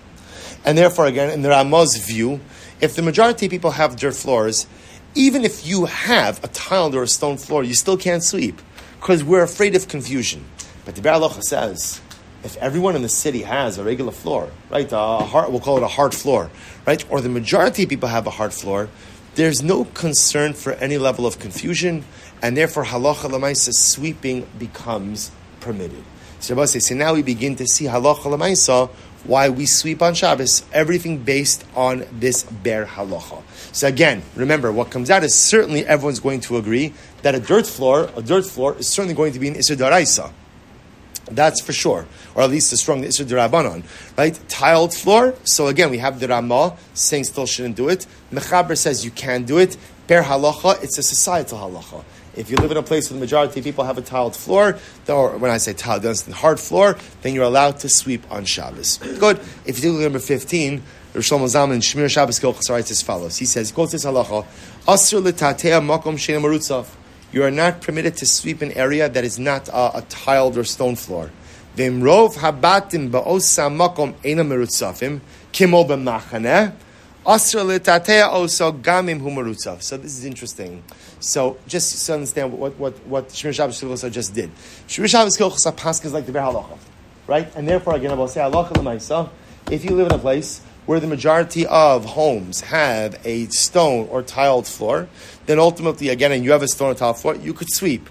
And 0.65 0.79
therefore, 0.79 1.07
again, 1.07 1.31
in 1.31 1.43
the 1.43 1.51
Ramah's 1.51 1.97
view, 1.97 2.41
if 2.81 2.95
the 2.95 3.03
majority 3.03 3.47
of 3.47 3.51
people 3.51 3.73
have 3.73 3.97
dirt 3.97 4.17
floors, 4.17 4.67
even 5.15 5.45
if 5.45 5.67
you 5.67 5.85
have 5.85 6.43
a 6.43 6.49
tiled 6.49 6.95
or 6.95 7.03
a 7.03 7.09
stone 7.09 7.37
floor, 7.37 7.63
you 7.63 7.75
still 7.75 7.99
can't 7.99 8.25
sweep 8.25 8.63
because 9.01 9.23
we're 9.23 9.43
afraid 9.43 9.75
of 9.75 9.89
confusion. 9.89 10.47
But 10.85 10.97
the 10.97 11.01
Biur 11.01 11.21
Halacha 11.21 11.43
says, 11.43 12.01
if 12.45 12.57
everyone 12.57 12.97
in 12.97 13.03
the 13.03 13.09
city 13.09 13.43
has 13.43 13.79
a 13.79 13.85
regular 13.85 14.11
floor, 14.11 14.51
right, 14.69 14.91
a 14.91 14.97
hard, 14.97 15.51
we'll 15.51 15.61
call 15.61 15.77
it 15.77 15.83
a 15.83 15.89
hard 15.89 16.15
floor, 16.15 16.51
right, 16.87 17.05
or 17.11 17.21
the 17.21 17.29
majority 17.29 17.85
of 17.85 17.89
people 17.89 18.09
have 18.09 18.27
a 18.27 18.31
hard 18.31 18.53
floor, 18.53 18.89
there's 19.37 19.63
no 19.63 19.85
concern 19.85 20.53
for 20.53 20.73
any 20.75 20.99
level 20.99 21.25
of 21.27 21.39
confusion, 21.39 22.05
and 22.43 22.57
therefore 22.57 22.85
halacha 22.85 23.31
lemaisa 23.31 23.73
sweeping 23.73 24.47
becomes 24.59 25.31
permitted. 25.61 26.03
So 26.41 26.55
Rabbi 26.57 26.67
says, 26.67 26.87
so 26.87 26.97
now 26.97 27.15
we 27.15 27.23
begin 27.23 27.55
to 27.57 27.67
see 27.67 27.85
halacha 27.85 28.25
lemaisa 28.25 28.91
why 29.25 29.49
we 29.49 29.67
sweep 29.67 30.03
on 30.03 30.15
Shabbos, 30.15 30.65
everything 30.73 31.19
based 31.19 31.65
on 31.77 32.05
this 32.13 32.43
Biur 32.43 32.87
Halacha. 32.87 33.43
So 33.71 33.87
again, 33.87 34.23
remember, 34.35 34.73
what 34.73 34.91
comes 34.91 35.11
out 35.11 35.23
is 35.23 35.33
certainly 35.33 35.87
everyone's 35.87 36.19
going 36.19 36.41
to 36.41 36.57
agree 36.57 36.93
that 37.23 37.35
a 37.35 37.41
dirt 37.41 37.67
floor, 37.67 38.11
a 38.17 38.23
dirt 38.23 38.45
floor, 38.45 38.77
is 38.77 38.89
certainly 38.89 39.15
going 39.15 39.33
to 39.33 39.39
be 39.39 39.47
an 39.49 39.55
Isser 39.55 39.77
Daraisa. 39.77 40.33
That's 41.35 41.61
for 41.61 41.73
sure, 41.73 42.07
or 42.35 42.43
at 42.43 42.51
least 42.51 42.73
a 42.73 42.77
strong 42.77 43.03
Isra 43.03 43.27
Dirabanon, 43.27 43.85
right? 44.17 44.39
Tiled 44.49 44.95
floor. 44.95 45.35
So 45.45 45.67
again, 45.67 45.91
we 45.91 45.99
have 45.99 46.21
the 46.21 46.29
Ramah 46.29 46.77
saying 46.95 47.25
still 47.25 47.47
shouldn't 47.47 47.77
do 47.77 47.89
it. 47.89 48.07
Mechaber 48.33 48.77
says 48.77 49.05
you 49.05 49.11
can 49.11 49.45
do 49.45 49.59
it. 49.59 49.77
Per 50.09 50.23
halacha, 50.23 50.83
it's 50.83 50.99
a 50.99 51.03
societal 51.03 51.59
halacha. 51.59 52.05
If 52.35 52.51
you 52.51 52.57
live 52.57 52.71
in 52.71 52.77
a 52.79 52.83
place 52.83 53.11
where 53.11 53.19
the 53.19 53.21
majority 53.21 53.61
of 53.61 53.65
people 53.65 53.85
have 53.85 53.99
a 53.99 54.03
tiled 54.03 54.35
floor, 54.35 54.79
or 55.07 55.37
when 55.37 55.51
I 55.51 55.59
say 55.59 55.75
tiled, 55.75 56.03
that's 56.03 56.23
the 56.23 56.35
hard 56.35 56.59
floor, 56.59 56.97
then 57.21 57.35
you're 57.35 57.45
allowed 57.45 57.79
to 57.81 57.89
sweep 57.89 58.25
on 58.31 58.47
Shabbos. 58.47 58.99
Good. 59.19 59.39
If 59.67 59.77
you 59.77 59.93
do 59.93 60.01
number 60.01 60.19
15, 60.19 60.83
Rosh 61.15 61.31
Shlomo 61.31 61.45
Zalman 61.45 61.79
Shmiras 61.79 62.11
Shabbos 62.11 62.41
Kehilchasa 62.41 62.71
writes 62.71 62.91
as 62.91 63.03
follows. 63.03 63.37
He 63.37 63.45
says, 63.45 63.71
"Quotes 63.71 63.93
this 63.93 64.07
halacha: 64.07 64.47
Asr 64.89 65.23
litatea 65.23 65.81
makom 65.85 66.17
shein 66.17 66.41
marutzav." 66.41 66.87
You 67.33 67.43
are 67.45 67.51
not 67.51 67.81
permitted 67.81 68.17
to 68.19 68.27
sweep 68.27 68.61
an 68.61 68.73
area 68.73 69.09
that 69.09 69.25
is 69.25 69.39
not 69.39 69.69
a, 69.69 69.99
a 69.99 70.05
tiled 70.09 70.59
or 70.59 70.65
stone 70.65 70.97
floor. 70.97 71.31
V'imrov 71.77 72.35
habatim 72.35 73.11
ba'osa 73.11 73.71
makom 73.75 74.15
ena 74.23 74.45
merutzafim 74.45 75.21
kimo 75.51 75.85
b'machaneh. 75.85 76.75
So 77.25 77.37
this 79.97 80.19
is 80.19 80.25
interesting. 80.25 80.83
So 81.21 81.57
just 81.69 82.07
to 82.07 82.15
understand 82.15 82.53
what 82.53 82.77
what 82.81 83.07
what 83.07 83.29
Shmiras 83.29 83.55
Shabbos 83.55 83.81
Kehilchasa 83.81 84.11
just 84.11 84.35
did. 84.35 84.51
Shmiras 84.89 85.11
Shabbos 85.11 85.39
Kehilchasa 85.39 85.73
pask 85.77 86.05
is 86.05 86.13
like 86.13 86.27
the 86.27 86.33
Biur 86.33 86.53
Halacha, 86.53 86.77
right? 87.29 87.49
And 87.55 87.69
therefore 87.69 87.95
again 87.95 88.11
I 88.11 88.15
will 88.15 88.27
say 88.27 88.41
halacha 88.41 88.77
l'maisa. 88.77 89.31
If 89.71 89.85
you 89.85 89.93
live 89.93 90.09
in 90.09 90.15
a 90.15 90.19
place 90.19 90.63
where 90.87 90.99
the 90.99 91.07
majority 91.07 91.65
of 91.65 92.05
homes 92.05 92.63
have 92.63 93.25
a 93.25 93.47
stone 93.47 94.09
or 94.09 94.25
tiled 94.25 94.67
floor, 94.67 95.09
then 95.47 95.59
ultimately, 95.59 96.09
again, 96.09 96.33
and 96.33 96.45
you 96.45 96.53
have 96.53 96.63
a 96.63 96.69
stone 96.69 96.93
or 96.93 96.95
tiled 96.95 97.19
floor, 97.19 97.35
you 97.37 97.53
could 97.53 97.73
sweep. 97.73 98.09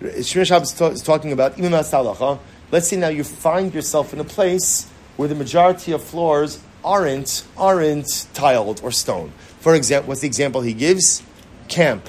Shmiras 0.00 0.46
Shabbos 0.46 0.80
is 0.94 1.02
talking 1.02 1.32
about 1.32 1.58
even 1.58 1.72
salacha. 1.72 2.38
Let's 2.70 2.88
say 2.88 2.96
now 2.96 3.08
you 3.08 3.22
find 3.22 3.72
yourself 3.72 4.12
in 4.12 4.18
a 4.18 4.24
place 4.24 4.88
where 5.16 5.28
the 5.28 5.34
majority 5.34 5.92
of 5.92 6.02
floors 6.02 6.60
aren't 6.84 7.44
aren't 7.56 8.26
tiled 8.34 8.80
or 8.82 8.90
stone. 8.90 9.32
For 9.60 9.74
example, 9.74 10.08
what's 10.08 10.22
the 10.22 10.26
example 10.26 10.62
he 10.62 10.72
gives? 10.72 11.22
Camp. 11.68 12.08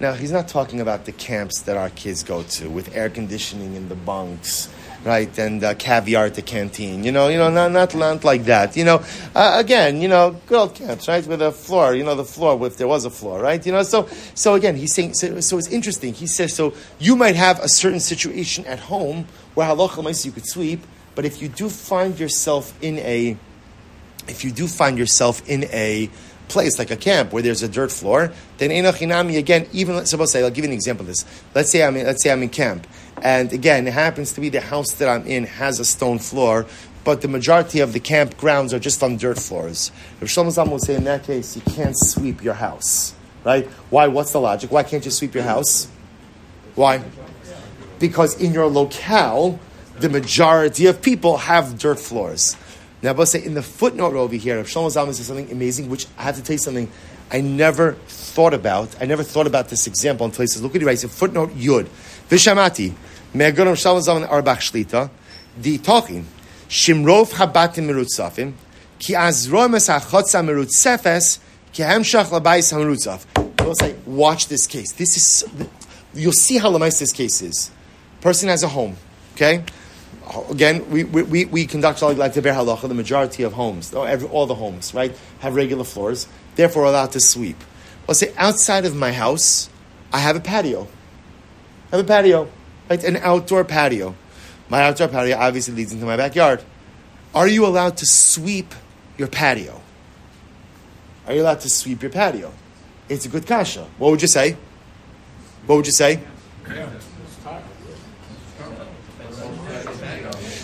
Now 0.00 0.14
he's 0.14 0.32
not 0.32 0.48
talking 0.48 0.80
about 0.80 1.04
the 1.04 1.12
camps 1.12 1.60
that 1.62 1.76
our 1.76 1.90
kids 1.90 2.22
go 2.24 2.42
to 2.42 2.68
with 2.68 2.96
air 2.96 3.10
conditioning 3.10 3.74
in 3.74 3.88
the 3.88 3.94
bunks 3.94 4.68
right? 5.04 5.38
And 5.38 5.62
uh, 5.62 5.74
caviar 5.74 6.26
at 6.26 6.34
the 6.34 6.42
canteen, 6.42 7.04
you 7.04 7.12
know, 7.12 7.28
you 7.28 7.38
know, 7.38 7.50
not 7.50 7.72
not, 7.72 7.94
not 7.94 8.24
like 8.24 8.44
that, 8.44 8.76
you 8.76 8.84
know. 8.84 9.02
Uh, 9.34 9.56
again, 9.56 10.00
you 10.00 10.08
know, 10.08 10.40
old 10.50 10.74
camps, 10.74 11.08
right? 11.08 11.26
With 11.26 11.42
a 11.42 11.52
floor, 11.52 11.94
you 11.94 12.04
know, 12.04 12.14
the 12.14 12.24
floor 12.24 12.66
if 12.66 12.76
there 12.76 12.88
was 12.88 13.04
a 13.04 13.10
floor, 13.10 13.40
right? 13.40 13.64
You 13.64 13.72
know, 13.72 13.82
so 13.82 14.08
so 14.34 14.54
again, 14.54 14.76
he's 14.76 14.94
saying 14.94 15.14
so, 15.14 15.40
so 15.40 15.58
it's 15.58 15.68
interesting. 15.68 16.14
He 16.14 16.26
says 16.26 16.54
so 16.54 16.74
you 16.98 17.16
might 17.16 17.36
have 17.36 17.60
a 17.60 17.68
certain 17.68 18.00
situation 18.00 18.64
at 18.66 18.78
home 18.78 19.26
where 19.54 19.66
halacha 19.66 20.24
you 20.24 20.32
could 20.32 20.46
sweep, 20.46 20.80
but 21.14 21.24
if 21.24 21.40
you 21.42 21.48
do 21.48 21.68
find 21.68 22.18
yourself 22.18 22.76
in 22.82 22.98
a 22.98 23.36
if 24.28 24.44
you 24.44 24.50
do 24.50 24.66
find 24.66 24.98
yourself 24.98 25.46
in 25.48 25.64
a 25.64 26.10
place 26.50 26.78
like 26.78 26.90
a 26.90 26.96
camp 26.96 27.32
where 27.32 27.42
there's 27.42 27.62
a 27.62 27.68
dirt 27.68 27.90
floor, 27.90 28.32
then 28.58 28.70
enochinami 28.70 29.38
again. 29.38 29.66
Even 29.72 30.04
suppose 30.04 30.34
I'll 30.36 30.50
give 30.50 30.64
you 30.64 30.70
an 30.70 30.74
example 30.74 31.04
of 31.04 31.06
this. 31.06 31.24
Let's 31.54 31.70
say 31.70 31.82
I'm 31.82 31.96
in, 31.96 32.04
let's 32.06 32.22
say 32.22 32.30
I'm 32.30 32.42
in 32.42 32.50
camp, 32.50 32.86
and 33.22 33.52
again, 33.52 33.86
it 33.86 33.92
happens 33.92 34.32
to 34.34 34.40
be 34.40 34.48
the 34.48 34.60
house 34.60 34.92
that 34.94 35.08
I'm 35.08 35.26
in 35.26 35.44
has 35.44 35.80
a 35.80 35.84
stone 35.84 36.18
floor, 36.18 36.66
but 37.04 37.22
the 37.22 37.28
majority 37.28 37.80
of 37.80 37.92
the 37.92 38.00
campgrounds 38.00 38.72
are 38.72 38.78
just 38.78 39.02
on 39.02 39.16
dirt 39.16 39.38
floors. 39.38 39.90
If 40.20 40.28
Shlomo 40.28 40.48
Zalman 40.48 40.70
will 40.70 40.78
say 40.78 40.94
in 40.94 41.04
that 41.04 41.24
case, 41.24 41.56
you 41.56 41.62
can't 41.62 41.96
sweep 41.96 42.42
your 42.42 42.54
house, 42.54 43.14
right? 43.44 43.66
Why? 43.90 44.08
What's 44.08 44.32
the 44.32 44.40
logic? 44.40 44.70
Why 44.70 44.82
can't 44.82 45.04
you 45.04 45.10
sweep 45.10 45.34
your 45.34 45.44
house? 45.44 45.88
Why? 46.74 47.02
Because 47.98 48.40
in 48.40 48.52
your 48.52 48.66
locale, 48.66 49.58
the 49.98 50.08
majority 50.08 50.86
of 50.86 51.02
people 51.02 51.36
have 51.36 51.78
dirt 51.78 51.98
floors. 51.98 52.56
Now, 53.02 53.14
I 53.14 53.24
say 53.24 53.42
in 53.42 53.54
the 53.54 53.62
footnote 53.62 54.14
over 54.14 54.36
here, 54.36 54.58
if 54.58 54.68
Shlomo 54.68 54.88
Zalman 54.88 55.14
says 55.14 55.26
something 55.26 55.50
amazing, 55.50 55.88
which 55.88 56.06
I 56.18 56.24
have 56.24 56.36
to 56.36 56.42
tell 56.42 56.54
you 56.54 56.58
something 56.58 56.90
I 57.32 57.40
never 57.40 57.92
thought 57.92 58.54
about. 58.54 58.94
I 59.00 59.06
never 59.06 59.22
thought 59.22 59.46
about 59.46 59.68
this 59.68 59.86
example 59.86 60.26
until 60.26 60.42
he 60.42 60.48
says, 60.48 60.62
look 60.62 60.74
what 60.74 60.82
he 60.82 60.86
writes, 60.86 61.04
in 61.04 61.10
footnote 61.10 61.50
Yud. 61.50 61.88
Vishamati, 62.28 62.94
Me'agonim 63.32 63.74
Shlomo 63.74 64.00
Zalman 64.00 64.28
Auerbach 64.28 64.58
Shlita, 64.58 65.10
the 65.58 65.78
talking, 65.78 66.26
Shimrov 66.68 67.32
Habatim 67.32 67.86
Mirutzafim, 67.88 68.52
Ki 68.98 69.14
Azroim 69.14 69.74
Es 69.74 69.88
HaChotza 69.88 70.44
Mirutzefes, 70.44 71.38
Ki 71.72 71.82
Hemshach 71.82 72.26
Labayis 72.26 72.72
HaMirutzaf. 72.72 73.64
We'll 73.64 73.74
say, 73.74 73.94
watch 74.06 74.48
this 74.48 74.66
case. 74.66 74.92
This 74.92 75.16
is, 75.16 75.44
you'll 76.14 76.32
see 76.32 76.58
how 76.58 76.70
lamais 76.70 76.98
this 76.98 77.12
case 77.12 77.42
is. 77.42 77.70
Person 78.20 78.48
has 78.48 78.62
a 78.62 78.68
home, 78.68 78.96
okay? 79.34 79.64
again, 80.50 80.88
we, 80.90 81.04
we, 81.04 81.44
we 81.46 81.66
conduct 81.66 82.02
like 82.02 82.34
the 82.34 82.42
Biur 82.42 82.54
Halacha, 82.54 82.88
the 82.88 82.94
majority 82.94 83.42
of 83.42 83.52
homes, 83.52 83.92
every, 83.94 84.28
all 84.28 84.46
the 84.46 84.54
homes, 84.54 84.94
right, 84.94 85.16
have 85.40 85.54
regular 85.54 85.84
floors, 85.84 86.28
therefore 86.56 86.84
allowed 86.84 87.12
to 87.12 87.20
sweep. 87.20 87.56
Let's 88.06 88.20
say 88.20 88.32
outside 88.36 88.84
of 88.84 88.94
my 88.94 89.12
house, 89.12 89.68
I 90.12 90.18
have 90.18 90.36
a 90.36 90.40
patio. 90.40 90.88
I 91.92 91.96
have 91.96 92.04
a 92.04 92.08
patio, 92.08 92.48
right, 92.90 93.04
an 93.04 93.16
outdoor 93.18 93.64
patio. 93.64 94.14
My 94.68 94.82
outdoor 94.82 95.08
patio 95.08 95.36
obviously 95.38 95.74
leads 95.74 95.92
into 95.92 96.04
my 96.04 96.16
backyard. 96.16 96.62
Are 97.34 97.46
you 97.46 97.64
allowed 97.64 97.96
to 97.98 98.06
sweep 98.06 98.74
your 99.16 99.28
patio? 99.28 99.80
Are 101.26 101.32
you 101.32 101.42
allowed 101.42 101.60
to 101.60 101.70
sweep 101.70 102.02
your 102.02 102.10
patio? 102.10 102.52
It's 103.08 103.24
a 103.24 103.28
good 103.28 103.46
kasha. 103.46 103.86
What 103.98 104.10
would 104.10 104.22
you 104.22 104.28
say? 104.28 104.56
What 105.66 105.76
would 105.76 105.86
you 105.86 105.92
say? 105.92 106.20
Yeah. 106.68 106.88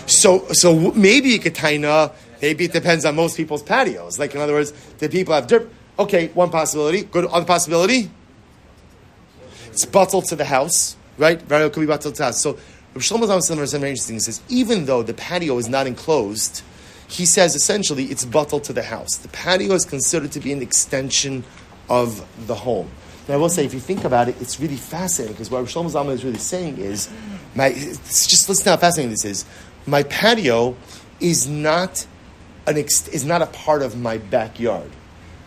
So, 0.07 0.47
so 0.53 0.91
maybe 0.93 1.29
you 1.29 1.39
could 1.39 1.53
taina, 1.53 2.13
maybe 2.41 2.65
it 2.65 2.71
depends 2.71 3.03
on 3.03 3.15
most 3.15 3.35
people's 3.35 3.61
patios. 3.61 4.17
Like, 4.17 4.33
in 4.35 4.41
other 4.41 4.53
words, 4.53 4.71
the 4.99 5.09
people 5.09 5.33
have 5.33 5.47
dirt. 5.47 5.69
Okay, 5.99 6.27
one 6.29 6.49
possibility. 6.49 7.03
Good, 7.03 7.25
other 7.25 7.45
possibility? 7.45 8.09
It's 9.67 9.85
bottled 9.85 10.25
to 10.25 10.35
the 10.35 10.45
house, 10.45 10.95
right? 11.17 11.39
So, 11.39 11.53
Rav 11.53 13.03
Shlomo 13.03 13.25
Zalman 13.25 13.41
says 13.41 13.73
very 13.73 13.89
interesting. 13.89 14.15
He 14.15 14.19
says, 14.19 14.41
even 14.49 14.85
though 14.85 15.03
the 15.03 15.13
patio 15.13 15.57
is 15.57 15.69
not 15.69 15.87
enclosed, 15.87 16.63
he 17.07 17.25
says 17.25 17.55
essentially 17.55 18.05
it's 18.05 18.25
bottled 18.25 18.63
to 18.65 18.73
the 18.73 18.83
house. 18.83 19.17
The 19.17 19.29
patio 19.29 19.73
is 19.73 19.85
considered 19.85 20.31
to 20.33 20.39
be 20.39 20.51
an 20.51 20.61
extension 20.61 21.43
of 21.89 22.25
the 22.47 22.55
home. 22.55 22.89
Now, 23.27 23.35
I 23.35 23.37
will 23.37 23.49
say, 23.49 23.65
if 23.65 23.73
you 23.73 23.79
think 23.79 24.03
about 24.03 24.29
it, 24.29 24.41
it's 24.41 24.59
really 24.59 24.77
fascinating 24.77 25.33
because 25.33 25.51
what 25.51 25.59
Rav 25.59 25.67
Shlomo 25.67 25.91
Zalman 25.91 26.13
is 26.13 26.23
really 26.23 26.37
saying 26.37 26.77
is, 26.77 27.09
my, 27.55 27.67
it's 27.67 28.27
just 28.27 28.47
listen 28.49 28.69
how 28.69 28.77
fascinating 28.77 29.11
this 29.11 29.25
is 29.25 29.45
my 29.87 30.03
patio 30.03 30.75
is 31.19 31.47
not 31.47 32.05
an 32.67 32.77
ex- 32.77 33.07
is 33.07 33.25
not 33.25 33.41
a 33.41 33.47
part 33.47 33.81
of 33.81 33.97
my 33.97 34.17
backyard. 34.17 34.91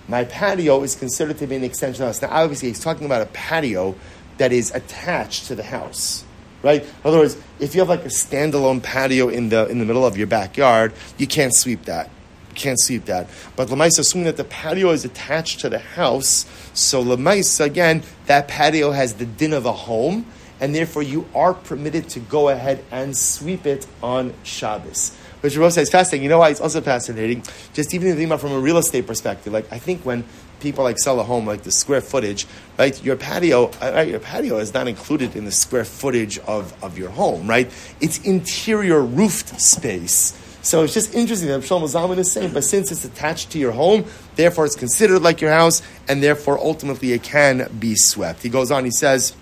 My 0.09 0.25
patio 0.25 0.83
is 0.83 0.97
considered 0.97 1.39
to 1.39 1.47
be 1.47 1.55
an 1.55 1.63
extension 1.63 2.03
of 2.03 2.19
the 2.19 2.27
house. 2.27 2.31
Now, 2.31 2.43
obviously, 2.43 2.69
he's 2.69 2.81
talking 2.81 3.07
about 3.07 3.23
a 3.23 3.27
patio 3.27 3.95
that 4.41 4.53
is 4.53 4.75
attached 4.75 5.49
to 5.49 5.55
the 5.55 5.63
house, 5.63 6.25
right? 6.63 6.83
In 6.83 6.91
other 7.05 7.19
words, 7.19 7.37
if 7.61 7.75
you 7.75 7.81
have 7.83 7.91
like 7.91 8.07
a 8.07 8.09
standalone 8.09 8.83
patio 8.83 9.29
in 9.29 9.51
the 9.51 9.69
in 9.69 9.79
the 9.79 9.85
middle 9.85 10.07
of 10.07 10.17
your 10.17 10.27
backyard, 10.27 10.95
you 11.19 11.27
can't 11.27 11.55
sweep 11.55 11.85
that. 11.85 12.09
You 12.49 12.55
can't 12.55 12.81
sweep 12.81 13.05
that. 13.05 13.29
But 13.55 13.69
Lamaisa, 13.69 13.99
assuming 13.99 14.25
that 14.25 14.39
the 14.39 14.45
patio 14.45 14.91
is 14.93 15.05
attached 15.05 15.61
to 15.61 15.69
the 15.69 15.79
house, 15.79 16.47
so 16.73 17.05
Lamaisa, 17.05 17.67
again, 17.67 18.03
that 18.27 18.49
patio 18.49 18.93
has 18.93 19.13
the 19.15 19.27
din 19.27 19.53
of 19.53 19.67
a 19.67 19.73
home, 19.73 20.25
and 20.59 20.75
therefore 20.75 21.03
you 21.03 21.29
are 21.35 21.53
permitted 21.53 22.09
to 22.09 22.21
go 22.21 22.49
ahead 22.49 22.83
and 22.91 23.15
sweep 23.15 23.67
it 23.67 23.87
on 24.03 24.33
Shabbos. 24.43 25.15
Which 25.43 25.55
Rabbi 25.55 25.69
says 25.69 25.91
fascinating. 25.91 26.23
You 26.23 26.31
know 26.31 26.39
why 26.39 26.49
it's 26.49 26.63
also 26.63 26.81
fascinating? 26.81 27.43
Just 27.75 27.93
even 27.93 28.09
thinking 28.09 28.25
about 28.25 28.41
from 28.41 28.53
a 28.53 28.59
real 28.59 28.79
estate 28.79 29.07
perspective. 29.07 29.53
Like 29.53 29.71
I 29.71 29.79
think 29.79 30.03
when 30.07 30.25
people 30.61 30.85
like 30.85 30.99
sell 30.99 31.19
a 31.21 31.25
home, 31.25 31.47
like 31.47 31.63
the 31.63 31.73
square 31.73 32.01
footage, 32.01 32.47
right? 32.79 33.03
Your 33.03 33.17
patio, 33.17 33.67
uh, 33.81 33.93
right? 33.95 34.09
Your 34.09 34.21
patio 34.21 34.59
is 34.59 34.73
not 34.73 34.89
included 34.89 35.35
in 35.37 35.45
the 35.45 35.53
square 35.53 35.85
footage 35.85 36.39
of, 36.41 36.73
of 36.85 36.99
your 36.99 37.11
home, 37.11 37.49
right? 37.49 37.71
It's 38.01 38.19
interior 38.25 39.01
roofed 39.01 39.61
space. 39.61 40.37
So 40.63 40.85
it's 40.85 40.93
just 40.93 41.15
interesting 41.15 41.49
that 41.49 41.63
Shlomo 41.63 41.85
Zalman 41.85 42.19
is 42.19 42.31
saying, 42.31 42.53
but 42.53 42.65
since 42.65 42.93
it's 42.93 43.05
attached 43.05 43.51
to 43.53 43.59
your 43.59 43.73
home, 43.73 44.05
therefore 44.37 44.67
it's 44.67 44.77
considered 44.77 45.21
like 45.21 45.41
your 45.41 45.53
house, 45.53 45.81
and 46.07 46.23
therefore 46.23 46.59
ultimately 46.59 47.13
it 47.13 47.23
can 47.23 47.71
be 47.79 47.95
swept. 47.95 48.43
He 48.43 48.51
goes 48.51 48.71
on, 48.71 48.85
he 48.85 48.91
says, 48.91 49.35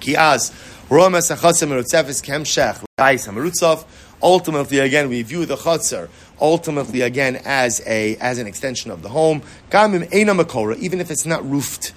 Kiaz, 0.00 0.52
Ultimately, 4.22 4.78
again, 4.80 5.08
we 5.08 5.22
view 5.22 5.46
the 5.46 5.56
chutzner 5.56 6.08
ultimately 6.40 7.02
again 7.02 7.40
as 7.44 7.82
a 7.86 8.16
as 8.16 8.38
an 8.38 8.46
extension 8.46 8.90
of 8.90 9.02
the 9.02 9.08
home. 9.08 9.42
Even 9.72 10.02
if 11.00 11.10
it's 11.10 11.26
not 11.26 11.50
roofed. 11.50 11.92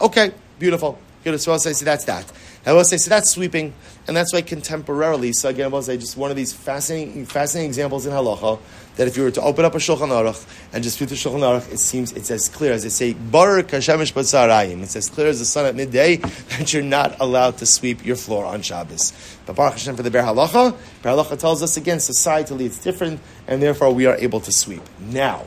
Okay, 0.00 0.32
beautiful. 0.58 0.98
Good. 1.24 1.40
So 1.40 1.52
I'll 1.52 1.58
say, 1.58 1.72
so 1.72 1.84
that's 1.84 2.04
that. 2.04 2.32
I 2.64 2.72
will 2.72 2.84
say, 2.84 2.96
so 2.96 3.08
that's 3.08 3.30
sweeping, 3.30 3.72
and 4.06 4.16
that's 4.16 4.32
why 4.32 4.42
contemporarily. 4.42 5.34
So 5.34 5.48
again, 5.48 5.66
I 5.66 5.68
will 5.68 5.82
say, 5.82 5.96
just 5.96 6.16
one 6.16 6.30
of 6.30 6.36
these 6.36 6.52
fascinating, 6.52 7.24
fascinating 7.26 7.70
examples 7.70 8.06
in 8.06 8.12
halacha 8.12 8.58
that 8.98 9.06
if 9.06 9.16
you 9.16 9.22
were 9.22 9.30
to 9.30 9.40
open 9.42 9.64
up 9.64 9.74
a 9.74 9.78
Shulchan 9.78 10.08
Aruch 10.08 10.44
and 10.72 10.82
just 10.82 11.00
read 11.00 11.08
the 11.08 11.14
Shulchan 11.14 11.40
Aruch, 11.40 11.72
it 11.72 11.78
seems 11.78 12.12
it's 12.12 12.30
as 12.32 12.48
clear 12.48 12.72
as 12.72 12.82
they 12.82 12.88
say, 12.88 13.14
Bar 13.14 13.62
Kashemish 13.62 14.12
Batzarayim. 14.12 14.82
It's 14.82 14.96
as 14.96 15.08
clear 15.08 15.28
as 15.28 15.38
the 15.38 15.44
sun 15.44 15.66
at 15.66 15.76
midday 15.76 16.16
that 16.58 16.72
you're 16.72 16.82
not 16.82 17.18
allowed 17.20 17.58
to 17.58 17.66
sweep 17.66 18.04
your 18.04 18.16
floor 18.16 18.44
on 18.44 18.60
Shabbos. 18.60 19.12
But 19.46 19.54
Baruch 19.54 19.74
Hashem 19.74 19.94
for 19.94 20.02
the 20.02 20.10
Biur 20.10 20.24
Halacha, 20.24 20.72
Biur 21.02 21.24
Halacha 21.24 21.38
tells 21.38 21.62
us 21.62 21.76
again, 21.76 21.98
societally 21.98 22.62
it's 22.62 22.78
different, 22.78 23.20
and 23.46 23.62
therefore 23.62 23.94
we 23.94 24.06
are 24.06 24.16
able 24.16 24.40
to 24.40 24.52
sweep. 24.52 24.82
Now, 24.98 25.46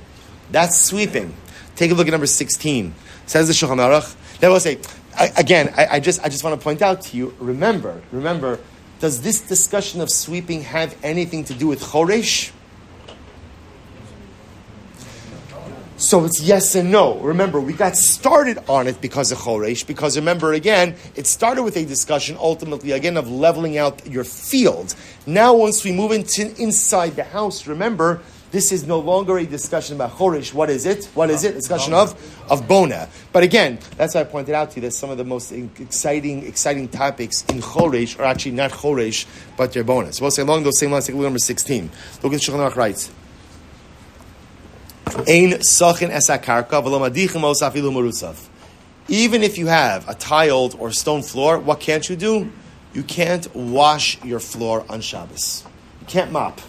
that's 0.50 0.80
sweeping. 0.80 1.36
Take 1.76 1.92
a 1.92 1.94
look 1.94 2.08
at 2.08 2.12
number 2.12 2.28
16. 2.28 2.96
Says 3.26 3.48
the 3.48 3.54
Shulchan 3.54 3.78
Aruch. 3.78 4.16
They 4.40 4.48
will 4.48 4.62
say, 4.62 4.80
again, 5.38 5.74
I, 5.76 5.88
I, 5.98 6.00
just, 6.00 6.24
I 6.24 6.30
just 6.30 6.44
want 6.46 6.58
to 6.58 6.64
point 6.64 6.82
out 6.82 7.02
to 7.02 7.18
you, 7.18 7.36
remember, 7.38 8.02
remember, 8.14 8.60
does 9.02 9.22
this 9.22 9.42
discussion 9.42 10.00
of 10.00 10.10
sweeping 10.10 10.62
have 10.62 10.96
anything 11.04 11.44
to 11.46 11.54
do 11.54 11.68
with 11.68 11.82
Choresh? 11.82 12.52
So 15.98 16.26
it's 16.26 16.42
yes 16.42 16.74
and 16.76 16.92
no. 16.92 17.20
Remember, 17.20 17.62
we 17.62 17.74
got 17.74 17.96
started 17.96 18.58
on 18.68 18.88
it 18.88 19.02
because 19.02 19.32
of 19.32 19.38
Choresh, 19.38 19.86
because 19.86 20.18
remember 20.18 20.54
again, 20.54 20.96
it 21.16 21.28
started 21.28 21.64
with 21.64 21.78
a 21.78 21.86
discussion 21.86 22.38
ultimately 22.40 22.92
again 22.92 23.18
of 23.18 23.30
leveling 23.30 23.78
out 23.78 24.06
your 24.08 24.24
field. 24.24 24.96
Now, 25.28 25.54
once 25.54 25.84
we 25.84 25.92
move 25.92 26.12
into 26.12 26.56
inside 26.60 27.12
the 27.12 27.24
house, 27.24 27.68
remember, 27.68 28.22
this 28.52 28.72
is 28.74 28.86
no 28.86 29.00
longer 29.00 29.38
a 29.38 29.46
discussion 29.46 29.96
about 29.96 30.12
Choresh. 30.12 30.54
What 30.54 30.70
is 30.70 30.86
it? 30.86 31.06
What 31.14 31.30
is 31.30 31.44
it? 31.44 31.54
Discussion 31.54 31.94
of 31.94 32.16
of 32.50 32.68
Bona. 32.68 33.08
But 33.32 33.44
again, 33.44 33.80
that's 33.96 34.14
why 34.14 34.22
I 34.22 34.24
pointed 34.26 34.56
out 34.56 34.72
to 34.72 34.76
you 34.78 34.82
that 34.82 34.92
some 34.92 35.10
of 35.10 35.18
the 35.18 35.24
most 35.24 35.52
exciting 35.52 36.46
exciting 36.46 36.90
topics 36.90 37.46
in 37.46 37.62
Choresh 37.62 38.20
are 38.20 38.24
actually 38.24 38.52
not 38.52 38.72
Choresh, 38.72 39.26
but 39.56 39.72
their 39.72 39.86
bonus. 39.86 40.18
So 40.18 40.24
we'll 40.24 40.32
say 40.32 40.42
along 40.42 40.64
those 40.64 40.80
same 40.80 40.92
lines, 40.92 41.08
take 41.08 41.16
number 41.16 41.40
16. 41.40 41.90
Look 42.24 42.34
at 42.34 42.42
Shulchan 42.42 42.70
Aruch 42.70 42.76
writes. 42.76 43.12
Even 49.08 49.44
if 49.44 49.58
you 49.58 49.68
have 49.68 50.08
a 50.08 50.14
tiled 50.16 50.76
or 50.80 50.92
stone 50.92 51.22
floor, 51.22 51.60
what 51.60 51.80
can't 51.80 52.08
you 52.10 52.16
do? 52.16 52.52
You 52.94 53.04
can't 53.04 53.54
wash 53.56 54.24
your 54.24 54.40
floor 54.40 54.86
on 54.90 55.02
Shabbos. 55.02 55.66
You 56.02 56.08
can't 56.08 56.32
mop. 56.32 56.62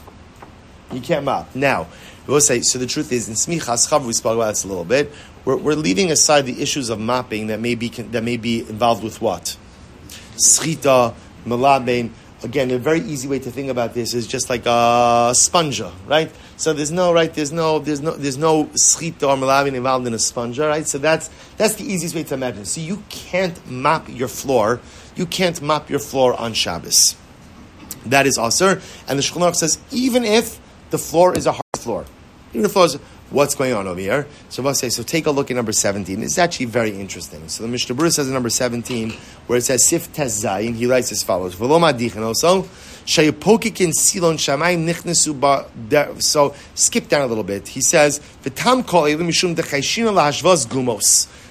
You 0.92 1.00
can't 1.00 1.24
mop. 1.24 1.54
Now, 1.54 1.86
we 2.26 2.34
will 2.34 2.40
say, 2.40 2.60
so 2.60 2.78
the 2.78 2.86
truth 2.86 3.12
is, 3.12 3.28
in 3.28 3.34
Smichas 3.34 3.88
Chaver, 3.88 4.06
we 4.06 4.12
spoke 4.12 4.36
about 4.36 4.50
this 4.50 4.64
a 4.64 4.68
little 4.68 4.84
bit. 4.84 5.12
We're, 5.44 5.56
we're 5.56 5.74
leaving 5.74 6.10
aside 6.10 6.46
the 6.46 6.62
issues 6.62 6.90
of 6.90 7.00
mopping 7.00 7.48
that 7.48 7.60
may 7.60 7.74
be, 7.74 7.88
that 7.88 8.22
may 8.22 8.36
be 8.36 8.60
involved 8.60 9.02
with 9.02 9.20
what? 9.20 9.56
schita, 10.36 11.14
malabein. 11.46 12.10
Again, 12.42 12.70
a 12.72 12.78
very 12.78 13.00
easy 13.00 13.28
way 13.28 13.38
to 13.38 13.50
think 13.50 13.70
about 13.70 13.94
this 13.94 14.14
is 14.14 14.26
just 14.26 14.50
like 14.50 14.66
a 14.66 15.30
sponja, 15.32 15.92
right? 16.06 16.30
So 16.62 16.72
there's 16.72 16.92
no 16.92 17.12
right, 17.12 17.34
there's 17.34 17.50
no, 17.50 17.80
there's 17.80 18.00
no, 18.00 18.12
there's 18.12 18.38
no 18.38 18.66
schita 18.66 19.24
or 19.24 19.36
malabein 19.36 19.74
involved 19.74 20.06
in 20.06 20.14
a 20.14 20.18
sponge. 20.20 20.60
right? 20.60 20.86
So 20.86 20.96
that's 20.96 21.28
that's 21.56 21.74
the 21.74 21.82
easiest 21.82 22.14
way 22.14 22.22
to 22.22 22.34
imagine. 22.34 22.66
So 22.66 22.80
you 22.80 23.02
can't 23.08 23.58
mop 23.68 24.08
your 24.08 24.28
floor, 24.28 24.80
you 25.16 25.26
can't 25.26 25.60
mop 25.60 25.90
your 25.90 25.98
floor 25.98 26.40
on 26.40 26.52
Shabbos. 26.52 27.16
That 28.06 28.28
is 28.28 28.38
asr, 28.38 28.80
and 29.08 29.18
the 29.18 29.24
Shulchan 29.24 29.56
says 29.56 29.80
even 29.90 30.22
if 30.22 30.60
the 30.90 30.98
floor 30.98 31.36
is 31.36 31.46
a 31.46 31.50
hard 31.50 31.78
floor, 31.78 32.04
even 32.50 32.62
the 32.62 32.68
floor 32.68 32.86
is 32.86 32.94
what's 33.30 33.56
going 33.56 33.72
on 33.72 33.88
over 33.88 33.98
here. 33.98 34.28
So 34.48 34.62
we'll 34.62 34.74
say, 34.74 34.88
so 34.88 35.02
take 35.02 35.26
a 35.26 35.32
look 35.32 35.50
at 35.50 35.56
number 35.56 35.72
17. 35.72 36.22
It's 36.22 36.38
actually 36.38 36.66
very 36.66 36.92
interesting. 36.92 37.48
So 37.48 37.64
the 37.64 37.68
Mishnah 37.68 37.96
Berurah 37.96 38.12
says 38.12 38.28
in 38.28 38.34
number 38.34 38.50
17, 38.50 39.10
where 39.48 39.58
it 39.58 39.62
says 39.62 39.84
Sif 39.88 40.12
Tez 40.12 40.44
Zayin, 40.44 40.76
he 40.76 40.86
writes 40.86 41.10
as 41.10 41.24
follows, 41.24 41.60
also, 41.60 42.68
Silon 43.04 44.38
so 46.20 46.54
skip 46.74 47.08
down 47.08 47.22
a 47.22 47.26
little 47.26 47.44
bit. 47.44 47.68
He 47.68 47.80
says, 47.80 48.20
V'tam. 48.42 48.82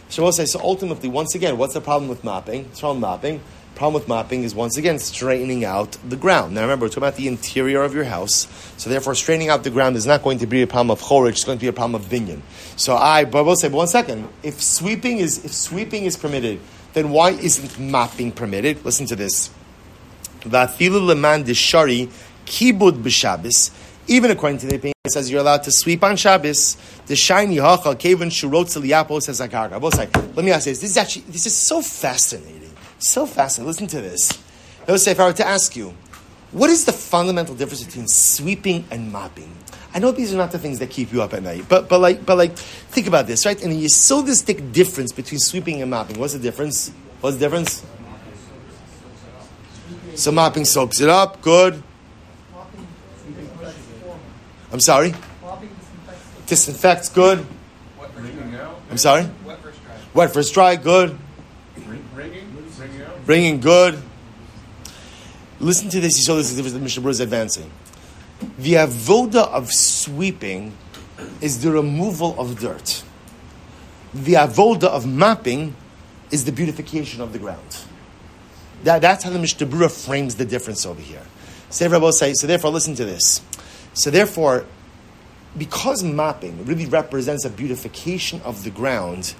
So 0.10 0.60
ultimately, 0.60 1.10
once 1.10 1.36
again, 1.36 1.58
what's 1.58 1.74
the 1.74 1.82
problem 1.82 2.10
with 2.10 2.24
mopping? 2.24 2.66
What's 2.66 2.84
wrong 2.84 2.96
with 2.96 3.02
mopping? 3.02 3.42
problem 3.82 4.00
with 4.00 4.08
mopping 4.08 4.44
is 4.44 4.54
once 4.54 4.78
again 4.78 5.00
straightening 5.00 5.66
out 5.66 5.98
the 6.08 6.16
ground. 6.16 6.54
Now 6.54 6.62
remember, 6.62 6.86
we're 6.86 6.90
talking 6.90 7.02
about 7.02 7.16
the 7.16 7.28
interior 7.28 7.82
of 7.82 7.96
your 7.96 8.04
house, 8.04 8.48
so 8.78 8.92
therefore 8.92 9.16
straightening 9.16 9.50
out 9.50 9.64
the 9.64 9.72
ground 9.72 9.96
is 9.96 10.06
not 10.06 10.22
going 10.22 10.38
to 10.38 10.46
be 10.46 10.62
a 10.62 10.68
problem 10.68 10.92
of 10.92 11.02
choresh, 11.02 11.30
it's 11.30 11.44
going 11.44 11.58
to 11.58 11.62
be 11.64 11.68
a 11.68 11.74
problem 11.74 12.00
of 12.00 12.08
binyan. 12.08 12.42
So 12.76 12.96
I, 12.96 13.26
but 13.26 13.44
we'll 13.44 13.56
say, 13.56 13.70
but 13.70 13.78
one 13.78 13.88
second, 13.88 14.30
if 14.44 14.62
sweeping 14.62 15.18
is 15.18 15.44
if 15.44 15.52
sweeping 15.52 16.04
is 16.04 16.16
permitted, 16.16 16.60
then 16.94 17.10
why 17.10 17.32
isn't 17.32 17.80
mopping 17.80 18.32
permitted? 18.32 18.86
Listen 18.86 19.08
to 19.08 19.16
this. 19.16 19.50
Vafilu 20.42 21.06
leman 21.06 21.44
dishari 21.44 22.10
kibud 22.46 23.02
b'Shabbos. 23.04 23.72
Even 24.08 24.32
according 24.32 24.58
to 24.60 24.68
the 24.68 24.76
opinion, 24.76 24.94
it 25.06 25.12
says 25.12 25.30
you're 25.32 25.42
allowed 25.42 25.64
to 25.64 25.72
sweep 25.72 26.04
on 26.04 26.16
Shabbos. 26.16 26.76
The 27.06 27.16
shiny 27.16 27.58
hachal 27.58 27.98
kevin 27.98 28.30
shurot 28.30 28.68
says 29.22 29.40
Let 29.40 30.46
me 30.46 30.52
ask 30.52 30.66
you 30.66 30.72
this. 30.72 30.82
This 30.82 30.92
is 30.92 30.98
actually 30.98 31.24
this 31.28 31.46
is 31.46 31.56
so 31.56 31.82
fascinating. 31.82 32.72
So 33.00 33.26
fascinating. 33.26 33.68
Listen 33.68 33.88
to 33.88 34.02
this. 34.02 34.42
Would 34.88 35.00
say, 35.00 35.12
if 35.12 35.20
I 35.20 35.28
were 35.28 35.34
to 35.34 35.48
ask 35.48 35.76
you, 35.76 35.94
what 36.52 36.70
is 36.70 36.86
the 36.86 36.92
fundamental 36.92 37.56
difference 37.56 37.84
between 37.84 38.08
sweeping 38.08 38.84
and 38.92 39.12
mopping? 39.12 39.56
I 39.94 40.00
know 40.00 40.12
these 40.12 40.34
are 40.34 40.38
not 40.38 40.52
the 40.52 40.60
things 40.60 40.80
that 40.80 40.90
keep 40.90 41.12
you 41.14 41.22
up 41.22 41.34
at 41.34 41.44
night, 41.44 41.66
but 41.70 41.88
but 41.88 42.00
like 42.00 42.26
but 42.26 42.38
like 42.38 42.58
think 42.58 43.08
about 43.08 43.28
this, 43.28 43.46
right? 43.46 43.62
And 43.62 43.80
you 43.80 43.90
saw 43.90 44.22
big 44.22 44.74
difference 44.74 45.12
between 45.12 45.40
sweeping 45.40 45.82
and 45.82 45.92
mopping. 45.92 46.20
What's 46.20 46.34
the 46.34 46.40
difference? 46.40 46.92
What's 47.22 47.38
the 47.38 47.46
difference? 47.46 47.86
So 50.16 50.32
mopping 50.32 50.66
soaks 50.66 51.02
it 51.02 51.10
up, 51.10 51.42
good. 51.42 51.82
I'm 54.72 54.80
sorry. 54.80 55.14
Disinfects, 56.48 57.10
good. 57.10 57.46
I'm 58.90 58.98
sorry. 58.98 59.30
Wet 60.14 60.34
versus 60.34 60.52
dry, 60.52 60.76
good 60.76 61.18
bringing 63.26 63.60
good. 63.60 64.02
Listen 65.60 65.90
to 65.90 66.00
this. 66.00 66.18
You 66.18 66.24
saw 66.24 66.36
this 66.36 66.54
the 66.54 66.80
Mishnah 66.80 67.08
is 67.08 67.20
advancing. 67.20 67.72
The 68.58 68.74
avoda 68.74 69.48
of 69.48 69.72
sweeping 69.72 70.76
is 71.40 71.62
the 71.62 71.72
removal 71.72 72.40
of 72.40 72.60
dirt. 72.60 73.04
The 74.14 74.34
avoda 74.34 74.86
of 74.86 75.06
mopping 75.06 75.76
is 76.32 76.46
the 76.46 76.52
beautification 76.52 77.22
of 77.22 77.34
the 77.34 77.40
ground. 77.40 77.78
That, 78.84 79.02
that's 79.02 79.24
how 79.24 79.30
the 79.30 79.40
Mishnah 79.40 79.90
frames 79.90 80.36
the 80.36 80.46
difference 80.46 80.86
over 80.86 81.02
here. 81.02 81.24
Say, 81.70 82.34
so 82.34 82.48
therefore, 82.48 82.72
listen 82.72 82.96
to 82.96 83.06
this. 83.06 83.42
So 83.94 84.10
therefore, 84.10 84.66
because 85.58 86.04
mopping 86.04 86.66
really 86.66 86.86
represents 86.86 87.46
a 87.46 87.50
beautification 87.50 88.42
of 88.42 88.64
the 88.64 88.70
ground, 88.70 89.34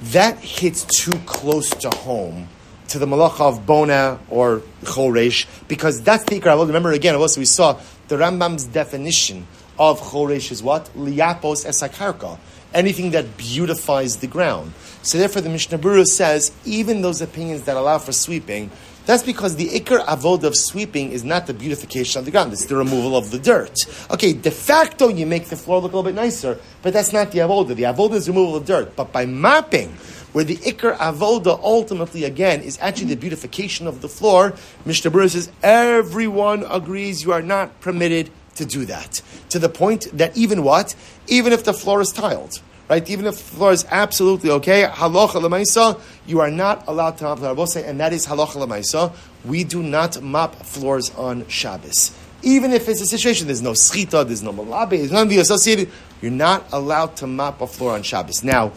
that 0.00 0.38
hits 0.38 0.84
too 0.84 1.18
close 1.26 1.70
to 1.70 1.90
home 1.90 2.48
to 2.88 2.98
the 2.98 3.06
malacha 3.06 3.40
of 3.40 3.66
bona 3.66 4.18
or 4.28 4.62
choresh, 4.82 5.46
because 5.68 6.02
that's 6.02 6.24
the 6.24 6.40
ikar. 6.40 6.66
Remember 6.66 6.92
again, 6.92 7.14
also 7.14 7.40
we 7.40 7.46
saw 7.46 7.80
the 8.08 8.16
Rambam's 8.16 8.64
definition 8.64 9.46
of 9.78 10.00
choresh 10.00 10.52
is 10.52 10.62
what 10.62 10.86
liapos 10.96 11.66
esakarka, 11.66 12.38
anything 12.76 13.10
that 13.12 13.36
beautifies 13.36 14.18
the 14.18 14.26
ground. 14.26 14.72
So 15.02 15.18
therefore, 15.18 15.42
the 15.42 15.48
Mishnah 15.48 15.78
Berurah 15.78 16.04
says 16.04 16.52
even 16.64 17.00
those 17.00 17.22
opinions 17.22 17.62
that 17.62 17.76
allow 17.76 17.98
for 17.98 18.12
sweeping. 18.12 18.70
That's 19.06 19.22
because 19.22 19.54
the 19.54 19.68
ikar 19.68 20.04
avod 20.04 20.42
of 20.42 20.56
sweeping 20.56 21.12
is 21.12 21.22
not 21.22 21.46
the 21.46 21.54
beautification 21.54 22.18
of 22.18 22.24
the 22.24 22.32
ground; 22.32 22.52
it's 22.52 22.66
the 22.66 22.76
removal 22.76 23.16
of 23.16 23.30
the 23.30 23.38
dirt. 23.38 23.78
Okay, 24.10 24.32
de 24.32 24.50
facto 24.50 25.08
you 25.08 25.26
make 25.26 25.46
the 25.46 25.56
floor 25.56 25.80
look 25.80 25.92
a 25.92 25.96
little 25.96 26.10
bit 26.10 26.16
nicer, 26.16 26.58
but 26.82 26.92
that's 26.92 27.12
not 27.12 27.30
the 27.30 27.38
avoda. 27.38 27.74
The 27.74 27.84
avoda 27.84 28.14
is 28.14 28.28
removal 28.28 28.56
of 28.56 28.66
dirt. 28.66 28.96
But 28.96 29.12
by 29.12 29.24
mopping, 29.24 29.92
where 30.32 30.44
the 30.44 30.56
ikar 30.56 30.96
avoda 30.96 31.58
ultimately 31.62 32.24
again 32.24 32.62
is 32.62 32.78
actually 32.80 33.14
the 33.14 33.16
beautification 33.16 33.86
of 33.86 34.02
the 34.02 34.08
floor. 34.08 34.54
Mishnah 34.84 35.12
Berurah 35.12 35.30
says 35.30 35.52
everyone 35.62 36.64
agrees 36.68 37.22
you 37.22 37.32
are 37.32 37.42
not 37.42 37.80
permitted 37.80 38.28
to 38.56 38.66
do 38.66 38.84
that 38.86 39.22
to 39.50 39.58
the 39.58 39.68
point 39.68 40.08
that 40.12 40.36
even 40.36 40.62
what 40.62 40.94
even 41.28 41.52
if 41.52 41.64
the 41.64 41.74
floor 41.74 42.00
is 42.00 42.12
tiled. 42.12 42.60
Right, 42.88 43.10
even 43.10 43.26
if 43.26 43.34
the 43.36 43.42
floor 43.42 43.72
is 43.72 43.84
absolutely 43.90 44.48
okay, 44.50 44.84
halacha 44.84 45.42
lemaisa, 45.42 46.00
you 46.24 46.38
are 46.38 46.52
not 46.52 46.86
allowed 46.86 47.18
to 47.18 47.24
mop 47.24 47.40
the 47.40 47.84
and 47.84 47.98
that 47.98 48.12
is 48.12 48.28
halacha 48.28 48.64
lemaisa. 48.64 49.12
We 49.44 49.64
do 49.64 49.82
not 49.82 50.22
mop 50.22 50.54
floors 50.64 51.10
on 51.16 51.48
Shabbos 51.48 52.12
even 52.46 52.72
if 52.72 52.88
it's 52.88 53.00
a 53.00 53.06
situation, 53.06 53.48
there's 53.48 53.60
no 53.60 53.72
schita, 53.72 54.24
there's 54.24 54.42
no 54.42 54.52
malabe, 54.52 54.90
there's 54.90 55.10
none 55.10 55.24
of 55.24 55.28
the 55.30 55.38
associated, 55.38 55.90
you're 56.22 56.30
not 56.30 56.64
allowed 56.72 57.16
to 57.16 57.26
mop 57.26 57.60
a 57.60 57.66
floor 57.66 57.92
on 57.92 58.04
Shabbos. 58.04 58.44
Now, 58.44 58.72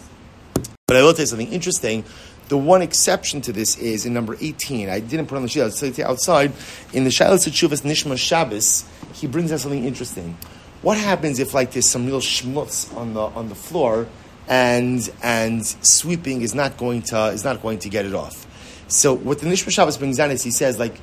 but 0.87 0.97
I 0.97 1.03
will 1.03 1.13
tell 1.13 1.21
you 1.21 1.27
something 1.27 1.53
interesting. 1.53 2.03
The 2.47 2.57
one 2.57 2.81
exception 2.81 3.41
to 3.41 3.53
this 3.53 3.77
is 3.77 4.07
in 4.07 4.13
number 4.13 4.35
18. 4.41 4.89
I 4.89 4.99
didn't 4.99 5.27
put 5.27 5.35
on 5.35 5.43
the 5.43 5.49
sheet, 5.49 5.61
I'll 5.61 6.09
outside. 6.09 6.51
In 6.93 7.03
the 7.03 7.11
Shilas 7.11 7.47
Tshuvas 7.47 7.83
Nishmas 7.83 8.17
Shabbos, 8.17 8.85
he 9.13 9.27
brings 9.27 9.51
us 9.51 9.63
something 9.63 9.83
interesting. 9.83 10.37
What 10.81 10.97
happens 10.97 11.39
if, 11.39 11.53
like, 11.53 11.71
there's 11.71 11.89
some 11.89 12.05
real 12.05 12.21
schmutz 12.21 12.95
on 12.95 13.13
the, 13.13 13.21
on 13.21 13.49
the 13.49 13.55
floor 13.55 14.07
and, 14.47 15.09
and 15.21 15.65
sweeping 15.65 16.41
is 16.41 16.55
not, 16.55 16.77
going 16.77 17.01
to, 17.03 17.27
is 17.27 17.43
not 17.43 17.61
going 17.61 17.79
to 17.79 17.89
get 17.89 18.05
it 18.05 18.13
off? 18.13 18.45
So, 18.87 19.13
what 19.13 19.39
the 19.39 19.47
Nishmas 19.47 19.71
Shabbos 19.71 19.97
brings 19.97 20.17
down 20.17 20.31
is 20.31 20.43
he 20.43 20.51
says, 20.51 20.79
like, 20.79 20.99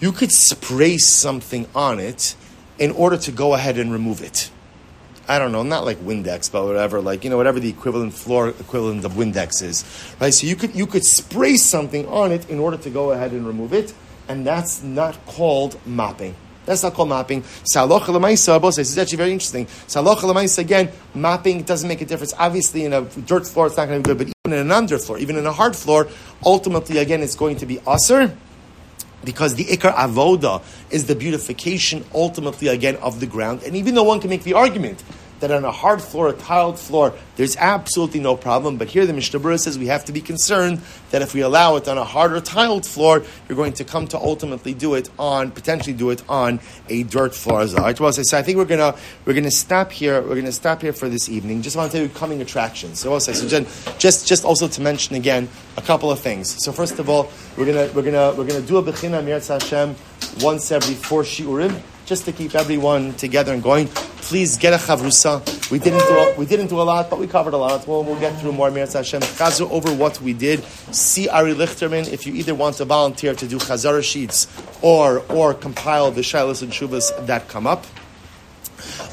you 0.00 0.12
could 0.12 0.30
spray 0.30 0.98
something 0.98 1.66
on 1.74 1.98
it 1.98 2.36
in 2.78 2.90
order 2.90 3.16
to 3.16 3.32
go 3.32 3.54
ahead 3.54 3.78
and 3.78 3.92
remove 3.92 4.22
it. 4.22 4.50
I 5.26 5.38
don't 5.38 5.52
know, 5.52 5.62
not 5.62 5.84
like 5.84 5.98
Windex, 5.98 6.52
but 6.52 6.66
whatever, 6.66 7.00
like 7.00 7.24
you 7.24 7.30
know, 7.30 7.38
whatever 7.38 7.58
the 7.58 7.70
equivalent 7.70 8.12
floor 8.12 8.48
equivalent 8.50 9.04
of 9.06 9.12
Windex 9.12 9.62
is, 9.62 9.84
right? 10.20 10.34
So 10.34 10.46
you 10.46 10.54
could 10.54 10.74
you 10.74 10.86
could 10.86 11.04
spray 11.04 11.56
something 11.56 12.06
on 12.08 12.30
it 12.30 12.50
in 12.50 12.58
order 12.58 12.76
to 12.76 12.90
go 12.90 13.12
ahead 13.12 13.32
and 13.32 13.46
remove 13.46 13.72
it, 13.72 13.94
and 14.28 14.46
that's 14.46 14.82
not 14.82 15.24
called 15.24 15.80
mopping. 15.86 16.34
That's 16.66 16.82
not 16.82 16.94
called 16.94 17.10
mopping. 17.10 17.42
Saloch 17.74 18.02
lemaisa, 18.02 18.60
both 18.60 18.76
this 18.76 18.90
is 18.90 18.98
actually 18.98 19.18
very 19.18 19.32
interesting. 19.32 19.66
Saloch 19.66 20.18
lemaisa 20.18 20.58
again, 20.58 20.90
mopping 21.14 21.62
doesn't 21.62 21.88
make 21.88 22.00
a 22.00 22.06
difference. 22.06 22.34
Obviously, 22.38 22.84
in 22.84 22.92
a 22.92 23.02
dirt 23.02 23.46
floor, 23.46 23.66
it's 23.66 23.76
not 23.76 23.88
going 23.88 24.02
to 24.02 24.08
be 24.08 24.14
good, 24.14 24.18
but 24.18 24.32
even 24.46 24.58
in 24.58 24.66
an 24.66 24.72
under 24.72 24.98
floor, 24.98 25.18
even 25.18 25.36
in 25.36 25.46
a 25.46 25.52
hard 25.52 25.76
floor, 25.76 26.08
ultimately, 26.44 26.98
again, 26.98 27.22
it's 27.22 27.36
going 27.36 27.56
to 27.56 27.66
be 27.66 27.76
usr 27.78 28.34
because 29.24 29.54
the 29.54 29.64
ikar 29.64 29.94
avoda 29.94 30.62
is 30.90 31.06
the 31.06 31.14
beautification 31.14 32.04
ultimately 32.14 32.68
again 32.68 32.96
of 32.96 33.20
the 33.20 33.26
ground. 33.26 33.62
And 33.62 33.74
even 33.76 33.94
though 33.94 34.04
one 34.04 34.20
can 34.20 34.30
make 34.30 34.42
the 34.42 34.54
argument 34.54 35.02
that 35.46 35.54
on 35.54 35.64
a 35.64 35.70
hard 35.70 36.00
floor, 36.00 36.28
a 36.28 36.32
tiled 36.32 36.78
floor, 36.78 37.12
there's 37.36 37.54
absolutely 37.56 38.20
no 38.20 38.34
problem. 38.34 38.78
But 38.78 38.88
here 38.88 39.04
the 39.04 39.12
Mishnah 39.12 39.40
Berurah 39.40 39.60
says 39.60 39.78
we 39.78 39.88
have 39.88 40.06
to 40.06 40.12
be 40.12 40.22
concerned 40.22 40.80
that 41.10 41.20
if 41.20 41.34
we 41.34 41.42
allow 41.42 41.76
it 41.76 41.86
on 41.86 41.98
a 41.98 42.04
harder 42.04 42.40
tiled 42.40 42.86
floor, 42.86 43.22
you're 43.46 43.56
going 43.56 43.74
to 43.74 43.84
come 43.84 44.06
to 44.08 44.18
ultimately 44.18 44.72
do 44.72 44.94
it 44.94 45.10
on, 45.18 45.50
potentially 45.50 45.92
do 45.92 46.08
it 46.10 46.22
on 46.30 46.60
a 46.88 47.02
dirt 47.02 47.34
floor 47.34 47.60
as 47.60 47.74
well. 47.74 47.84
Right? 47.84 47.96
So 47.96 48.38
I 48.38 48.42
think 48.42 48.56
we're 48.56 48.64
gonna 48.64 48.96
we're 49.26 49.34
gonna 49.34 49.50
stop 49.50 49.92
here. 49.92 50.22
We're 50.22 50.36
gonna 50.36 50.50
stop 50.50 50.80
here 50.80 50.94
for 50.94 51.10
this 51.10 51.28
evening. 51.28 51.60
Just 51.60 51.76
want 51.76 51.92
to 51.92 51.98
tell 51.98 52.06
you 52.06 52.12
coming 52.12 52.40
attractions. 52.40 53.00
So 53.00 53.12
also, 53.12 53.32
so 53.32 53.46
just 53.98 54.26
just 54.26 54.44
also 54.46 54.66
to 54.66 54.80
mention 54.80 55.14
again 55.14 55.48
a 55.76 55.82
couple 55.82 56.10
of 56.10 56.20
things. 56.20 56.64
So 56.64 56.72
first 56.72 56.98
of 56.98 57.10
all, 57.10 57.30
we're 57.58 57.66
gonna 57.66 57.92
we're 57.92 58.02
gonna 58.02 58.32
we're 58.34 58.46
gonna 58.46 58.62
do 58.62 58.78
a 58.78 58.82
bechina 58.82 59.22
Hashem 59.24 59.94
once 60.42 60.72
every 60.72 60.94
four 60.94 61.22
shiurim 61.22 61.82
just 62.04 62.24
to 62.26 62.32
keep 62.32 62.54
everyone 62.54 63.14
together 63.14 63.52
and 63.52 63.62
going. 63.62 63.88
Please 64.28 64.56
get 64.56 64.72
a 64.72 64.76
chavrusa. 64.76 65.70
We 65.70 65.78
didn't 65.78 66.00
do 66.00 66.14
a, 66.14 66.34
we 66.36 66.46
didn't 66.46 66.68
do 66.68 66.80
a 66.80 66.82
lot, 66.82 67.10
but 67.10 67.18
we 67.18 67.26
covered 67.26 67.54
a 67.54 67.56
lot. 67.56 67.86
We'll, 67.86 68.04
we'll 68.04 68.20
get 68.20 68.38
through 68.40 68.52
more. 68.52 68.70
Mirat 68.70 68.92
Hashem. 68.92 69.20
Chazu 69.20 69.70
over 69.70 69.92
what 69.94 70.20
we 70.20 70.32
did. 70.32 70.64
See 70.92 71.28
Ari 71.28 71.54
Lichterman 71.54 72.10
if 72.12 72.26
you 72.26 72.34
either 72.34 72.54
want 72.54 72.76
to 72.76 72.84
volunteer 72.84 73.34
to 73.34 73.46
do 73.46 73.58
chazara 73.58 74.02
sheets 74.02 74.46
or 74.82 75.22
or 75.30 75.54
compile 75.54 76.10
the 76.10 76.22
shilas 76.22 76.62
and 76.62 76.72
shuvas 76.72 77.26
that 77.26 77.48
come 77.48 77.66
up. 77.66 77.84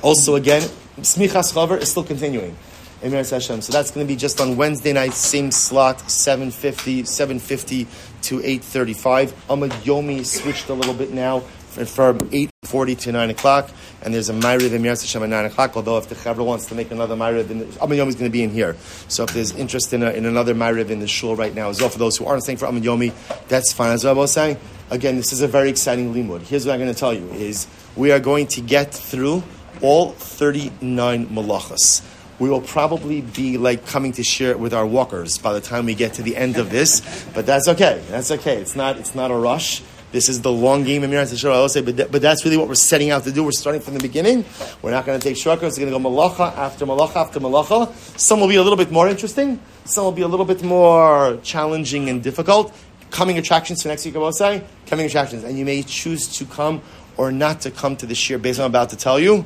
Also, 0.01 0.35
again, 0.35 0.61
smichas 1.01 1.53
chaver 1.53 1.79
is 1.79 1.91
still 1.91 2.03
continuing. 2.03 2.55
So 3.01 3.07
that's 3.09 3.89
going 3.89 4.05
to 4.05 4.13
be 4.13 4.15
just 4.15 4.39
on 4.39 4.57
Wednesday 4.57 4.93
night, 4.93 5.13
same 5.13 5.49
slot, 5.49 5.97
7.50, 5.97 7.01
7.50 7.01 8.21
to 8.21 8.37
8.35. 8.37 9.31
Amud 9.49 9.71
Yomi 9.81 10.23
switched 10.23 10.69
a 10.69 10.73
little 10.75 10.93
bit 10.93 11.11
now 11.11 11.41
from 11.71 12.19
8.40 12.19 12.99
to 12.99 13.11
9 13.11 13.29
o'clock, 13.29 13.69
and 14.03 14.13
there's 14.13 14.29
a 14.29 14.33
Ma'ariv 14.33 14.73
in 14.73 14.83
Hashem 14.83 15.23
at 15.23 15.29
9 15.29 15.45
o'clock, 15.45 15.75
although 15.75 15.97
if 15.97 16.09
the 16.09 16.15
Chavra 16.15 16.45
wants 16.45 16.65
to 16.67 16.75
make 16.75 16.91
another 16.91 17.15
Ma'ariv, 17.15 17.45
Amud 17.45 17.97
Yomi 17.97 18.07
is 18.07 18.15
going 18.15 18.29
to 18.29 18.29
be 18.29 18.43
in 18.43 18.49
here. 18.49 18.75
So 19.07 19.23
if 19.23 19.33
there's 19.33 19.55
interest 19.55 19.93
in, 19.93 20.03
a, 20.03 20.11
in 20.11 20.25
another 20.25 20.53
Ma'ariv 20.53 20.89
in 20.89 20.99
the 20.99 21.07
shul 21.07 21.35
right 21.35 21.53
now 21.53 21.69
as 21.69 21.79
well, 21.79 21.89
for 21.89 21.99
those 21.99 22.17
who 22.17 22.25
aren't 22.25 22.43
staying 22.43 22.57
for 22.57 22.67
Amud 22.67 22.83
Yomi, 22.83 23.13
that's 23.47 23.71
fine. 23.73 23.91
As 23.91 24.05
I 24.05 24.11
was 24.11 24.33
saying, 24.33 24.57
again, 24.89 25.15
this 25.15 25.31
is 25.31 25.41
a 25.41 25.47
very 25.47 25.69
exciting 25.69 26.13
limud. 26.13 26.41
Here's 26.41 26.65
what 26.65 26.73
I'm 26.73 26.79
going 26.79 26.93
to 26.93 26.99
tell 26.99 27.13
you, 27.13 27.29
is 27.29 27.67
we 27.95 28.11
are 28.11 28.19
going 28.19 28.47
to 28.47 28.61
get 28.61 28.93
through 28.93 29.43
all 29.81 30.11
39 30.11 31.27
malachas 31.27 32.03
we 32.41 32.49
will 32.49 32.61
probably 32.61 33.21
be 33.21 33.59
like 33.59 33.85
coming 33.85 34.11
to 34.13 34.23
share 34.23 34.49
it 34.49 34.59
with 34.59 34.73
our 34.73 34.85
walkers 34.85 35.37
by 35.37 35.53
the 35.53 35.61
time 35.61 35.85
we 35.85 35.93
get 35.93 36.13
to 36.13 36.23
the 36.23 36.35
end 36.35 36.57
of 36.57 36.71
this. 36.71 37.01
But 37.35 37.45
that's 37.45 37.67
okay. 37.67 38.03
That's 38.09 38.31
okay. 38.31 38.57
It's 38.57 38.75
not, 38.75 38.97
it's 38.97 39.13
not 39.13 39.29
a 39.29 39.35
rush. 39.35 39.83
This 40.11 40.27
is 40.27 40.41
the 40.41 40.51
long 40.51 40.83
game 40.83 41.03
of 41.03 41.09
Miras 41.09 41.45
I 41.45 41.49
will 41.49 41.69
say, 41.69 41.81
but, 41.81 42.11
but 42.11 42.21
that's 42.21 42.43
really 42.43 42.57
what 42.57 42.67
we're 42.67 42.75
setting 42.75 43.11
out 43.11 43.23
to 43.23 43.31
do. 43.31 43.45
We're 43.45 43.51
starting 43.51 43.81
from 43.81 43.93
the 43.93 44.01
beginning. 44.01 44.43
We're 44.81 44.91
not 44.91 45.05
going 45.05 45.17
to 45.17 45.25
take 45.25 45.37
shortcuts. 45.37 45.77
We're 45.77 45.89
going 45.89 46.03
to 46.03 46.09
go 46.09 46.09
malacha 46.09 46.55
after 46.57 46.85
malacha 46.85 47.15
after 47.15 47.39
malacha. 47.39 47.93
Some 48.19 48.41
will 48.41 48.49
be 48.49 48.57
a 48.57 48.61
little 48.61 48.77
bit 48.77 48.91
more 48.91 49.07
interesting. 49.07 49.59
Some 49.85 50.03
will 50.03 50.11
be 50.11 50.21
a 50.21 50.27
little 50.27 50.45
bit 50.45 50.63
more 50.63 51.39
challenging 51.43 52.09
and 52.09 52.21
difficult. 52.21 52.75
Coming 53.09 53.37
attractions 53.37 53.81
for 53.81 53.87
next 53.87 54.05
week, 54.05 54.15
I 54.15 54.19
will 54.19 54.33
say. 54.33 54.63
Coming 54.87 55.05
attractions. 55.05 55.45
And 55.45 55.57
you 55.57 55.63
may 55.63 55.81
choose 55.83 56.27
to 56.37 56.45
come 56.45 56.81
or 57.15 57.31
not 57.31 57.61
to 57.61 57.71
come 57.71 57.95
to 57.97 58.05
this 58.05 58.29
year 58.29 58.37
based 58.37 58.59
on 58.59 58.63
what 58.63 58.65
I'm 58.65 58.71
about 58.71 58.89
to 58.89 58.97
tell 58.97 59.19
you. 59.19 59.45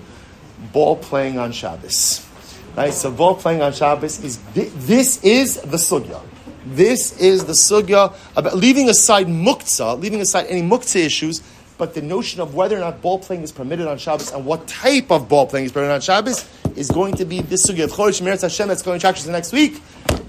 Ball 0.74 0.96
playing 0.96 1.38
on 1.38 1.52
Shabbos. 1.52 2.28
Right? 2.76 2.94
So 2.94 3.12
ball 3.12 3.36
playing 3.36 3.62
on 3.62 3.72
Shabbos 3.72 4.24
is 4.24 4.40
this 4.54 5.24
is 5.24 5.62
the 5.62 5.78
sugya. 5.78 6.22
This 6.66 7.20
is 7.20 7.46
the 7.46 7.54
sugya 7.54 8.16
about 8.36 8.56
leaving 8.56 8.90
aside 8.90 9.28
muktzah, 9.28 10.00
leaving 10.00 10.22
aside 10.22 10.48
any 10.48 10.62
muktzah 10.62 11.06
issues, 11.06 11.44
but 11.78 11.94
the 11.94 12.02
notion 12.02 12.42
of 12.42 12.56
whether 12.56 12.76
or 12.78 12.80
not 12.80 13.02
ball 13.02 13.20
playing 13.20 13.44
is 13.44 13.52
permitted 13.52 13.88
on 13.88 13.98
Shabbos 13.98 14.32
and 14.32 14.46
what 14.46 14.68
type 14.68 15.12
of 15.12 15.30
ball 15.30 15.46
playing 15.46 15.66
is 15.66 15.72
permitted 15.72 15.94
on 15.94 16.02
Shabbos 16.02 16.50
is 16.76 16.90
going 16.90 17.16
to 17.16 17.26
be 17.26 17.42
this 17.42 17.68
sugya. 17.68 17.84
Of 17.84 17.92
Choresh 17.92 18.22
Meretz 18.22 18.42
Hashem 18.42 18.68
that's 18.68 18.82
going 18.82 19.00
to 19.00 19.26
the 19.26 19.32
next 19.32 19.54
week. 19.54 19.74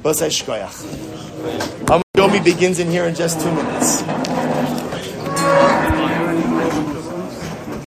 B'asai 0.02 0.28
Shkoyach. 0.28 2.02
Yomi 2.16 2.44
begins 2.44 2.80
in 2.80 2.90
here 2.90 3.04
in 3.04 3.14
just 3.14 3.40
two 3.40 3.52
minutes. 3.52 4.02